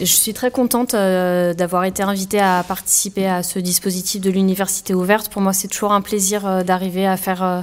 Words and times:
Je 0.00 0.06
suis 0.06 0.34
très 0.34 0.50
contente 0.50 0.94
euh, 0.94 1.54
d'avoir 1.54 1.84
été 1.84 2.02
invitée 2.02 2.40
à 2.40 2.64
participer 2.66 3.28
à 3.28 3.42
ce 3.42 3.58
dispositif 3.60 4.20
de 4.20 4.30
l'université 4.30 4.92
ouverte. 4.92 5.28
Pour 5.28 5.40
moi, 5.40 5.52
c'est 5.52 5.68
toujours 5.68 5.92
un 5.92 6.00
plaisir 6.00 6.46
euh, 6.46 6.62
d'arriver 6.62 7.06
à 7.06 7.16
faire 7.16 7.42
euh, 7.44 7.60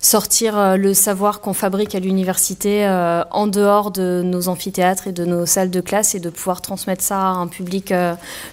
sortir 0.00 0.76
le 0.76 0.94
savoir 0.94 1.40
qu'on 1.40 1.54
fabrique 1.54 1.94
à 1.94 1.98
l'université 1.98 2.86
en 3.30 3.46
dehors 3.46 3.90
de 3.90 4.20
nos 4.22 4.48
amphithéâtres 4.48 5.06
et 5.06 5.12
de 5.12 5.24
nos 5.24 5.46
salles 5.46 5.70
de 5.70 5.80
classe 5.80 6.14
et 6.14 6.20
de 6.20 6.28
pouvoir 6.28 6.60
transmettre 6.60 7.02
ça 7.02 7.18
à 7.18 7.28
un 7.28 7.46
public 7.46 7.94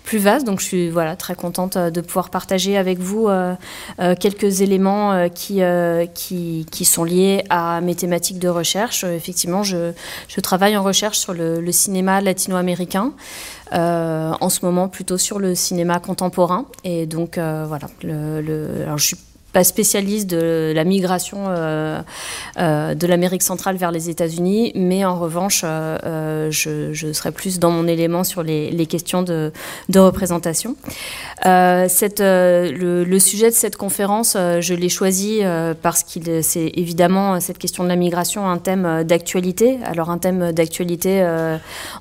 plus 0.05 0.17
vaste. 0.17 0.45
Donc, 0.45 0.61
je 0.61 0.65
suis 0.65 0.89
voilà 0.89 1.17
très 1.17 1.35
contente 1.35 1.77
de 1.77 1.99
pouvoir 1.99 2.29
partager 2.29 2.77
avec 2.77 2.99
vous 2.99 3.27
quelques 4.21 4.61
éléments 4.61 5.27
qui, 5.27 5.59
qui, 6.13 6.65
qui 6.71 6.85
sont 6.85 7.03
liés 7.03 7.43
à 7.49 7.81
mes 7.81 7.95
thématiques 7.95 8.39
de 8.39 8.47
recherche. 8.47 9.03
effectivement, 9.03 9.63
je, 9.63 9.91
je, 10.29 10.39
travaille 10.39 10.77
en 10.77 10.83
recherche 10.83 11.17
sur 11.17 11.33
le, 11.33 11.59
le 11.59 11.71
cinéma 11.73 12.21
latino-américain. 12.21 13.10
Euh, 13.73 14.33
en 14.41 14.49
ce 14.49 14.65
moment 14.65 14.89
plutôt 14.89 15.17
sur 15.17 15.39
le 15.39 15.55
cinéma 15.55 15.99
contemporain. 15.99 16.65
Et 16.83 17.05
donc 17.05 17.37
euh, 17.37 17.65
voilà, 17.67 17.87
pas 19.51 19.63
spécialiste 19.63 20.29
de 20.29 20.71
la 20.73 20.83
migration 20.83 21.45
euh, 21.47 22.01
euh, 22.57 22.95
de 22.95 23.07
l'Amérique 23.07 23.41
centrale 23.41 23.75
vers 23.75 23.91
les 23.91 24.09
États-Unis, 24.09 24.71
mais 24.75 25.03
en 25.05 25.19
revanche, 25.19 25.63
euh, 25.65 26.49
je, 26.51 27.11
serai 27.13 27.31
plus 27.31 27.59
dans 27.59 27.71
mon 27.71 27.87
élément 27.87 28.23
sur 28.23 28.43
les, 28.43 28.85
questions 28.85 29.23
de, 29.23 29.51
représentation. 29.95 30.75
Le, 31.43 33.17
sujet 33.19 33.49
de 33.49 33.55
cette 33.55 33.75
conférence, 33.75 34.35
je 34.35 34.73
l'ai 34.73 34.89
choisi 34.89 35.41
parce 35.81 36.03
qu'il 36.03 36.43
c'est 36.43 36.71
évidemment 36.75 37.39
cette 37.39 37.57
question 37.57 37.83
de 37.83 37.89
la 37.89 37.95
migration 37.95 38.49
un 38.49 38.57
thème 38.57 39.03
d'actualité. 39.03 39.79
Alors 39.83 40.09
un 40.09 40.17
thème 40.17 40.51
d'actualité 40.51 41.23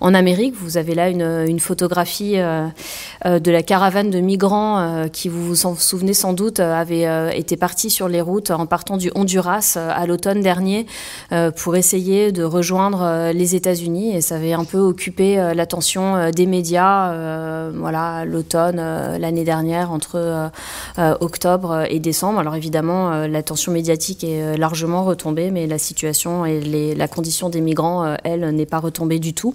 en 0.01 0.15
Amérique. 0.15 0.55
Vous 0.57 0.77
avez 0.77 0.95
là 0.95 1.09
une, 1.09 1.45
une 1.47 1.61
photographie 1.61 2.37
de 2.37 3.51
la 3.51 3.63
caravane 3.63 4.11
de 4.11 4.21
migrants 4.21 5.09
qui, 5.13 5.29
vous 5.29 5.45
vous 5.45 5.67
en 5.67 5.75
souvenez 5.75 6.15
sans 6.15 6.33
doute, 6.33 6.61
avait 6.61 7.07
était 7.41 7.57
parti 7.57 7.91
sur 7.91 8.09
les 8.09 8.21
routes 8.21 8.51
en 8.51 8.67
partant 8.67 8.97
du 8.97 9.11
Honduras 9.15 9.75
euh, 9.77 9.91
à 9.93 10.07
l'automne 10.07 10.41
dernier 10.41 10.87
euh, 11.33 11.51
pour 11.51 11.75
essayer 11.77 12.33
de 12.33 12.45
rejoindre 12.45 13.03
euh, 13.03 13.33
les 13.33 13.55
États-Unis. 13.57 14.15
Et 14.15 14.21
ça 14.21 14.37
avait 14.37 14.53
un 14.53 14.65
peu 14.65 14.79
occupé 14.79 15.37
l'attention 15.55 16.31
des 16.31 16.47
médias 16.47 17.71
voilà 17.75 18.25
l'automne 18.25 18.77
l'année 18.77 19.45
dernière 19.45 19.91
entre 19.91 20.51
octobre 20.99 21.87
et 21.89 21.99
décembre. 21.99 22.39
Alors 22.39 22.55
évidemment 22.55 23.27
l'attention 23.27 23.73
médiatique 23.73 24.25
est 24.25 24.57
largement 24.57 25.05
retombée 25.05 25.51
mais 25.51 25.67
la 25.67 25.79
situation 25.79 26.45
et 26.45 26.95
la 26.95 27.09
condition 27.09 27.49
des 27.49 27.61
migrants 27.61 28.17
elle 28.25 28.49
n'est 28.51 28.67
pas 28.67 28.79
retombée 28.79 29.19
du 29.19 29.35
tout. 29.35 29.55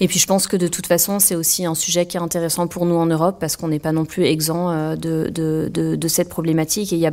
Et 0.00 0.08
puis 0.08 0.18
je 0.18 0.26
pense 0.26 0.46
que 0.46 0.56
de 0.56 0.68
toute 0.68 0.86
façon 0.86 1.18
c'est 1.18 1.34
aussi 1.34 1.66
un 1.66 1.74
sujet 1.74 2.06
qui 2.06 2.16
est 2.16 2.20
intéressant 2.20 2.66
pour 2.66 2.86
nous 2.86 2.96
en 2.96 3.06
Europe 3.06 3.36
parce 3.40 3.56
qu'on 3.56 3.68
n'est 3.68 3.78
pas 3.78 3.92
non 3.92 4.04
plus 4.04 4.24
exempt 4.24 4.96
de, 4.96 5.28
de 5.30 6.08
cette 6.08 6.28
problématique. 6.28 6.92
Et 6.92 6.96
il 6.96 7.02
y 7.02 7.06
a 7.06 7.12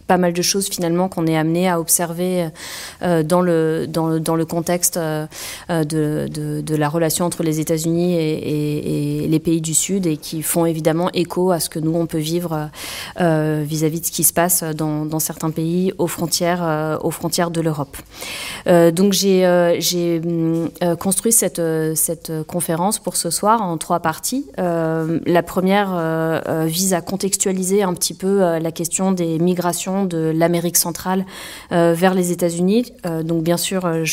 pas 0.11 0.17
mal 0.17 0.33
de 0.33 0.41
choses 0.41 0.67
finalement 0.67 1.07
qu'on 1.07 1.25
est 1.25 1.37
amené 1.37 1.69
à 1.69 1.79
observer 1.79 2.49
euh, 3.01 3.23
dans, 3.23 3.39
le, 3.39 3.85
dans, 3.87 4.19
dans, 4.19 4.35
le 4.35 4.43
contexte 4.43 4.97
euh, 4.97 5.25
de, 5.69 6.27
de, 6.29 6.59
de, 6.59 6.75
la 6.75 6.89
relation 6.89 7.23
entre 7.23 7.43
les 7.43 7.61
États-Unis 7.61 8.17
et, 8.17 9.25
les 9.29 9.39
pays 9.39 9.61
du 9.61 9.73
Sud 9.73 10.07
et 10.07 10.17
qui 10.17 10.41
font 10.41 10.65
évidemment 10.65 11.09
écho 11.13 11.51
à 11.51 11.61
ce 11.61 11.69
que 11.69 11.79
nous 11.79 11.95
on 11.95 12.07
peut 12.07 12.17
vivre 12.17 12.69
euh, 13.21 13.63
vis-à-vis 13.65 13.99
-vis 13.99 14.01
de 14.01 14.05
ce 14.07 14.11
qui 14.11 14.25
se 14.25 14.33
passe 14.33 14.63
dans, 14.75 15.19
certains 15.19 15.51
pays 15.51 15.93
aux 15.97 16.07
frontières, 16.07 16.61
euh, 16.61 16.97
aux 17.07 17.11
frontières 17.11 17.51
de 17.51 17.61
l'Europe. 17.61 17.95
Euh, 18.67 18.91
donc 18.91 19.13
j'ai 19.13 19.45
euh, 19.45 19.79
euh, 20.83 20.95
construit 20.97 21.31
cette, 21.31 21.61
cette 21.95 22.31
conférence 22.47 22.99
pour 22.99 23.15
ce 23.15 23.29
soir 23.29 23.61
en 23.61 23.77
trois 23.77 24.01
parties. 24.01 24.43
Euh, 24.59 25.19
la 25.25 25.43
première 25.43 25.91
euh, 25.93 26.65
vise 26.67 26.93
à 26.93 27.01
contextualiser 27.01 27.83
un 27.83 27.93
petit 27.93 28.13
peu 28.13 28.31
euh, 28.41 28.59
la 28.59 28.71
question 28.71 29.11
des 29.11 29.37
migrations 29.39 30.00
de 30.05 30.31
l'Amérique 30.35 30.77
centrale 30.77 31.25
euh, 31.71 31.93
vers 31.95 32.13
les 32.13 32.31
États-Unis. 32.31 32.91
Euh, 33.05 33.23
donc 33.23 33.43
bien 33.43 33.57
sûr, 33.57 33.85
euh, 33.85 34.03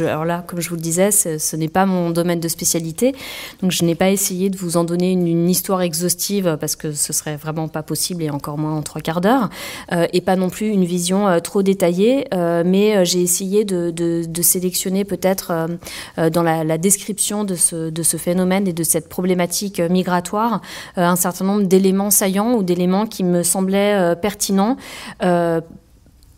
alors 0.00 0.24
là, 0.24 0.44
comme 0.46 0.60
je 0.60 0.68
vous 0.68 0.76
le 0.76 0.80
disais, 0.80 1.10
ce 1.10 1.56
n'est 1.56 1.68
pas 1.68 1.86
mon 1.86 2.10
domaine 2.10 2.40
de 2.40 2.48
spécialité. 2.48 3.14
Donc 3.60 3.70
je 3.70 3.84
n'ai 3.84 3.94
pas 3.94 4.10
essayé 4.10 4.50
de 4.50 4.56
vous 4.56 4.76
en 4.76 4.84
donner 4.84 5.12
une, 5.12 5.50
histoire 5.52 5.82
exhaustive 5.82 6.56
parce 6.60 6.76
que 6.76 6.92
ce 6.92 7.12
serait 7.12 7.36
vraiment 7.36 7.68
pas 7.68 7.82
possible 7.82 8.22
et 8.22 8.30
encore 8.30 8.56
moins 8.56 8.76
en 8.76 8.82
trois 8.82 9.00
quarts 9.00 9.20
d'heure. 9.20 9.50
Et 9.90 10.20
pas 10.20 10.36
non 10.36 10.48
plus 10.50 10.68
une 10.68 10.84
vision 10.84 11.40
trop 11.40 11.62
détaillée, 11.62 12.26
mais 12.32 13.04
j'ai 13.04 13.20
essayé 13.22 13.64
de, 13.64 14.42
sélectionner 14.42 15.04
peut-être 15.04 15.68
dans 16.16 16.42
la, 16.42 16.78
description 16.78 17.44
de 17.44 17.54
ce, 17.54 18.16
phénomène 18.16 18.66
et 18.68 18.72
de 18.72 18.82
cette 18.82 19.08
problématique 19.08 19.80
migratoire 19.80 20.62
un 20.96 21.16
certain 21.16 21.44
nombre 21.44 21.64
d'éléments 21.64 22.10
saillants 22.10 22.54
ou 22.54 22.62
d'éléments 22.62 23.06
qui 23.06 23.24
me 23.24 23.42
semblaient 23.42 24.14
pertinents 24.16 24.76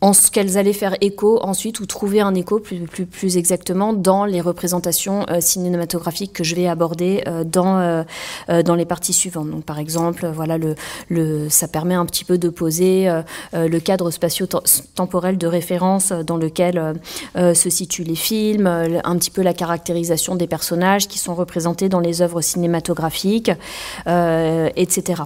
en 0.05 0.12
ce 0.12 0.31
qu'elles 0.31 0.59
allaient 0.59 0.75
faire 0.75 0.97
écho 1.00 1.41
ensuite 1.43 1.81
ou 1.81 1.87
trouver 1.87 2.21
un 2.21 2.34
écho 2.34 2.59
plus, 2.59 2.81
plus, 2.81 3.06
plus 3.06 3.39
exactement 3.39 3.95
dans 3.95 4.27
les 4.27 4.43
représentations 4.43 5.25
euh, 5.31 5.41
cinématographiques 5.41 6.34
que 6.34 6.45
je 6.45 6.55
vais 6.55 6.67
aborder 6.67 7.25
euh, 7.27 7.43
dans, 7.43 7.78
euh, 7.78 8.03
euh, 8.50 8.62
dans 8.62 8.75
les 8.75 8.84
parties 8.84 9.15
suivantes. 9.15 9.50
Donc, 9.50 9.65
par 9.65 9.78
exemple, 9.78 10.27
voilà, 10.27 10.59
le, 10.59 10.75
le, 11.09 11.49
ça 11.49 11.69
permet 11.69 11.95
un 11.95 12.05
petit 12.05 12.27
peu 12.27 12.37
de 12.37 12.50
poser 12.50 13.09
euh, 13.09 13.22
euh 13.55 13.67
le 13.67 13.81
cadre 13.81 14.11
spatio-temporel 14.11 15.39
de 15.39 15.47
référence 15.47 16.12
dans 16.12 16.37
lequel 16.37 16.77
euh, 16.77 16.93
euh, 17.39 17.55
se 17.55 17.71
situent 17.71 18.05
les 18.05 18.15
films, 18.15 18.66
euh, 18.66 19.01
un 19.05 19.16
petit 19.16 19.31
peu 19.31 19.41
la 19.41 19.55
caractérisation 19.55 20.34
des 20.34 20.47
personnages 20.47 21.09
qui 21.09 21.19
sont 21.19 21.34
représentés 21.34 21.89
dans 21.89 22.01
les 22.01 22.21
œuvres 22.21 22.43
cinématographiques, 22.43 23.53
euh, 24.06 24.69
etc. 24.77 25.22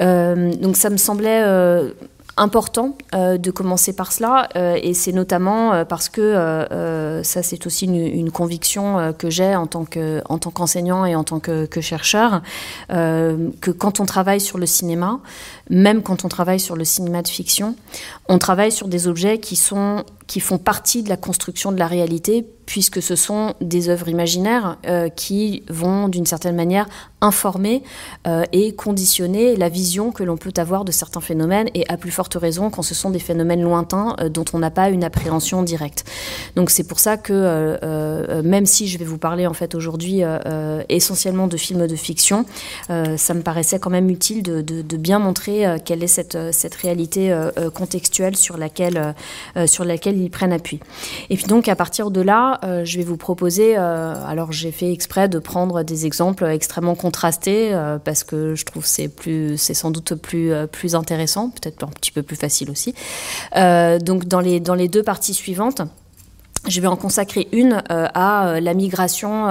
Euh, 0.00 0.54
donc 0.54 0.76
ça 0.76 0.88
me 0.88 0.96
semblait 0.96 1.42
euh, 1.42 1.90
important 2.40 2.96
euh, 3.14 3.36
de 3.36 3.50
commencer 3.50 3.92
par 3.92 4.12
cela 4.12 4.48
euh, 4.56 4.78
et 4.82 4.94
c'est 4.94 5.12
notamment 5.12 5.74
euh, 5.74 5.84
parce 5.84 6.08
que 6.08 6.34
ça 7.22 7.42
c'est 7.42 7.66
aussi 7.66 7.84
une, 7.84 8.30
conviction 8.30 9.12
que 9.18 9.28
j'ai 9.28 9.54
en 9.56 9.66
tant 9.66 9.84
en 10.28 10.38
tant 10.38 10.50
qu'enseignant 10.50 11.04
et 11.04 11.14
en 11.14 11.24
tant 11.24 11.40
que, 11.40 11.68
chercheur 11.80 12.42
que 12.88 13.70
quand 13.70 14.00
on 14.00 14.06
travaille 14.06 14.40
sur 14.40 14.56
le 14.56 14.66
cinéma 14.66 15.20
même 15.68 16.02
quand 16.02 16.24
on 16.24 16.28
travaille 16.28 16.60
sur 16.60 16.76
le 16.76 16.84
cinéma 16.84 17.22
de 17.22 17.28
fiction 17.28 17.74
on 18.28 18.38
travaille 18.38 18.72
sur 18.72 18.88
des 18.88 19.08
objets 19.08 19.38
qui 19.38 19.56
sont 19.56 20.04
qui 20.30 20.38
font 20.38 20.58
partie 20.58 21.02
de 21.02 21.08
la 21.08 21.16
construction 21.16 21.72
de 21.72 21.78
la 21.80 21.88
réalité 21.88 22.46
puisque 22.70 23.02
ce 23.02 23.16
sont 23.16 23.54
des 23.60 23.88
œuvres 23.88 24.08
imaginaires 24.08 24.78
euh, 24.86 25.08
qui 25.08 25.64
vont 25.68 26.06
d'une 26.06 26.24
certaine 26.24 26.54
manière 26.54 26.88
informer 27.20 27.82
euh, 28.28 28.44
et 28.52 28.76
conditionner 28.76 29.56
la 29.56 29.68
vision 29.68 30.12
que 30.12 30.22
l'on 30.22 30.36
peut 30.36 30.52
avoir 30.56 30.84
de 30.84 30.92
certains 30.92 31.20
phénomènes 31.20 31.68
et 31.74 31.84
à 31.88 31.96
plus 31.96 32.12
forte 32.12 32.36
raison 32.36 32.70
quand 32.70 32.82
ce 32.82 32.94
sont 32.94 33.10
des 33.10 33.18
phénomènes 33.18 33.60
lointains 33.60 34.14
euh, 34.20 34.28
dont 34.28 34.44
on 34.52 34.60
n'a 34.60 34.70
pas 34.70 34.88
une 34.88 35.02
appréhension 35.02 35.64
directe. 35.64 36.04
Donc 36.54 36.70
c'est 36.70 36.84
pour 36.86 37.00
ça 37.00 37.16
que 37.16 38.40
même 38.42 38.66
si 38.66 38.86
je 38.86 38.98
vais 38.98 39.04
vous 39.04 39.18
parler 39.18 39.48
en 39.48 39.52
fait 39.52 39.74
aujourd'hui 39.74 40.22
essentiellement 40.88 41.48
de 41.48 41.56
films 41.56 41.86
de 41.86 41.96
fiction, 41.96 42.44
ça 42.88 43.34
me 43.34 43.42
paraissait 43.42 43.78
quand 43.78 43.90
même 43.90 44.10
utile 44.10 44.42
de, 44.42 44.62
de, 44.62 44.96
bien 44.96 45.18
montrer 45.18 45.64
quelle 45.84 46.02
est 46.02 46.08
cette, 46.08 46.38
cette 46.52 46.74
réalité 46.74 47.34
contextuelle 47.74 48.36
sur 48.36 48.56
laquelle, 48.56 49.14
sur 49.66 49.84
laquelle 49.84 50.19
ils 50.20 50.30
prennent 50.30 50.52
appui. 50.52 50.80
Et 51.28 51.36
puis 51.36 51.46
donc 51.46 51.68
à 51.68 51.76
partir 51.76 52.10
de 52.10 52.20
là, 52.20 52.60
euh, 52.64 52.84
je 52.84 52.98
vais 52.98 53.04
vous 53.04 53.16
proposer 53.16 53.76
euh, 53.76 54.14
alors 54.26 54.52
j'ai 54.52 54.72
fait 54.72 54.92
exprès 54.92 55.28
de 55.28 55.38
prendre 55.38 55.82
des 55.82 56.06
exemples 56.06 56.44
extrêmement 56.44 56.94
contrastés 56.94 57.72
euh, 57.72 57.98
parce 57.98 58.24
que 58.24 58.54
je 58.54 58.64
trouve 58.64 58.86
c'est 58.86 59.08
plus 59.08 59.56
c'est 59.56 59.74
sans 59.74 59.90
doute 59.90 60.14
plus 60.14 60.52
plus 60.70 60.94
intéressant 60.94 61.50
peut-être 61.50 61.84
un 61.84 61.88
petit 61.88 62.12
peu 62.12 62.22
plus 62.22 62.36
facile 62.36 62.70
aussi 62.70 62.94
donc 63.54 64.26
dans 64.26 64.40
les 64.40 64.60
dans 64.60 64.74
les 64.74 64.88
deux 64.88 65.02
parties 65.02 65.34
suivantes 65.34 65.82
Je 66.68 66.80
vais 66.80 66.86
en 66.86 66.96
consacrer 66.96 67.48
une 67.52 67.82
à 67.88 68.60
la 68.60 68.74
migration 68.74 69.48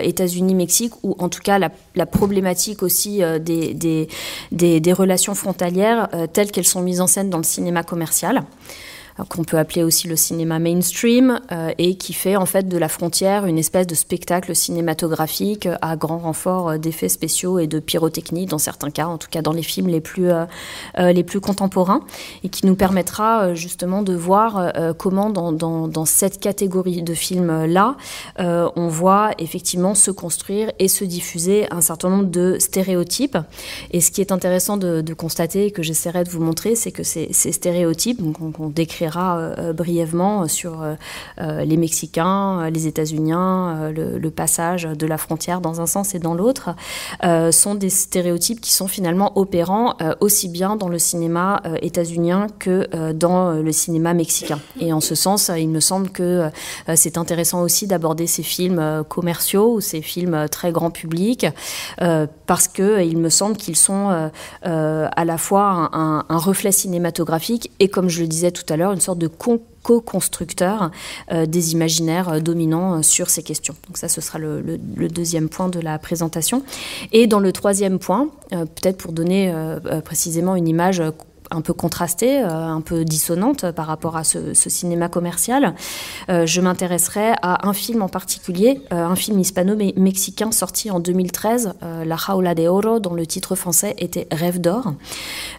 États-Unis-Mexique 0.00 0.92
ou 1.02 1.16
en 1.18 1.28
tout 1.28 1.40
cas 1.42 1.58
la, 1.58 2.06
problématique 2.06 2.82
aussi 2.82 3.22
des, 3.40 4.08
des, 4.52 4.92
relations 4.92 5.34
frontalières 5.34 6.08
telles 6.32 6.50
qu'elles 6.50 6.66
sont 6.66 6.82
mises 6.82 7.00
en 7.00 7.06
scène 7.06 7.30
dans 7.30 7.38
le 7.38 7.44
cinéma 7.44 7.82
commercial. 7.82 8.44
Qu'on 9.24 9.44
peut 9.44 9.56
appeler 9.56 9.82
aussi 9.82 10.08
le 10.08 10.16
cinéma 10.16 10.58
mainstream 10.58 11.40
euh, 11.50 11.72
et 11.78 11.96
qui 11.96 12.12
fait 12.12 12.36
en 12.36 12.44
fait 12.44 12.68
de 12.68 12.76
la 12.76 12.88
frontière 12.88 13.46
une 13.46 13.56
espèce 13.56 13.86
de 13.86 13.94
spectacle 13.94 14.54
cinématographique 14.54 15.68
à 15.80 15.96
grand 15.96 16.18
renfort 16.18 16.68
euh, 16.68 16.78
d'effets 16.78 17.08
spéciaux 17.08 17.58
et 17.58 17.66
de 17.66 17.80
pyrotechnie 17.80 18.44
dans 18.44 18.58
certains 18.58 18.90
cas 18.90 19.06
en 19.06 19.16
tout 19.16 19.28
cas 19.30 19.40
dans 19.40 19.52
les 19.52 19.62
films 19.62 19.88
les 19.88 20.02
plus 20.02 20.30
euh, 20.30 20.44
euh, 20.98 21.12
les 21.12 21.24
plus 21.24 21.40
contemporains 21.40 22.02
et 22.44 22.50
qui 22.50 22.66
nous 22.66 22.76
permettra 22.76 23.44
euh, 23.44 23.54
justement 23.54 24.02
de 24.02 24.14
voir 24.14 24.72
comment 24.98 25.30
dans, 25.30 25.52
dans, 25.52 25.88
dans 25.88 26.04
cette 26.04 26.38
catégorie 26.38 27.02
de 27.02 27.14
films 27.14 27.64
là 27.64 27.96
euh, 28.38 28.68
on 28.76 28.88
voit 28.88 29.30
effectivement 29.38 29.94
se 29.94 30.10
construire 30.10 30.70
et 30.78 30.88
se 30.88 31.04
diffuser 31.04 31.66
un 31.72 31.80
certain 31.80 32.10
nombre 32.10 32.30
de 32.30 32.56
stéréotypes. 32.58 33.38
Et 33.92 34.00
ce 34.00 34.10
qui 34.10 34.20
est 34.20 34.32
intéressant 34.32 34.76
de, 34.76 35.00
de 35.00 35.14
constater 35.14 35.70
que 35.70 35.82
j'essaierai 35.82 36.24
de 36.24 36.30
vous 36.30 36.42
montrer 36.42 36.74
c'est 36.74 36.92
que 36.92 37.02
ces, 37.02 37.32
ces 37.32 37.52
stéréotypes 37.52 38.22
donc 38.22 38.40
on, 38.40 38.52
on 38.62 38.68
décrit 38.68 39.05
éclairera 39.06 39.72
brièvement 39.72 40.48
sur 40.48 40.84
les 41.38 41.76
Mexicains, 41.76 42.68
les 42.70 42.86
États-Uniens, 42.86 43.90
le, 43.90 44.30
passage 44.30 44.84
de 44.84 45.06
la 45.06 45.18
frontière 45.18 45.60
dans 45.60 45.80
un 45.80 45.86
sens 45.86 46.14
et 46.14 46.18
dans 46.18 46.34
l'autre, 46.34 46.70
sont 47.50 47.74
des 47.74 47.90
stéréotypes 47.90 48.60
qui 48.60 48.72
sont 48.72 48.88
finalement 48.88 49.38
opérants 49.38 49.94
aussi 50.20 50.48
bien 50.48 50.76
dans 50.76 50.88
le 50.88 50.98
cinéma 50.98 51.62
états-unien 51.82 52.48
que 52.58 53.12
dans 53.12 53.52
le 53.52 53.72
cinéma 53.72 54.14
mexicain. 54.14 54.58
Et 54.80 54.92
en 54.92 55.00
ce 55.00 55.14
sens, 55.14 55.50
il 55.56 55.68
me 55.68 55.80
semble 55.80 56.10
que 56.10 56.50
c'est 56.94 57.18
intéressant 57.18 57.62
aussi 57.62 57.86
d'aborder 57.86 58.26
ces 58.26 58.42
films 58.42 59.04
commerciaux 59.08 59.74
ou 59.74 59.80
ces 59.80 60.02
films 60.02 60.46
très 60.50 60.72
grand 60.72 60.90
public 60.90 61.46
parce 62.46 62.68
que 62.68 63.04
il 63.04 63.18
me 63.18 63.28
semble 63.28 63.56
qu'ils 63.56 63.76
sont 63.76 64.30
euh, 64.66 65.08
à 65.14 65.24
la 65.24 65.38
fois 65.38 65.90
un, 65.92 66.24
reflet 66.28 66.72
cinématographique 66.72 67.70
et, 67.80 67.88
comme 67.88 68.08
je 68.08 68.20
le 68.20 68.26
disais 68.26 68.50
tout 68.50 68.64
à 68.68 68.76
l'heure, 68.76 68.92
une 68.96 69.00
sorte 69.00 69.18
de 69.18 69.28
co-constructeur 69.28 70.90
euh, 71.30 71.46
des 71.46 71.72
imaginaires 71.72 72.28
euh, 72.28 72.40
dominants 72.40 73.02
sur 73.02 73.30
ces 73.30 73.42
questions. 73.42 73.74
Donc 73.86 73.98
ça, 73.98 74.08
ce 74.08 74.20
sera 74.20 74.38
le, 74.38 74.78
deuxième 75.08 75.48
point 75.48 75.68
de 75.68 75.80
la 75.80 75.98
présentation. 75.98 76.62
Et 77.12 77.26
dans 77.26 77.40
le 77.40 77.52
troisième 77.52 77.98
point, 77.98 78.28
peut-être 78.50 78.96
pour 78.98 79.12
donner 79.12 79.54
précisément 80.04 80.56
une 80.56 80.68
image 80.68 81.00
un 81.50 81.60
peu 81.60 81.72
contrastée, 81.72 82.40
euh, 82.40 82.48
un 82.48 82.80
peu 82.80 83.04
dissonante 83.04 83.70
par 83.72 83.86
rapport 83.86 84.16
à 84.16 84.24
ce, 84.24 84.52
cinéma 84.54 85.08
commercial. 85.08 85.74
Euh, 86.28 86.46
je 86.46 86.60
m'intéresserai 86.60 87.32
à 87.42 87.66
un 87.68 87.72
film 87.72 88.02
en 88.02 88.08
particulier, 88.08 88.80
euh, 88.92 89.04
un 89.04 89.16
film 89.16 89.38
hispano-mexicain 89.38 90.50
sorti 90.52 90.90
en 90.90 91.00
2013, 91.00 91.74
La 92.04 92.16
Jaula 92.16 92.54
de 92.54 92.66
Oro, 92.66 93.00
dont 93.00 93.14
le 93.14 93.26
titre 93.26 93.54
français 93.54 93.94
était 93.98 94.26
Rêve 94.30 94.60
d'or, 94.60 94.94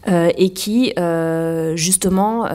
et 0.08 0.52
qui 0.52 0.94
justement 1.76 2.48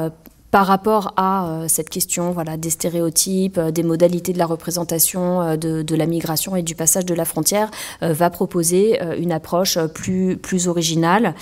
par 0.52 0.66
rapport 0.66 1.14
à 1.16 1.46
euh, 1.46 1.64
cette 1.66 1.88
question 1.88 2.30
voilà, 2.30 2.58
des 2.58 2.68
stéréotypes, 2.68 3.56
euh, 3.56 3.70
des 3.70 3.82
modalités 3.82 4.34
de 4.34 4.38
la 4.38 4.44
représentation 4.44 5.40
euh, 5.40 5.56
de, 5.56 5.96
la 5.96 6.04
migration 6.04 6.54
et 6.54 6.62
du 6.62 6.74
passage 6.74 7.06
de 7.06 7.14
la 7.14 7.24
frontière, 7.24 7.70
va 8.02 8.28
proposer 8.28 9.00
une 9.18 9.32
approche 9.32 9.78
plus, 9.94 10.36
plus 10.36 10.68
originale 10.68 11.34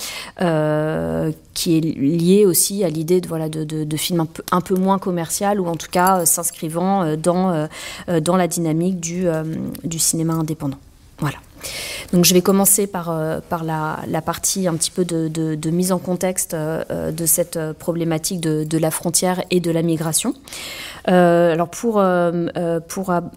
qui 1.53 1.77
est 1.77 1.81
liée 1.81 2.45
aussi 2.45 2.83
à 2.83 2.89
l'idée 2.89 3.19
de, 3.19 3.27
voilà, 3.27 3.49
de, 3.49 3.63
de, 3.63 3.97
films 3.97 4.21
un 4.21 4.25
peu, 4.25 4.43
un 4.51 4.61
peu, 4.61 4.75
moins 4.75 4.99
commercial 4.99 5.59
ou 5.59 5.67
en 5.67 5.75
tout 5.75 5.89
cas 5.89 6.25
s'inscrivant 6.25 7.15
dans, 7.17 7.67
dans 8.21 8.37
la 8.37 8.47
dynamique 8.47 8.99
du, 8.99 9.25
du 9.83 9.99
cinéma 9.99 10.33
indépendant. 10.33 10.77
Voilà. 11.19 11.37
Donc 12.13 12.25
je 12.25 12.33
vais 12.33 12.41
commencer 12.41 12.87
par, 12.87 13.09
euh, 13.09 13.39
la, 13.63 14.21
partie 14.21 14.67
un 14.67 14.75
petit 14.75 14.91
peu 14.91 15.05
de, 15.05 15.69
mise 15.69 15.91
en 15.91 15.99
contexte 15.99 16.53
euh, 16.53 16.83
euh, 16.91 17.11
de 17.11 17.25
cette 17.25 17.59
problématique 17.79 18.41
de, 18.41 18.77
la 18.77 18.91
frontière 18.91 19.43
et 19.51 19.59
de 19.59 19.71
la 19.71 19.81
migration. 19.81 20.33
alors 21.05 21.69
pour, 21.69 21.99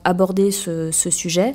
aborder 0.04 0.50
ce, 0.50 0.90
sujet, 1.10 1.54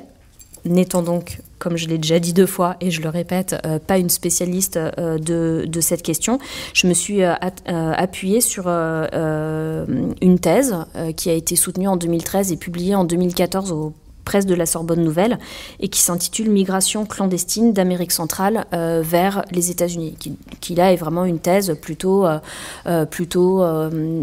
n'étant 0.64 1.02
donc, 1.02 1.40
comme 1.58 1.76
je 1.76 1.88
l'ai 1.88 1.98
déjà 1.98 2.18
dit 2.18 2.32
deux 2.32 2.46
fois 2.46 2.76
et 2.80 2.90
je 2.90 3.02
le 3.02 3.08
répète, 3.08 3.56
pas 3.86 3.98
une 3.98 4.10
spécialiste 4.10 4.78
de, 4.78 5.64
de, 5.66 5.80
cette 5.80 6.02
question, 6.02 6.38
je 6.72 6.86
me 6.86 6.94
suis 6.94 7.22
appuyée 7.24 8.40
sur 8.40 8.68
une 8.68 10.38
thèse 10.40 10.76
qui 11.16 11.30
a 11.30 11.34
été 11.34 11.56
soutenue 11.56 11.88
en 11.88 11.96
2013 11.96 12.52
et 12.52 12.56
publiée 12.56 12.94
en 12.94 13.04
2014 13.04 13.72
au 13.72 13.92
presse 14.30 14.46
de 14.46 14.54
la 14.54 14.64
Sorbonne 14.64 15.02
Nouvelle 15.02 15.40
et 15.80 15.88
qui 15.88 15.98
s'intitule 15.98 16.50
Migration 16.50 17.04
clandestine 17.04 17.72
d'Amérique 17.72 18.12
centrale 18.12 18.64
euh, 18.72 19.02
vers 19.04 19.44
les 19.50 19.72
États-Unis, 19.72 20.14
qui, 20.60 20.74
là 20.76 20.92
est 20.92 20.96
vraiment 20.96 21.24
une 21.24 21.40
thèse 21.40 21.76
plutôt, 21.82 22.26
euh, 22.26 22.38
euh, 22.86 23.06
plutôt 23.06 23.64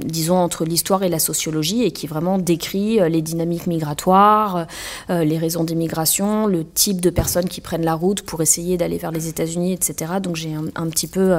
disons, 0.05 0.37
entre 0.37 0.63
l'histoire 0.63 1.03
et 1.03 1.09
la 1.09 1.19
sociologie 1.19 1.83
et 1.83 1.91
qui 1.91 2.07
vraiment 2.07 2.37
décrit 2.37 2.99
les 3.09 3.21
dynamiques 3.21 3.67
migratoires, 3.67 4.65
les 5.09 5.37
raisons 5.37 5.65
des 5.65 5.75
migrations, 5.75 6.47
le 6.47 6.63
type 6.63 7.01
de 7.01 7.09
personnes 7.09 7.49
qui 7.49 7.59
prennent 7.59 7.83
la 7.83 7.95
route 7.95 8.21
pour 8.21 8.41
essayer 8.41 8.77
d'aller 8.77 8.97
vers 8.97 9.11
les 9.11 9.27
États-Unis, 9.27 9.73
etc. 9.73 10.13
Donc 10.23 10.37
j'ai 10.37 10.53
un, 10.53 10.87
petit 10.87 11.07
peu, 11.07 11.35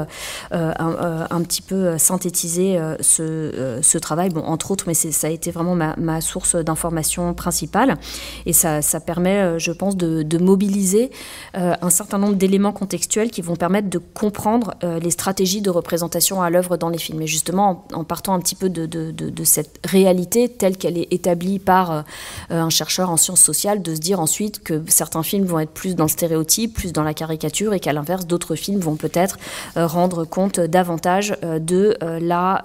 un, 0.50 1.42
petit 1.42 1.62
peu 1.62 1.96
synthétisé 1.96 2.78
ce, 3.00 3.98
travail, 3.98 4.28
bon, 4.28 4.42
entre 4.42 4.70
autres, 4.72 4.84
mais 4.86 4.94
ça 4.94 5.26
a 5.26 5.30
été 5.30 5.50
vraiment 5.50 5.74
ma, 5.74 5.94
ma 5.96 6.20
source 6.20 6.54
d'information 6.54 7.32
principale. 7.32 7.96
Et 8.44 8.52
ça, 8.58 9.00
permet, 9.00 9.40
euh, 9.40 9.58
je 9.58 9.72
pense, 9.72 9.96
de, 9.96 10.38
mobiliser 10.38 11.10
euh, 11.56 11.74
un 11.82 11.90
certain 11.90 12.18
nombre 12.18 12.34
d'éléments 12.34 12.72
contextuels 12.72 13.30
qui 13.30 13.42
vont 13.42 13.56
permettre 13.56 13.90
de 13.90 13.98
comprendre 13.98 14.74
euh, 14.84 14.98
les 15.00 15.10
stratégies 15.10 15.62
de 15.62 15.70
représentation 15.70 16.42
à 16.42 16.50
l'œuvre 16.50 16.76
dans 16.76 16.88
les 16.88 16.98
films. 16.98 17.22
Et 17.22 17.26
justement, 17.26 17.86
en, 17.92 18.04
partant 18.04 18.34
un 18.34 18.40
petit 18.40 18.54
peu 18.54 18.68
de, 18.68 19.44
cette 19.44 19.80
réalité 19.84 20.48
telle 20.48 20.76
qu'elle 20.76 20.98
est 20.98 21.12
établie 21.12 21.58
par 21.58 22.04
un 22.50 22.70
chercheur 22.70 23.10
en 23.10 23.16
sciences 23.16 23.40
sociales, 23.40 23.82
de 23.82 23.94
se 23.94 24.00
dire 24.00 24.20
ensuite 24.20 24.62
que 24.62 24.82
certains 24.88 25.22
films 25.22 25.44
vont 25.44 25.58
être 25.58 25.70
plus 25.70 25.94
dans 25.94 26.04
le 26.04 26.10
stéréotype, 26.10 26.74
plus 26.74 26.92
dans 26.92 27.02
la 27.02 27.14
caricature, 27.14 27.74
et 27.74 27.80
qu'à 27.80 27.92
l'inverse, 27.92 28.26
d'autres 28.26 28.54
films 28.54 28.80
vont 28.80 28.96
peut-être 28.96 29.38
rendre 29.76 30.24
compte 30.24 30.60
davantage 30.60 31.36
de 31.42 31.96
la, 32.00 32.62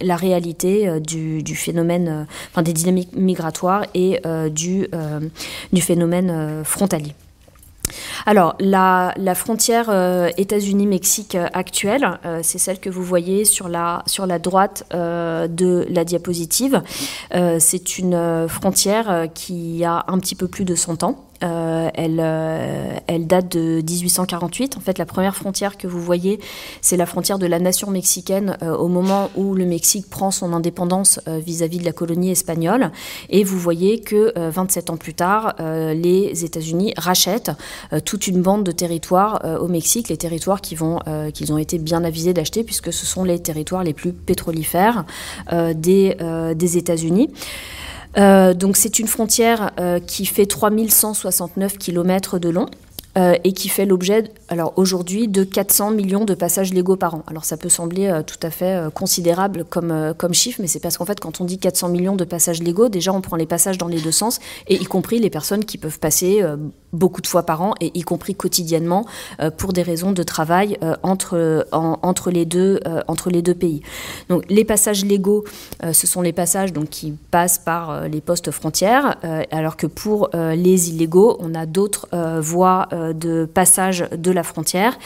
réalité 0.00 1.00
du, 1.00 1.42
du 1.42 1.56
phénomène, 1.56 2.26
enfin, 2.50 2.62
des 2.62 2.72
dynamiques 2.72 3.14
migratoires 3.14 3.84
et 3.94 4.20
du 4.50 4.88
du 5.72 5.82
phénomène 5.82 6.30
euh, 6.30 6.64
frontalier. 6.64 7.14
Alors, 8.24 8.54
la, 8.60 9.12
frontière 9.34 9.86
euh, 9.88 10.30
États-Unis-Mexique 10.38 11.36
actuelle, 11.52 12.18
c'est 12.42 12.58
celle 12.58 12.78
que 12.78 12.88
vous 12.88 13.02
voyez 13.02 13.44
sur 13.44 13.68
la, 13.68 14.02
sur 14.06 14.24
la 14.24 14.38
droite 14.38 14.86
de 14.92 15.86
la 15.90 16.04
diapositive. 16.04 16.80
c'est 17.58 17.98
une 17.98 18.46
frontière 18.48 19.26
qui 19.34 19.84
a 19.84 20.04
un 20.06 20.18
petit 20.20 20.36
peu 20.36 20.48
plus 20.48 20.64
de 20.64 20.74
100 20.74 21.02
ans. 21.02 21.26
Euh, 21.42 21.90
elle, 21.94 22.20
euh, 22.20 22.96
elle 23.06 23.26
date 23.26 23.56
de 23.56 23.82
1848. 23.82 24.76
En 24.76 24.80
fait, 24.80 24.98
la 24.98 25.06
première 25.06 25.34
frontière 25.34 25.76
que 25.76 25.86
vous 25.86 26.00
voyez, 26.00 26.40
c'est 26.80 26.96
la 26.96 27.06
frontière 27.06 27.38
de 27.38 27.46
la 27.46 27.58
nation 27.58 27.90
mexicaine 27.90 28.56
euh, 28.62 28.76
au 28.76 28.88
moment 28.88 29.30
où 29.36 29.54
le 29.54 29.66
Mexique 29.66 30.08
prend 30.08 30.30
son 30.30 30.52
indépendance 30.52 31.20
vis-à-vis 31.26 31.78
de 31.78 31.84
la 31.84 31.92
colonie 31.92 32.30
espagnole. 32.30 32.90
Et 33.30 33.44
vous 33.44 33.58
voyez 33.58 34.00
que 34.00 34.32
27 34.36 34.90
ans 34.90 34.96
plus 34.96 35.14
tard, 35.14 35.54
les 35.58 36.44
États-Unis 36.44 36.94
rachètent 36.96 37.50
toute 38.04 38.26
une 38.26 38.42
bande 38.42 38.64
de 38.64 38.72
territoires 38.72 39.40
au 39.60 39.68
Mexique, 39.68 40.08
les 40.08 40.16
territoires 40.16 40.60
qu'ils 40.60 40.82
ont 40.82 41.58
été 41.58 41.78
bien 41.78 42.04
avisés 42.04 42.34
d'acheter 42.34 42.64
puisque 42.64 42.92
ce 42.92 43.06
sont 43.06 43.24
les 43.24 43.40
territoires 43.40 43.84
les 43.84 43.94
plus 43.94 44.12
pétrolifères 44.12 45.04
des, 45.50 46.16
des 46.54 46.76
États-Unis. 46.76 47.30
Euh, 48.18 48.54
donc 48.54 48.76
c'est 48.76 48.98
une 48.98 49.08
frontière 49.08 49.72
euh, 49.80 49.98
qui 50.00 50.26
fait 50.26 50.46
3169 50.46 51.78
km 51.78 52.38
de 52.38 52.48
long. 52.48 52.66
Euh, 53.18 53.36
et 53.44 53.52
qui 53.52 53.68
fait 53.68 53.84
l'objet, 53.84 54.24
alors 54.52 54.74
aujourd'hui, 54.76 55.28
de 55.28 55.44
400 55.44 55.92
millions 55.92 56.24
de 56.24 56.34
passages 56.34 56.74
légaux 56.74 56.96
par 56.96 57.14
an. 57.14 57.22
Alors 57.26 57.44
ça 57.44 57.56
peut 57.56 57.68
sembler 57.68 58.20
tout 58.26 58.38
à 58.42 58.50
fait 58.50 58.92
considérable 58.92 59.64
comme, 59.64 60.14
comme 60.18 60.34
chiffre, 60.34 60.60
mais 60.60 60.66
c'est 60.66 60.80
parce 60.80 60.98
qu'en 60.98 61.06
fait, 61.06 61.20
quand 61.20 61.40
on 61.40 61.44
dit 61.44 61.58
400 61.58 61.88
millions 61.88 62.16
de 62.16 62.24
passages 62.24 62.62
légaux, 62.62 62.88
déjà 62.88 63.12
on 63.12 63.22
prend 63.22 63.36
les 63.36 63.46
passages 63.46 63.78
dans 63.78 63.88
les 63.88 64.00
deux 64.00 64.12
sens, 64.12 64.40
et 64.68 64.74
y 64.74 64.84
compris 64.84 65.18
les 65.20 65.30
personnes 65.30 65.64
qui 65.64 65.78
peuvent 65.78 65.98
passer 65.98 66.44
beaucoup 66.92 67.22
de 67.22 67.26
fois 67.26 67.44
par 67.44 67.62
an 67.62 67.74
et 67.80 67.90
y 67.98 68.02
compris 68.02 68.34
quotidiennement 68.34 69.06
euh, 69.40 69.50
pour 69.50 69.72
des 69.72 69.82
raisons 69.82 70.12
de 70.12 70.22
travail 70.22 70.78
euh, 70.82 70.94
entre, 71.02 71.66
entre, 71.72 72.30
les 72.30 72.44
deux, 72.44 72.80
euh, 72.86 73.00
entre 73.08 73.30
les 73.30 73.42
deux 73.42 73.54
pays. 73.54 73.82
Donc 74.28 74.44
les 74.48 74.64
passages 74.64 75.04
légaux, 75.04 75.44
ce 75.92 76.06
sont 76.06 76.22
les 76.22 76.32
passages 76.32 76.72
donc, 76.72 76.90
qui 76.90 77.14
passent 77.30 77.58
par 77.58 78.08
les 78.08 78.20
postes 78.20 78.50
frontières, 78.50 79.16
alors 79.50 79.76
que 79.76 79.86
pour 79.86 80.30
les 80.32 80.90
illégaux, 80.90 81.36
on 81.40 81.54
a 81.54 81.66
d'autres 81.66 82.08
voies 82.40 82.88
de 82.92 83.44
passage 83.44 84.06
de 84.16 84.30
la 84.30 84.41
frontière 84.42 84.98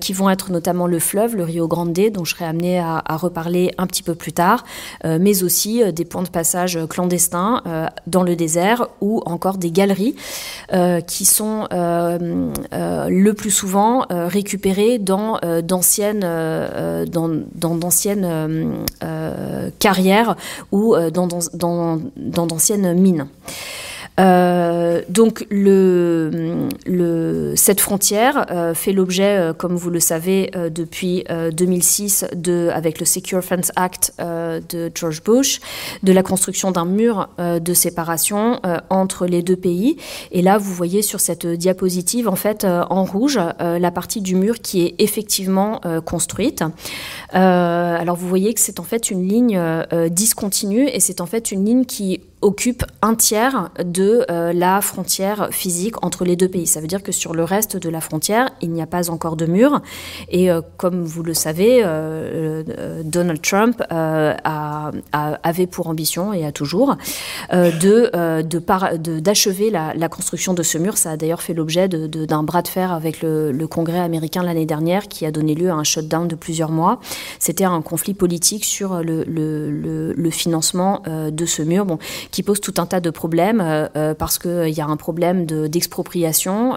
qui 0.00 0.12
vont 0.12 0.30
être 0.30 0.50
notamment 0.50 0.86
le 0.86 0.98
fleuve, 0.98 1.36
le 1.36 1.44
Rio 1.44 1.68
Grande, 1.68 1.92
dont 2.12 2.24
je 2.24 2.34
serai 2.34 2.44
amené 2.44 2.78
à, 2.78 3.02
reparler 3.16 3.72
un 3.78 3.86
petit 3.86 4.02
peu 4.02 4.14
plus 4.14 4.32
tard, 4.32 4.64
mais 5.04 5.42
aussi 5.42 5.82
des 5.92 6.04
points 6.04 6.22
de 6.22 6.28
passage 6.28 6.78
clandestins 6.88 7.62
dans 8.06 8.22
le 8.22 8.36
désert 8.36 8.88
ou 9.00 9.22
encore 9.26 9.58
des 9.58 9.70
galeries 9.70 10.14
qui 11.06 11.24
sont 11.24 11.66
euh, 11.72 12.50
euh, 12.72 13.08
le 13.08 13.34
plus 13.34 13.50
souvent 13.50 14.04
euh, 14.10 14.26
récupérés 14.26 14.98
dans 14.98 15.38
d'anciennes 15.62 16.26
carrières 19.78 20.36
ou 20.72 20.96
dans 21.12 21.28
d'anciennes 22.16 22.94
mines. 22.94 23.26
Euh, 24.18 25.02
donc 25.08 25.46
le, 25.50 26.68
le, 26.86 27.52
cette 27.56 27.80
frontière 27.80 28.46
euh, 28.50 28.74
fait 28.74 28.92
l'objet, 28.92 29.38
euh, 29.38 29.52
comme 29.52 29.76
vous 29.76 29.90
le 29.90 30.00
savez, 30.00 30.50
depuis 30.70 31.24
2006 31.52 32.26
de, 32.34 32.70
avec 32.72 32.98
le 33.00 33.06
Secure 33.06 33.42
Fence 33.42 33.72
Act 33.76 34.14
de 34.18 34.90
George 34.94 35.22
Bush, 35.22 35.60
de 36.02 36.12
la 36.12 36.22
construction 36.22 36.70
d'un 36.70 36.84
mur 36.84 37.28
de 37.38 37.74
séparation 37.74 38.60
entre 38.90 39.26
les 39.26 39.42
deux 39.42 39.56
pays. 39.56 39.96
Et 40.32 40.42
là, 40.42 40.58
vous 40.58 40.72
voyez 40.72 41.02
sur 41.02 41.20
cette 41.20 41.46
diapositive, 41.46 42.28
en 42.28 42.36
fait, 42.36 42.64
en 42.64 43.04
rouge, 43.04 43.38
la 43.58 43.90
partie 43.90 44.20
du 44.20 44.34
mur 44.34 44.60
qui 44.60 44.82
est 44.84 44.94
effectivement 44.98 45.80
construite. 46.04 46.64
alors 47.32 48.16
vous 48.16 48.28
voyez 48.28 48.54
que 48.54 48.60
c'est 48.60 48.80
en 48.80 48.84
fait 48.84 49.10
une 49.10 49.26
ligne 49.26 49.60
discontinue 50.10 50.88
et 50.88 51.00
c'est 51.00 51.20
en 51.20 51.26
fait 51.26 51.52
une 51.52 51.64
ligne 51.64 51.84
qui 51.84 52.20
occupe 52.40 52.84
un 53.02 53.14
tiers 53.14 53.70
de 53.84 54.24
euh, 54.30 54.52
la 54.52 54.80
frontière 54.80 55.48
physique 55.50 56.04
entre 56.04 56.24
les 56.24 56.36
deux 56.36 56.48
pays. 56.48 56.66
Ça 56.66 56.80
veut 56.80 56.86
dire 56.86 57.02
que 57.02 57.12
sur 57.12 57.34
le 57.34 57.44
reste 57.44 57.76
de 57.76 57.88
la 57.88 58.00
frontière, 58.00 58.50
il 58.60 58.70
n'y 58.70 58.82
a 58.82 58.86
pas 58.86 59.10
encore 59.10 59.36
de 59.36 59.46
mur. 59.46 59.80
Et 60.28 60.50
euh, 60.50 60.60
comme 60.76 61.02
vous 61.04 61.22
le 61.22 61.34
savez, 61.34 61.80
euh, 61.84 63.02
Donald 63.04 63.42
Trump 63.42 63.82
avait 63.90 65.66
pour 65.66 65.88
ambition, 65.88 66.32
et 66.32 66.44
a 66.44 66.52
toujours, 66.52 66.96
de, 67.52 69.20
d'achever 69.20 69.70
la, 69.70 70.08
construction 70.08 70.54
de 70.54 70.62
ce 70.62 70.78
mur. 70.78 70.96
Ça 70.96 71.12
a 71.12 71.16
d'ailleurs 71.16 71.42
fait 71.42 71.54
l'objet 71.54 71.88
d'un 71.88 72.42
bras 72.42 72.62
de 72.62 72.68
fer 72.68 72.92
avec 72.92 73.22
le, 73.22 73.66
Congrès 73.68 74.00
américain 74.00 74.42
l'année 74.42 74.66
dernière, 74.66 75.08
qui 75.08 75.26
a 75.26 75.30
donné 75.30 75.54
lieu 75.54 75.70
à 75.70 75.74
un 75.74 75.84
shutdown 75.84 76.26
de 76.26 76.34
plusieurs 76.34 76.70
mois. 76.70 77.00
C'était 77.38 77.64
un 77.64 77.82
conflit 77.82 78.14
politique 78.14 78.64
sur 78.64 79.02
le, 79.02 79.24
le, 79.24 80.12
le 80.12 80.30
financement 80.30 81.02
de 81.06 81.46
ce 81.46 81.62
mur. 81.62 81.84
Bon, 81.84 81.98
qui 82.30 82.42
pose 82.42 82.60
tout 82.60 82.74
un 82.78 82.86
tas 82.86 83.00
de 83.00 83.10
problèmes 83.10 83.60
euh, 83.60 83.88
euh, 83.96 84.14
parce 84.14 84.38
qu'il 84.38 84.50
euh, 84.50 84.68
y 84.68 84.80
a 84.80 84.86
un 84.86 84.96
problème 84.96 85.46
d'expropriation. 85.46 86.76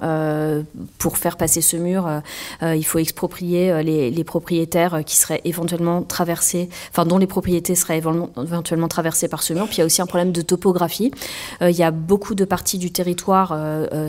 pour 0.97 1.17
faire 1.17 1.37
passer 1.37 1.61
ce 1.61 1.77
mur, 1.77 2.09
il 2.61 2.83
faut 2.83 2.99
exproprier 2.99 3.83
les, 3.83 4.23
propriétaires 4.23 5.03
qui 5.05 5.15
seraient 5.15 5.41
éventuellement 5.45 6.03
traversés, 6.03 6.69
enfin 6.91 7.05
dont 7.05 7.17
les 7.17 7.27
propriétés 7.27 7.75
seraient 7.75 7.97
éventuellement 7.97 8.87
traversées 8.87 9.27
par 9.27 9.43
ce 9.43 9.53
mur. 9.53 9.65
Puis 9.67 9.77
il 9.77 9.79
y 9.79 9.81
a 9.83 9.85
aussi 9.85 10.01
un 10.01 10.05
problème 10.05 10.31
de 10.31 10.41
topographie. 10.41 11.11
il 11.61 11.71
y 11.71 11.83
a 11.83 11.91
beaucoup 11.91 12.35
de 12.35 12.45
parties 12.45 12.77
du 12.77 12.91
territoire 12.91 13.57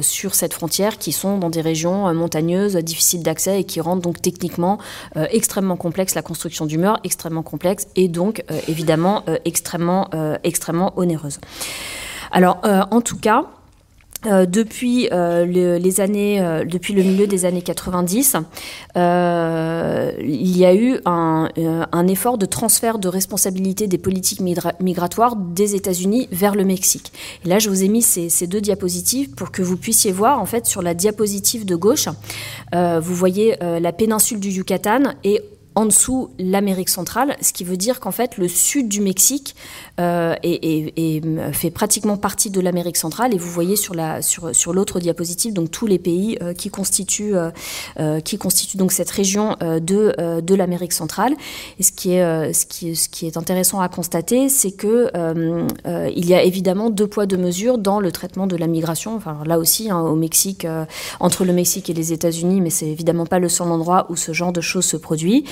sur 0.01 0.35
cette 0.35 0.53
frontière 0.53 0.99
qui 0.99 1.13
sont 1.13 1.39
dans 1.39 1.51
des 1.51 1.61
régions 1.61 2.13
montagneuses, 2.15 2.77
difficiles 2.77 3.23
d'accès 3.23 3.61
et 3.61 3.65
qui 3.65 3.81
rendent 3.81 4.03
donc 4.03 4.21
techniquement 4.21 4.79
extrêmement 5.17 5.77
complexe 5.77 6.15
la 6.15 6.23
construction 6.23 6.67
du 6.67 6.79
mur, 6.79 6.99
extrêmement 7.05 7.43
complexe 7.43 7.87
et 7.97 8.09
donc 8.09 8.45
évidemment 8.69 9.25
extrêmement, 9.45 10.09
extrêmement 10.45 10.93
onéreuse. 10.97 11.32
Alors, 12.33 12.61
euh, 12.65 12.81
en 12.91 13.03
tout 13.03 13.19
cas, 13.19 13.45
euh, 14.25 14.47
depuis 14.47 15.09
euh, 15.11 15.45
les 15.45 16.01
années, 16.01 16.41
depuis 16.65 16.95
le 16.95 17.03
milieu 17.03 17.27
des 17.27 17.45
années 17.45 17.62
90, 17.62 18.37
il 18.95 20.57
y 20.57 20.65
a 20.65 20.75
eu 20.75 20.99
un, 21.05 21.49
effort 22.09 22.39
de 22.39 22.47
transfert 22.47 22.99
de 22.99 23.09
responsabilité 23.09 23.87
des 23.87 23.99
politiques 23.99 24.41
migratoires 24.81 25.37
des 25.37 25.75
États-Unis 25.75 26.29
vers 26.31 26.55
le 26.55 26.65
Mexique. 26.65 27.12
Là, 27.45 27.59
je 27.59 27.69
vous 27.69 27.85
ai 27.85 27.89
mis 27.89 28.03
ces, 28.03 28.29
ces, 28.29 28.47
deux 28.47 28.61
diapositives 28.61 29.31
pour 29.31 29.51
que 29.51 29.62
vous 29.62 29.77
puissiez 29.77 30.12
voir, 30.12 30.41
en 30.41 30.47
fait, 30.47 30.67
sur 30.67 30.83
la 30.83 30.95
diapositive 30.95 31.65
de 31.67 31.77
gauche, 31.77 32.09
vous 32.73 33.15
voyez 33.15 33.57
la 33.61 33.93
péninsule 33.93 34.41
du 34.41 34.51
Yucatan 34.51 35.15
et 35.25 35.43
en 35.75 35.87
dessous 35.87 36.31
l'Amérique 36.39 36.89
centrale, 36.89 37.37
ce 37.41 37.53
qui 37.53 37.65
veut 37.65 37.77
dire 37.77 38.01
qu'en 38.01 38.11
fait 38.11 38.37
le 38.37 38.49
sud 38.49 38.89
du 38.89 39.01
Mexique 39.01 39.55
euh, 40.01 40.35
fait 41.53 41.71
pratiquement 41.71 42.17
partie 42.17 42.51
de 42.51 42.61
l'Amérique 42.61 42.97
centrale. 42.97 43.35
Et 43.35 43.39
vous 43.39 43.51
voyez 43.51 43.77
sur 43.77 43.95
la 43.95 44.23
sur, 44.23 44.55
sur 44.55 44.73
l'autre 44.73 45.01
diapositive 45.01 45.53
donc 45.53 45.71
tous 45.71 45.87
les 45.87 45.99
pays 45.99 46.39
euh, 46.41 46.55
qui 46.55 46.71
constituent 46.71 47.37
euh, 47.37 47.51
cette 48.89 49.11
région 49.11 49.57
de 49.61 50.55
l'Amérique 50.55 50.93
centrale. 50.93 51.35
Et 51.79 51.83
ce 51.83 51.93
qui 51.93 53.27
est 53.27 53.37
intéressant 53.37 53.81
à 53.81 53.89
constater 53.89 54.49
c'est 54.49 54.73
que 54.73 55.11
il 56.15 56.27
y 56.27 56.35
a 56.35 56.43
évidemment 56.43 56.91
deux 56.91 57.07
poids 57.07 57.27
deux 57.27 57.37
mesures 57.37 57.79
dans 57.79 58.01
le 58.01 58.11
traitement 58.13 58.47
de 58.47 58.57
la 58.57 58.67
migration. 58.67 59.21
Là 59.45 59.59
aussi 59.59 59.91
hein, 59.91 60.01
au 60.01 60.15
Mexique 60.15 60.67
entre 61.21 61.45
le 61.45 61.53
Mexique 61.53 61.91
et 61.91 61.95
les 61.95 62.13
États-Unis 62.13 62.61
mais 62.61 62.71
c'est 62.71 62.89
évidemment 62.89 63.27
pas 63.27 63.39
le 63.39 63.49
seul 63.49 63.69
endroit 63.69 64.07
où 64.09 64.17
ce 64.17 64.33
genre 64.33 64.53
de 64.53 64.61
choses 64.61 64.87
se 64.87 64.97
produit. 64.97 65.45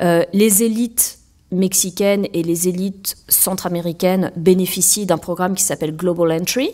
Les 0.00 0.62
élites 0.62 1.15
mexicaines 1.52 2.26
et 2.34 2.42
les 2.42 2.68
élites 2.68 3.16
centra-américaines 3.28 4.32
bénéficient 4.36 5.06
d'un 5.06 5.18
programme 5.18 5.54
qui 5.54 5.62
s'appelle 5.62 5.94
Global 5.94 6.32
Entry, 6.32 6.70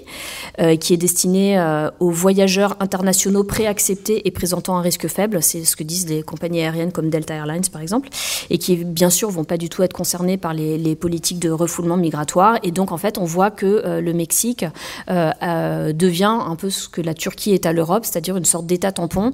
euh, 0.61 0.76
qui 0.76 0.95
est 0.95 0.97
destiné 0.97 1.59
euh, 1.59 1.91
aux 2.00 2.11
voyageurs 2.11 2.76
internationaux 2.81 3.45
préacceptés 3.45 4.26
et 4.26 4.31
présentant 4.31 4.76
un 4.76 4.81
risque 4.81 5.09
faible. 5.09 5.43
C'est 5.43 5.64
ce 5.64 5.76
que 5.76 5.83
disent 5.83 6.07
des 6.07 6.23
compagnies 6.23 6.62
aériennes 6.62 6.93
comme 6.93 7.11
Delta 7.11 7.35
Airlines, 7.35 7.69
par 7.71 7.83
exemple, 7.83 8.09
et 8.49 8.57
qui, 8.57 8.76
bien 8.76 9.11
sûr, 9.11 9.31
vont 9.31 9.45
pas 9.45 9.59
du 9.59 9.69
tout 9.69 9.83
être 9.83 9.93
concernés 9.93 10.38
par 10.38 10.55
les, 10.55 10.79
les 10.79 10.97
politiques 10.97 11.38
de 11.38 11.50
refoulement 11.50 11.99
migratoire. 11.99 12.59
Et 12.62 12.71
donc, 12.71 12.93
en 12.93 12.99
fait, 12.99 13.19
on 13.19 13.25
voit 13.25 13.50
que 13.50 13.67
euh, 13.67 14.00
le 14.00 14.12
Mexique 14.14 14.64
devient 15.09 16.38
un 16.47 16.57
peu 16.57 16.71
ce 16.71 16.88
que 16.88 17.00
la 17.00 17.14
Turquie 17.14 17.52
est 17.52 17.67
à 17.67 17.73
l'Europe, 17.73 18.05
c'est-à-dire 18.05 18.37
une 18.37 18.45
sorte 18.45 18.67
d'État 18.67 18.93
tampon 18.93 19.33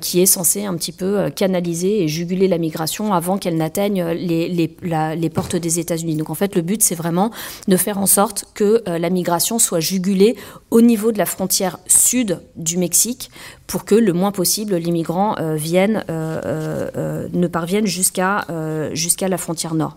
qui 0.00 0.20
est 0.20 0.26
censé 0.26 0.64
un 0.64 0.74
petit 0.74 0.92
peu 0.92 1.30
canaliser 1.30 2.02
et 2.02 2.08
juguler 2.08 2.48
la 2.48 2.58
migration 2.58 3.12
avant 3.12 3.38
qu'elle 3.38 3.56
n'atteigne 3.56 4.04
les, 4.04 4.48
les 4.48 4.73
les 4.82 5.30
portes 5.30 5.56
des 5.56 5.78
États-Unis. 5.78 6.16
Donc 6.16 6.30
en 6.30 6.34
fait, 6.34 6.54
le 6.54 6.62
but, 6.62 6.82
c'est 6.82 6.94
vraiment 6.94 7.30
de 7.68 7.76
faire 7.76 7.98
en 7.98 8.06
sorte 8.06 8.46
que 8.54 8.82
euh, 8.88 8.98
la 8.98 9.10
migration 9.10 9.58
soit 9.58 9.80
jugulée 9.80 10.36
au 10.70 10.80
niveau 10.80 11.12
de 11.12 11.18
la 11.18 11.26
frontière 11.26 11.78
sud 11.86 12.40
du 12.56 12.76
Mexique 12.78 13.30
pour 13.66 13.84
que 13.84 13.94
le 13.94 14.12
moins 14.12 14.30
possible 14.30 14.74
les 14.76 14.90
migrants 14.90 15.36
euh, 15.38 15.54
viennent, 15.56 16.04
euh, 16.10 17.28
ne 17.32 17.46
parviennent 17.46 17.86
jusqu'à 17.86 18.46
jusqu'à 18.92 19.28
la 19.28 19.38
frontière 19.38 19.74
nord. 19.74 19.96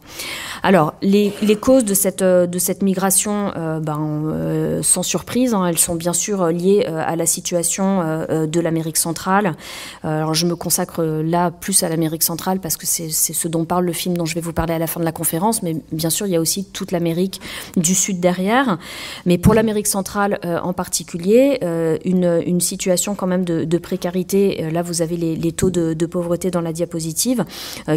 Alors, 0.64 0.94
les, 1.02 1.32
causes 1.60 1.86
de 1.86 1.94
cette, 1.94 2.24
de 2.24 2.60
cette 2.60 2.82
migration, 2.82 3.52
ben, 3.82 4.82
sans 4.82 5.04
surprise, 5.04 5.54
hein, 5.54 5.66
elles 5.66 5.78
sont 5.78 5.96
bien 5.96 6.14
sûr 6.14 6.48
liées 6.48 6.86
à 6.86 7.16
la 7.16 7.26
situation 7.26 8.02
de 8.30 8.60
l'Amérique 8.60 8.98
centrale. 8.98 9.56
alors, 10.04 10.34
je 10.34 10.46
me 10.46 10.56
consacre 10.56 11.04
là 11.04 11.52
plus 11.52 11.84
à 11.84 11.90
l'Amérique 11.90 12.24
centrale 12.24 12.60
parce 12.60 12.78
que 12.78 12.86
c'est 12.86 13.10
ce 13.10 13.48
dont 13.48 13.66
parle 13.66 13.86
le 13.86 13.94
film 13.94 14.18
dont 14.18 14.26
je 14.26 14.36
vais 14.36 14.42
vous 14.42 14.54
parler 14.54 14.74
à 14.74 14.80
la 14.80 14.88
fin 14.88 15.00
de 15.00 15.06
la 15.06 15.12
conférence, 15.12 15.62
mais 15.62 15.76
bien 15.92 16.10
sûr, 16.10 16.26
il 16.26 16.32
y 16.32 16.36
a 16.36 16.42
aussi 16.42 16.66
toute 16.66 16.92
l'Amérique 16.92 17.42
du 17.76 17.94
Sud 17.94 18.20
derrière. 18.20 18.78
Mais 19.26 19.38
pour 19.38 19.54
l'Amérique 19.54 19.88
centrale 19.88 20.40
euh, 20.46 20.60
en 20.60 20.74
particulier, 20.74 21.60
euh, 21.64 21.98
une, 22.06 22.42
une, 22.46 22.62
situation 22.62 23.16
quand 23.16 23.28
même 23.28 23.46
de, 23.46 23.57
de 23.66 23.78
précarité. 23.78 24.64
Euh, 24.64 24.72
là, 24.72 24.82
vous 24.82 25.02
avez 25.02 25.18
les, 25.18 25.52
taux 25.52 25.70
de, 25.70 25.94
de, 25.94 26.06
pauvreté 26.06 26.52
dans 26.52 26.62
la 26.62 26.74
diapositive 26.74 27.46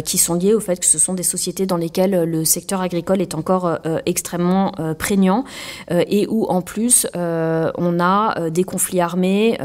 qui 0.05 0.17
sont 0.17 0.35
liés 0.35 0.53
au 0.53 0.59
fait 0.59 0.79
que 0.79 0.85
ce 0.85 0.99
sont 0.99 1.13
des 1.13 1.23
sociétés 1.23 1.65
dans 1.65 1.77
lesquelles 1.77 2.23
le 2.23 2.45
secteur 2.45 2.81
agricole 2.81 3.21
est 3.21 3.35
encore 3.35 3.79
extrêmement 4.05 4.71
prégnant 4.97 5.43
et 5.89 6.27
où 6.29 6.45
en 6.45 6.61
plus 6.61 7.07
on 7.13 7.99
a 7.99 8.49
des 8.49 8.63
conflits 8.63 8.99
armés 8.99 9.57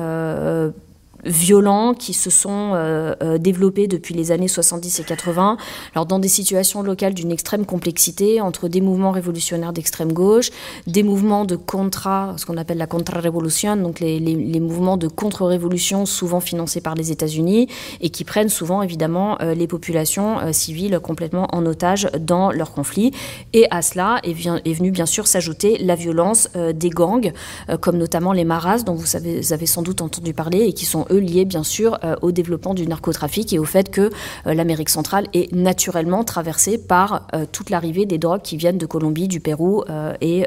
violents 1.26 1.94
qui 1.94 2.14
se 2.14 2.30
sont 2.30 2.72
euh, 2.74 3.14
euh, 3.22 3.38
développés 3.38 3.88
depuis 3.88 4.14
les 4.14 4.32
années 4.32 4.48
70 4.48 5.00
et 5.00 5.04
80, 5.04 5.56
alors 5.94 6.06
dans 6.06 6.18
des 6.18 6.28
situations 6.28 6.82
locales 6.82 7.14
d'une 7.14 7.32
extrême 7.32 7.66
complexité, 7.66 8.40
entre 8.40 8.68
des 8.68 8.80
mouvements 8.80 9.10
révolutionnaires 9.10 9.72
d'extrême 9.72 10.12
gauche, 10.12 10.50
des 10.86 11.02
mouvements 11.02 11.44
de 11.44 11.56
contra, 11.56 12.34
ce 12.36 12.46
qu'on 12.46 12.56
appelle 12.56 12.78
la 12.78 12.86
contre-révolution, 12.86 13.76
donc 13.76 14.00
les, 14.00 14.20
mouvements 14.60 14.96
de 14.96 15.08
contre-révolution 15.08 16.06
souvent 16.06 16.40
financés 16.40 16.80
par 16.80 16.94
les 16.94 17.12
États-Unis 17.12 17.68
et 18.00 18.10
qui 18.10 18.24
prennent 18.24 18.48
souvent 18.48 18.82
évidemment 18.82 19.38
euh, 19.40 19.54
les 19.54 19.66
populations 19.66 20.52
civiles 20.52 20.98
complètement 21.00 21.46
en 21.52 21.64
otage 21.66 22.08
dans 22.18 22.50
leurs 22.50 22.72
conflits. 22.72 23.12
Et 23.52 23.66
à 23.70 23.82
cela 23.82 24.20
est, 24.22 24.32
vient, 24.32 24.60
est 24.64 24.72
venu 24.72 24.90
bien 24.90 25.06
sûr 25.06 25.26
s'ajouter 25.26 25.78
la 25.78 25.94
violence 25.94 26.48
des 26.74 26.90
gangs, 26.90 27.32
comme 27.80 27.96
notamment 27.96 28.32
les 28.32 28.44
Maras, 28.44 28.82
dont 28.84 28.94
vous, 28.94 29.06
savez, 29.06 29.40
vous 29.40 29.52
avez 29.52 29.66
sans 29.66 29.82
doute 29.82 30.00
entendu 30.00 30.32
parler 30.32 30.60
et 30.60 30.72
qui 30.72 30.84
sont 30.84 31.04
eux 31.10 31.15
liés 31.18 31.44
bien 31.44 31.62
sûr 31.62 31.98
euh, 32.04 32.16
au 32.22 32.32
développement 32.32 32.74
du 32.74 32.86
narcotrafic 32.86 33.52
et 33.52 33.58
au 33.58 33.64
fait 33.64 33.90
que 33.90 34.10
euh, 34.46 34.54
l'Amérique 34.54 34.88
centrale 34.88 35.26
est 35.32 35.52
naturellement 35.52 36.24
traversée 36.24 36.78
par 36.78 37.26
euh, 37.34 37.44
toute 37.50 37.70
l'arrivée 37.70 38.06
des 38.06 38.18
drogues 38.18 38.42
qui 38.42 38.56
viennent 38.56 38.78
de 38.78 38.86
Colombie, 38.86 39.28
du 39.28 39.40
Pérou 39.40 39.84
et, 40.20 40.46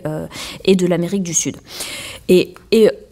et 0.65 0.75
de 0.75 0.87
l'Amérique 0.87 1.23
du 1.23 1.33
Sud. 1.33 1.57
Et 2.27 2.53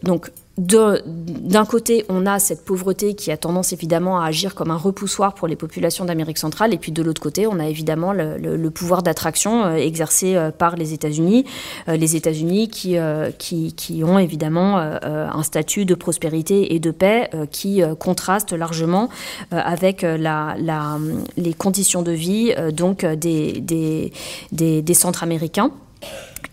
donc 0.02 0.30
d'un 0.58 1.64
côté, 1.64 2.04
on 2.08 2.26
a 2.26 2.40
cette 2.40 2.64
pauvreté 2.64 3.14
qui 3.14 3.30
a 3.30 3.36
tendance 3.36 3.72
évidemment 3.72 4.20
à 4.20 4.26
agir 4.26 4.56
comme 4.56 4.72
un 4.72 4.76
repoussoir 4.76 5.34
pour 5.34 5.46
les 5.46 5.54
populations 5.54 6.04
d'Amérique 6.04 6.38
centrale, 6.38 6.74
et 6.74 6.78
puis 6.78 6.90
de 6.90 7.00
l'autre 7.00 7.22
côté, 7.22 7.46
on 7.46 7.60
a 7.60 7.68
évidemment 7.68 8.12
le, 8.12 8.68
pouvoir 8.70 9.02
d'attraction 9.04 9.64
euh, 9.64 9.74
exercé 9.76 10.34
euh, 10.34 10.50
par 10.50 10.74
les 10.74 10.92
États-Unis, 10.92 11.44
euh, 11.88 11.96
les 11.96 12.16
États-Unis 12.16 12.68
qui, 12.68 12.96
qui, 13.38 13.72
qui, 13.74 14.02
ont 14.02 14.18
évidemment 14.18 14.78
un 14.78 15.42
statut 15.42 15.84
de 15.84 15.94
prospérité 15.94 16.74
et 16.74 16.80
de 16.80 16.90
paix 16.90 17.30
qui 17.50 17.82
contraste 17.98 18.52
largement 18.52 19.08
avec 19.50 20.02
la, 20.02 20.56
la, 20.58 20.98
les 21.36 21.54
conditions 21.54 22.02
de 22.02 22.12
vie 22.12 22.54
donc 22.72 23.04
des, 23.04 23.60
des, 23.60 24.12
des, 24.52 24.82
des 24.82 24.94
Centres-Américains. 24.94 25.70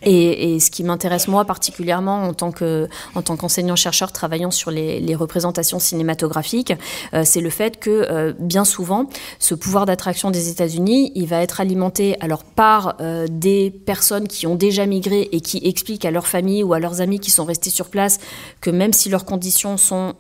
Et, 0.04 0.60
ce 0.60 0.72
qui 0.72 0.84
m'intéresse 0.84 1.28
moi 1.28 1.46
particulièrement 1.46 2.24
en 2.24 2.34
tant 2.34 2.52
que 2.52 2.88
en 3.16 3.22
tant 3.22 3.36
qu'enseignant 3.36 3.76
chercheur 3.76 4.12
travaillant 4.12 4.52
sur 4.52 4.72
les, 4.72 5.16
représentations 5.16 5.80
cinématographiques, 5.80 6.74
euh, 7.14 7.24
c'est 7.24 7.40
le 7.40 7.50
fait 7.50 7.80
que 7.80 7.90
euh, 7.90 8.34
bien 8.38 8.66
souvent 8.66 9.08
ce 9.40 9.56
pouvoir 9.56 9.86
d'attraction 9.86 10.30
des 10.30 10.50
États-Unis, 10.50 11.12
il 11.16 11.28
va 11.28 11.42
être 11.42 11.62
alimenté 11.62 12.18
alors 12.20 12.44
par 12.44 12.96
euh, 13.00 13.28
des 13.30 13.72
personnes 13.72 14.28
qui 14.28 14.46
ont 14.46 14.56
déjà 14.56 14.86
migré 14.86 15.30
et 15.32 15.40
qui 15.42 15.62
expliquent 15.64 16.06
à 16.06 16.12
leurs 16.12 16.28
familles 16.28 16.64
ou 16.64 16.74
à 16.74 16.80
leurs 16.80 17.02
amis 17.02 17.20
qui 17.20 17.32
sont 17.32 17.46
restés 17.46 17.70
sur 17.70 17.90
place 17.90 18.20
que 18.60 18.70
même 18.70 18.94
si 18.94 19.10
leurs 19.10 19.26
conditions 19.26 19.78
sont 19.78 20.16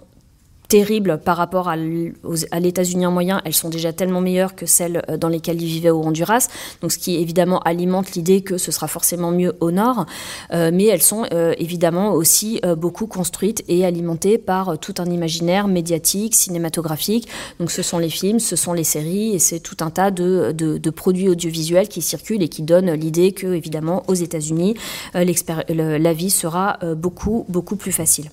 terribles 0.67 1.19
par 1.23 1.37
rapport 1.37 1.69
à 1.69 1.75
l'États-Unis 1.75 3.05
en 3.05 3.11
moyen, 3.11 3.41
elles 3.45 3.53
sont 3.53 3.69
déjà 3.69 3.93
tellement 3.93 4.21
meilleures 4.21 4.55
que 4.55 4.65
celles 4.65 5.01
euh, 5.09 5.17
dans 5.17 5.29
lesquelles 5.29 5.61
ils 5.61 5.67
vivaient 5.67 5.89
au 5.89 6.01
Honduras. 6.01 6.47
Donc, 6.81 6.91
ce 6.91 6.97
qui 6.97 7.15
évidemment 7.15 7.59
alimente 7.59 8.13
l'idée 8.13 8.41
que 8.41 8.57
ce 8.57 8.71
sera 8.71 8.87
forcément 8.87 9.31
mieux 9.31 9.55
au 9.59 9.71
nord. 9.71 10.05
Euh, 10.53 10.71
mais 10.73 10.85
elles 10.85 11.01
sont 11.01 11.25
euh, 11.33 11.53
évidemment 11.57 12.13
aussi 12.13 12.61
beaucoup 12.77 13.07
construites 13.07 13.63
et 13.67 13.85
alimentées 13.85 14.37
par 14.37 14.77
tout 14.79 14.95
un 14.97 15.05
imaginaire 15.05 15.67
médiatique, 15.67 16.35
cinématographique. 16.35 17.27
Donc, 17.59 17.71
ce 17.71 17.81
sont 17.81 17.97
les 17.97 18.09
films, 18.09 18.39
ce 18.39 18.55
sont 18.55 18.73
les 18.73 18.83
séries 18.83 19.33
et 19.33 19.39
c'est 19.39 19.59
tout 19.59 19.77
un 19.81 19.89
tas 19.89 20.11
de, 20.11 20.51
de, 20.51 20.89
produits 20.89 21.29
audiovisuels 21.29 21.87
qui 21.87 22.01
circulent 22.01 22.43
et 22.43 22.49
qui 22.49 22.63
donnent 22.63 22.93
l'idée 22.93 23.31
que, 23.31 23.47
évidemment, 23.47 24.03
aux 24.07 24.13
États-Unis, 24.13 24.75
la 25.13 26.13
vie 26.13 26.29
sera 26.29 26.79
beaucoup, 26.95 27.45
beaucoup 27.49 27.75
plus 27.75 27.91
facile. 27.91 28.29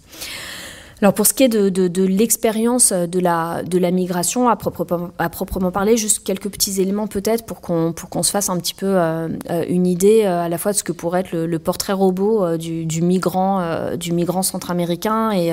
Alors 1.03 1.15
pour 1.15 1.27
ce 1.27 1.35
qui 1.35 1.43
est 1.43 1.49
de, 1.49 1.69
de, 1.69 2.05
l'expérience 2.05 2.93
de 2.93 3.19
la, 3.19 3.65
de 3.65 3.77
la 3.77 3.91
migration, 3.91 4.49
à 4.49 4.55
proprement, 4.55 5.11
à 5.19 5.29
proprement 5.31 5.73
parler, 5.73 5.97
juste 5.97 6.23
quelques 6.23 6.49
petits 6.49 6.81
éléments 6.81 7.09
peut-être 7.09 7.45
pour 7.45 7.61
qu'on 7.61 8.23
se 8.23 8.31
fasse 8.31 8.49
un 8.49 8.57
petit 8.57 8.73
peu 8.73 8.87
euh, 8.87 9.29
euh, 9.51 9.65
une 9.69 9.89
idée 9.89 10.23
euh, 10.23 10.45
à 10.45 10.49
la 10.49 10.59
fois 10.59 10.71
de 10.71 10.77
ce 10.77 10.85
que 10.85 10.93
pourrait 10.93 11.21
être 11.21 11.33
le, 11.33 11.59
portrait 11.59 11.93
robot 11.93 12.57
du, 12.57 12.87
du, 12.87 13.03
migrant 13.03 13.97
du 13.97 14.13
migrant 14.13 14.43
centra-américain 14.43 15.33
et, 15.33 15.53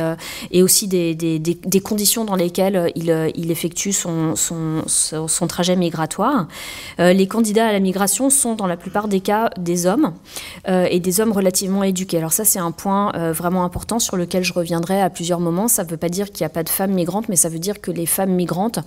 et 0.51 0.61
aussi 0.61 0.87
des, 0.87 1.15
des, 1.15 1.39
des, 1.39 1.79
conditions 1.79 2.25
dans 2.25 2.35
lesquelles 2.35 2.91
il, 2.93 3.31
il 3.33 3.49
effectue 3.49 3.91
son, 3.91 4.35
son, 4.35 4.83
son, 4.85 5.47
trajet 5.47 5.75
migratoire. 5.75 6.47
les 6.99 7.27
candidats 7.27 7.67
à 7.67 7.71
la 7.71 7.79
migration 7.79 8.29
sont 8.29 8.53
dans 8.53 8.67
la 8.67 8.77
plupart 8.77 9.07
des 9.07 9.19
cas 9.19 9.49
des 9.57 9.87
hommes 9.87 10.13
et 10.67 10.99
des 10.99 11.21
hommes 11.21 11.31
relativement 11.31 11.83
éduqués. 11.83 12.17
Alors 12.17 12.33
ça 12.33 12.45
c'est 12.45 12.59
un 12.59 12.71
point 12.71 13.11
vraiment 13.31 13.63
important 13.63 13.99
sur 13.99 14.15
lequel 14.15 14.43
je 14.43 14.53
reviendrai 14.53 15.01
à 15.01 15.09
plusieurs 15.09 15.38
moment. 15.39 15.67
Ça 15.67 15.83
ne 15.83 15.89
veut 15.89 15.97
pas 15.97 16.09
dire 16.09 16.31
qu'il 16.31 16.43
n'y 16.43 16.47
a 16.47 16.49
pas 16.49 16.63
de 16.63 16.69
femmes 16.69 16.93
migrantes, 16.93 17.29
mais 17.29 17.35
ça 17.35 17.49
veut 17.49 17.59
dire 17.59 17.81
que 17.81 17.91
les 17.91 18.05
femmes 18.05 18.31
migrantes 18.31 18.79